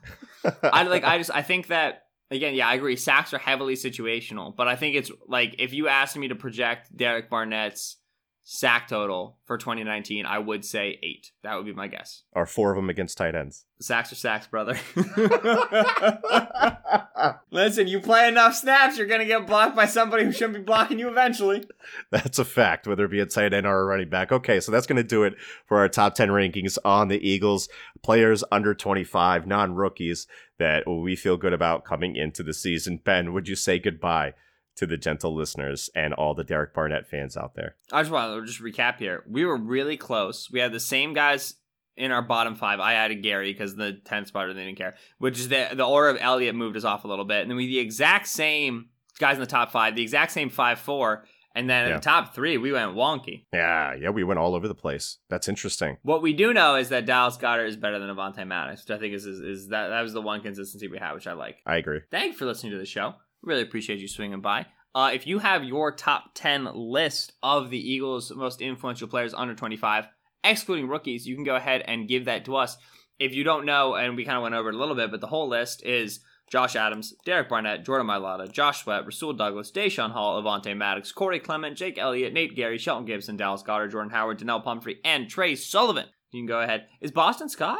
I 0.63 0.83
like. 0.83 1.03
I 1.03 1.17
just. 1.17 1.31
I 1.31 1.41
think 1.41 1.67
that 1.67 2.03
again. 2.31 2.55
Yeah, 2.55 2.67
I 2.67 2.75
agree. 2.75 2.95
Sacks 2.95 3.33
are 3.33 3.39
heavily 3.39 3.75
situational, 3.75 4.55
but 4.55 4.67
I 4.67 4.77
think 4.77 4.95
it's 4.95 5.11
like 5.27 5.55
if 5.59 5.73
you 5.73 5.89
asked 5.89 6.15
me 6.15 6.29
to 6.29 6.35
project 6.35 6.95
Derek 6.95 7.29
Barnett's 7.29 7.97
sack 8.43 8.87
total 8.87 9.37
for 9.45 9.57
2019, 9.57 10.25
I 10.25 10.39
would 10.39 10.65
say 10.65 10.99
eight. 11.01 11.31
That 11.43 11.55
would 11.55 11.65
be 11.65 11.73
my 11.73 11.87
guess. 11.87 12.23
Are 12.33 12.45
four 12.45 12.71
of 12.71 12.75
them 12.75 12.89
against 12.89 13.17
tight 13.17 13.35
ends? 13.35 13.65
Sacks 13.79 14.11
are 14.11 14.15
sacks, 14.15 14.47
brother. 14.47 14.77
Listen, 17.51 17.87
you 17.87 17.99
play 17.99 18.27
enough 18.27 18.55
snaps, 18.55 18.97
you're 18.97 19.07
gonna 19.07 19.25
get 19.25 19.47
blocked 19.47 19.75
by 19.75 19.85
somebody 19.85 20.25
who 20.25 20.31
shouldn't 20.31 20.55
be 20.55 20.61
blocking 20.61 20.99
you 20.99 21.09
eventually. 21.09 21.63
That's 22.11 22.39
a 22.39 22.45
fact, 22.45 22.87
whether 22.87 23.05
it 23.05 23.11
be 23.11 23.19
a 23.19 23.25
tight 23.25 23.53
end 23.53 23.65
or 23.65 23.79
a 23.79 23.85
running 23.85 24.09
back. 24.09 24.31
Okay, 24.31 24.59
so 24.59 24.71
that's 24.71 24.87
going 24.87 24.97
to 24.97 25.03
do 25.03 25.23
it 25.23 25.35
for 25.65 25.79
our 25.79 25.89
top 25.89 26.15
10 26.15 26.29
rankings 26.29 26.77
on 26.83 27.07
the 27.07 27.27
Eagles. 27.27 27.69
Players 28.01 28.43
under 28.51 28.73
25, 28.73 29.47
non 29.47 29.73
rookies 29.73 30.27
that 30.59 30.87
we 30.87 31.15
feel 31.15 31.37
good 31.37 31.53
about 31.53 31.85
coming 31.85 32.15
into 32.15 32.43
the 32.43 32.53
season. 32.53 32.99
Ben, 33.03 33.33
would 33.33 33.47
you 33.47 33.55
say 33.55 33.79
goodbye 33.79 34.33
to 34.75 34.85
the 34.85 34.97
gentle 34.97 35.35
listeners 35.35 35.89
and 35.95 36.13
all 36.13 36.33
the 36.33 36.43
Derek 36.43 36.73
Barnett 36.73 37.07
fans 37.07 37.37
out 37.37 37.55
there? 37.55 37.75
I 37.91 38.01
just 38.01 38.11
want 38.11 38.33
to 38.39 38.45
just 38.45 38.61
recap 38.61 38.97
here. 38.97 39.23
We 39.29 39.45
were 39.45 39.57
really 39.57 39.97
close. 39.97 40.49
We 40.51 40.59
had 40.59 40.71
the 40.71 40.79
same 40.79 41.13
guys 41.13 41.55
in 41.95 42.11
our 42.11 42.21
bottom 42.23 42.55
five. 42.55 42.79
I 42.79 42.93
added 42.95 43.23
Gerry 43.23 43.53
because 43.53 43.75
the 43.75 43.99
10th 44.05 44.27
spotter 44.27 44.53
they 44.53 44.65
didn't 44.65 44.77
care. 44.79 44.95
Which 45.19 45.39
is 45.39 45.49
the 45.49 45.69
the 45.73 45.85
order 45.85 46.09
of 46.09 46.17
Elliott 46.19 46.55
moved 46.55 46.75
us 46.77 46.83
off 46.83 47.03
a 47.03 47.07
little 47.07 47.25
bit. 47.25 47.41
And 47.41 47.49
then 47.51 47.57
we 47.57 47.67
the 47.67 47.79
exact 47.79 48.27
same 48.27 48.89
guys 49.19 49.35
in 49.35 49.41
the 49.41 49.45
top 49.45 49.71
five, 49.71 49.95
the 49.95 50.01
exact 50.01 50.31
same 50.31 50.49
five 50.49 50.79
four. 50.79 51.25
And 51.55 51.69
then 51.69 51.83
Yeah. 51.83 51.89
in 51.89 51.95
the 51.97 52.01
top 52.03 52.33
three, 52.33 52.57
we 52.57 52.71
went 52.71 52.95
wonky. 52.95 53.45
Yeah, 53.53 53.93
yeah, 53.93 54.09
we 54.09 54.23
went 54.23 54.39
all 54.39 54.55
over 54.55 54.67
the 54.67 54.73
place. 54.73 55.19
That's 55.29 55.47
interesting. 55.47 55.97
What 56.01 56.23
we 56.23 56.33
do 56.33 56.51
know 56.51 56.77
is 56.77 56.89
that 56.89 57.05
Dallas 57.05 57.37
Goedert 57.37 57.67
is 57.67 57.77
better 57.77 57.99
than 57.99 58.09
Avonte 58.09 58.43
Maddox, 58.47 58.83
which 58.83 58.97
I 58.97 58.99
think 58.99 59.13
is, 59.13 59.27
is 59.27 59.39
is 59.39 59.67
that 59.67 59.89
that 59.89 60.01
was 60.01 60.13
the 60.13 60.21
one 60.21 60.41
consistency 60.41 60.87
we 60.87 60.97
had, 60.97 61.13
which 61.13 61.27
I 61.27 61.33
like. 61.33 61.57
I 61.67 61.75
agree. 61.75 61.99
Thank 62.09 62.31
you 62.31 62.37
for 62.39 62.45
listening 62.45 62.71
to 62.71 62.79
the 62.79 62.87
show. 62.87 63.13
Really 63.43 63.61
appreciate 63.61 63.99
you 63.99 64.07
swinging 64.07 64.41
by. 64.41 64.67
Uh, 64.95 65.11
if 65.13 65.27
you 65.27 65.39
have 65.39 65.63
your 65.63 65.91
top 65.91 66.31
10 66.35 66.69
list 66.73 67.33
of 67.41 67.69
the 67.69 67.91
Eagles' 67.91 68.31
most 68.31 68.61
influential 68.61 69.07
players 69.07 69.33
under 69.33 69.55
25, 69.55 70.05
excluding 70.43 70.87
rookies, 70.87 71.27
you 71.27 71.35
can 71.35 71.43
go 71.43 71.55
ahead 71.55 71.83
and 71.85 72.07
give 72.07 72.25
that 72.25 72.45
to 72.45 72.55
us. 72.55 72.77
If 73.19 73.33
you 73.33 73.43
don't 73.43 73.65
know, 73.65 73.95
and 73.95 74.15
we 74.15 74.25
kind 74.25 74.37
of 74.37 74.43
went 74.43 74.55
over 74.55 74.69
it 74.69 74.75
a 74.75 74.77
little 74.77 74.95
bit, 74.95 75.11
but 75.11 75.19
the 75.19 75.27
whole 75.27 75.49
list 75.49 75.83
is 75.85 76.19
Josh 76.49 76.75
Adams, 76.75 77.13
Derek 77.25 77.49
Barnett, 77.49 77.85
Jordan 77.85 78.07
Mailata, 78.07 78.51
Josh 78.51 78.83
Sweat, 78.83 79.05
Rasul 79.05 79.33
Douglas, 79.33 79.71
Daeshon 79.71 80.11
Hall, 80.11 80.41
Avonte 80.41 80.75
Maddox, 80.77 81.11
Corey 81.11 81.39
Clement, 81.39 81.75
Jake 81.77 81.97
Elliott, 81.97 82.33
Nate 82.33 82.55
Gerry, 82.55 82.77
Shelton 82.77 83.05
Gibson, 83.05 83.37
Dallas 83.37 83.63
Goedert, 83.63 83.91
Jordan 83.91 84.11
Howard, 84.11 84.37
Donnel 84.37 84.61
Pumphrey, 84.61 84.99
and 85.03 85.29
Tre 85.29 85.55
Sullivan. 85.55 86.05
You 86.31 86.41
can 86.41 86.47
go 86.47 86.61
ahead. 86.61 86.87
Is 87.01 87.11
Boston 87.11 87.49
Scott? 87.49 87.79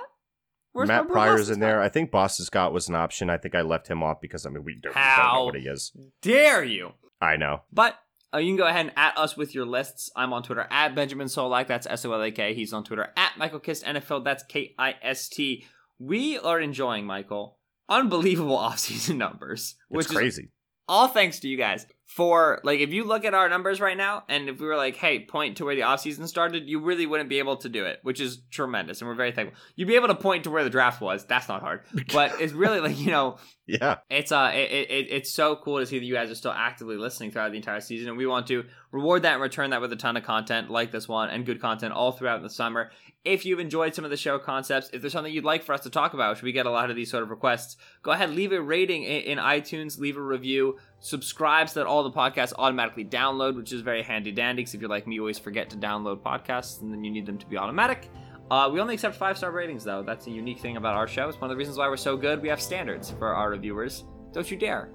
Where's 0.73 0.87
Matt 0.87 1.07
Pryor's 1.07 1.49
in 1.49 1.59
there. 1.59 1.81
I 1.81 1.87
think 1.89 2.11
Boston 2.11 2.45
Scott 2.45 2.73
was 2.73 2.89
an 2.89 2.95
option. 2.95 3.29
I 3.29 3.37
think 3.37 3.55
I 3.55 3.61
left 3.61 3.87
him 3.87 4.03
off 4.03 4.19
because 4.19 4.45
I 4.45 4.49
mean 4.49 4.63
we 4.63 4.75
don't, 4.75 4.93
don't 4.93 5.33
know 5.33 5.45
what 5.45 5.55
he 5.55 5.67
is. 5.67 5.91
Dare 6.21 6.63
you? 6.63 6.91
I 7.21 7.37
know. 7.37 7.61
But 7.71 7.95
uh, 8.33 8.39
you 8.39 8.47
can 8.49 8.57
go 8.57 8.65
ahead 8.65 8.87
and 8.87 8.93
at 8.97 9.15
us 9.17 9.37
with 9.37 9.53
your 9.53 9.65
lists. 9.67 10.09
I'm 10.15 10.33
on 10.33 10.41
Twitter 10.43 10.67
at 10.71 10.95
Benjamin 10.95 11.27
Solak. 11.27 11.67
That's 11.67 11.85
S 11.85 12.03
O 12.05 12.11
L 12.13 12.21
A 12.23 12.31
K. 12.31 12.53
He's 12.55 12.73
on 12.73 12.83
Twitter 12.83 13.09
at 13.15 13.37
Michael 13.37 13.59
Kist 13.59 13.85
NFL. 13.85 14.23
That's 14.23 14.43
K 14.43 14.73
I 14.79 14.95
S 15.01 15.29
T. 15.29 15.65
We 15.99 16.39
are 16.39 16.59
enjoying 16.59 17.05
Michael 17.05 17.59
unbelievable 17.87 18.57
offseason 18.57 19.17
numbers, 19.17 19.75
which 19.89 20.05
It's 20.05 20.11
is 20.11 20.17
crazy. 20.17 20.49
all 20.87 21.07
thanks 21.07 21.39
to 21.41 21.47
you 21.47 21.57
guys. 21.57 21.85
For 22.05 22.59
like, 22.63 22.79
if 22.79 22.91
you 22.91 23.05
look 23.05 23.25
at 23.25 23.33
our 23.33 23.49
numbers 23.49 23.81
right 23.81 23.97
now, 23.97 24.23
and 24.29 24.47
if 24.47 24.59
we 24.59 24.67
were 24.67 24.75
like, 24.75 24.95
hey, 24.95 25.25
point 25.25 25.57
to 25.57 25.65
where 25.65 25.73
the 25.73 25.81
offseason 25.81 26.27
started, 26.27 26.69
you 26.69 26.79
really 26.79 27.05
wouldn't 27.07 27.29
be 27.29 27.39
able 27.39 27.57
to 27.57 27.69
do 27.69 27.85
it, 27.85 27.99
which 28.03 28.19
is 28.19 28.41
tremendous, 28.51 29.01
and 29.01 29.09
we're 29.09 29.15
very 29.15 29.31
thankful. 29.31 29.59
You'd 29.75 29.87
be 29.87 29.95
able 29.95 30.09
to 30.09 30.15
point 30.15 30.43
to 30.43 30.51
where 30.51 30.63
the 30.63 30.69
draft 30.69 31.01
was. 31.01 31.25
That's 31.25 31.47
not 31.47 31.61
hard, 31.61 31.81
but 32.11 32.39
it's 32.39 32.53
really 32.53 32.81
like 32.81 32.99
you 32.99 33.09
know 33.09 33.37
Yeah. 33.67 33.99
it's 34.09 34.33
uh 34.33 34.51
it, 34.53 34.89
it, 34.89 35.07
it's 35.09 35.31
so 35.31 35.55
cool 35.55 35.79
to 35.79 35.85
see 35.85 35.97
that 35.97 36.03
you 36.03 36.13
guys 36.13 36.29
are 36.29 36.35
still 36.35 36.51
actively 36.51 36.97
listening 36.97 37.31
throughout 37.31 37.51
the 37.51 37.57
entire 37.57 37.79
season 37.79 38.09
and 38.09 38.17
we 38.17 38.25
want 38.25 38.45
to 38.47 38.65
reward 38.91 39.21
that 39.21 39.33
and 39.33 39.41
return 39.41 39.69
that 39.69 39.79
with 39.79 39.93
a 39.93 39.95
ton 39.95 40.17
of 40.17 40.23
content 40.23 40.69
like 40.69 40.91
this 40.91 41.07
one 41.07 41.29
and 41.29 41.45
good 41.45 41.61
content 41.61 41.93
all 41.93 42.11
throughout 42.11 42.41
the 42.41 42.49
summer 42.49 42.91
if 43.23 43.45
you've 43.45 43.61
enjoyed 43.61 43.95
some 43.95 44.03
of 44.03 44.11
the 44.11 44.17
show 44.17 44.37
concepts 44.37 44.89
if 44.91 44.99
there's 44.99 45.13
something 45.13 45.33
you'd 45.33 45.45
like 45.45 45.63
for 45.63 45.71
us 45.71 45.79
to 45.79 45.89
talk 45.89 46.13
about 46.13 46.35
which 46.35 46.43
we 46.43 46.51
get 46.51 46.65
a 46.65 46.69
lot 46.69 46.89
of 46.89 46.97
these 46.97 47.09
sort 47.09 47.23
of 47.23 47.29
requests 47.29 47.77
go 48.01 48.11
ahead 48.11 48.29
leave 48.31 48.51
a 48.51 48.61
rating 48.61 49.03
in, 49.03 49.21
in 49.21 49.37
itunes 49.37 49.97
leave 49.97 50.17
a 50.17 50.21
review 50.21 50.77
subscribe 50.99 51.69
so 51.69 51.79
that 51.79 51.87
all 51.87 52.03
the 52.03 52.11
podcasts 52.11 52.51
automatically 52.57 53.05
download 53.05 53.55
which 53.55 53.71
is 53.71 53.79
very 53.79 54.03
handy 54.03 54.33
dandy 54.33 54.61
because 54.61 54.73
if 54.73 54.81
you're 54.81 54.89
like 54.89 55.07
me 55.07 55.15
you 55.15 55.21
always 55.21 55.39
forget 55.39 55.69
to 55.69 55.77
download 55.77 56.19
podcasts 56.19 56.81
and 56.81 56.91
then 56.91 57.01
you 57.01 57.11
need 57.11 57.25
them 57.25 57.37
to 57.37 57.45
be 57.45 57.57
automatic 57.57 58.09
uh, 58.51 58.69
we 58.71 58.79
only 58.79 58.93
accept 58.93 59.15
five 59.15 59.37
star 59.37 59.51
ratings, 59.51 59.83
though. 59.83 60.03
That's 60.03 60.27
a 60.27 60.31
unique 60.31 60.59
thing 60.59 60.77
about 60.77 60.95
our 60.95 61.07
show. 61.07 61.29
It's 61.29 61.39
one 61.39 61.49
of 61.49 61.55
the 61.55 61.57
reasons 61.57 61.77
why 61.77 61.87
we're 61.87 61.97
so 61.97 62.17
good. 62.17 62.41
We 62.41 62.49
have 62.49 62.61
standards 62.61 63.11
for 63.11 63.33
our 63.33 63.49
reviewers. 63.49 64.03
Don't 64.33 64.49
you 64.49 64.57
dare 64.57 64.89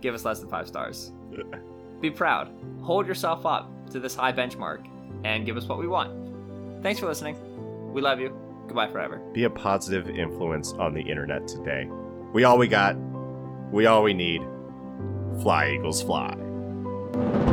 give 0.00 0.14
us 0.14 0.24
less 0.24 0.40
than 0.40 0.48
five 0.48 0.68
stars. 0.68 1.12
Be 2.00 2.10
proud. 2.10 2.52
Hold 2.82 3.06
yourself 3.06 3.46
up 3.46 3.70
to 3.90 4.00
this 4.00 4.14
high 4.14 4.32
benchmark 4.32 4.86
and 5.24 5.46
give 5.46 5.56
us 5.56 5.66
what 5.66 5.78
we 5.78 5.86
want. 5.86 6.82
Thanks 6.82 7.00
for 7.00 7.06
listening. 7.06 7.36
We 7.92 8.02
love 8.02 8.20
you. 8.20 8.36
Goodbye 8.66 8.88
forever. 8.88 9.18
Be 9.32 9.44
a 9.44 9.50
positive 9.50 10.08
influence 10.08 10.72
on 10.72 10.94
the 10.94 11.00
internet 11.00 11.46
today. 11.46 11.88
We 12.32 12.44
all 12.44 12.58
we 12.58 12.68
got. 12.68 12.96
We 13.70 13.86
all 13.86 14.02
we 14.02 14.14
need. 14.14 14.42
Fly, 15.40 15.72
Eagles, 15.74 16.02
fly. 16.02 17.51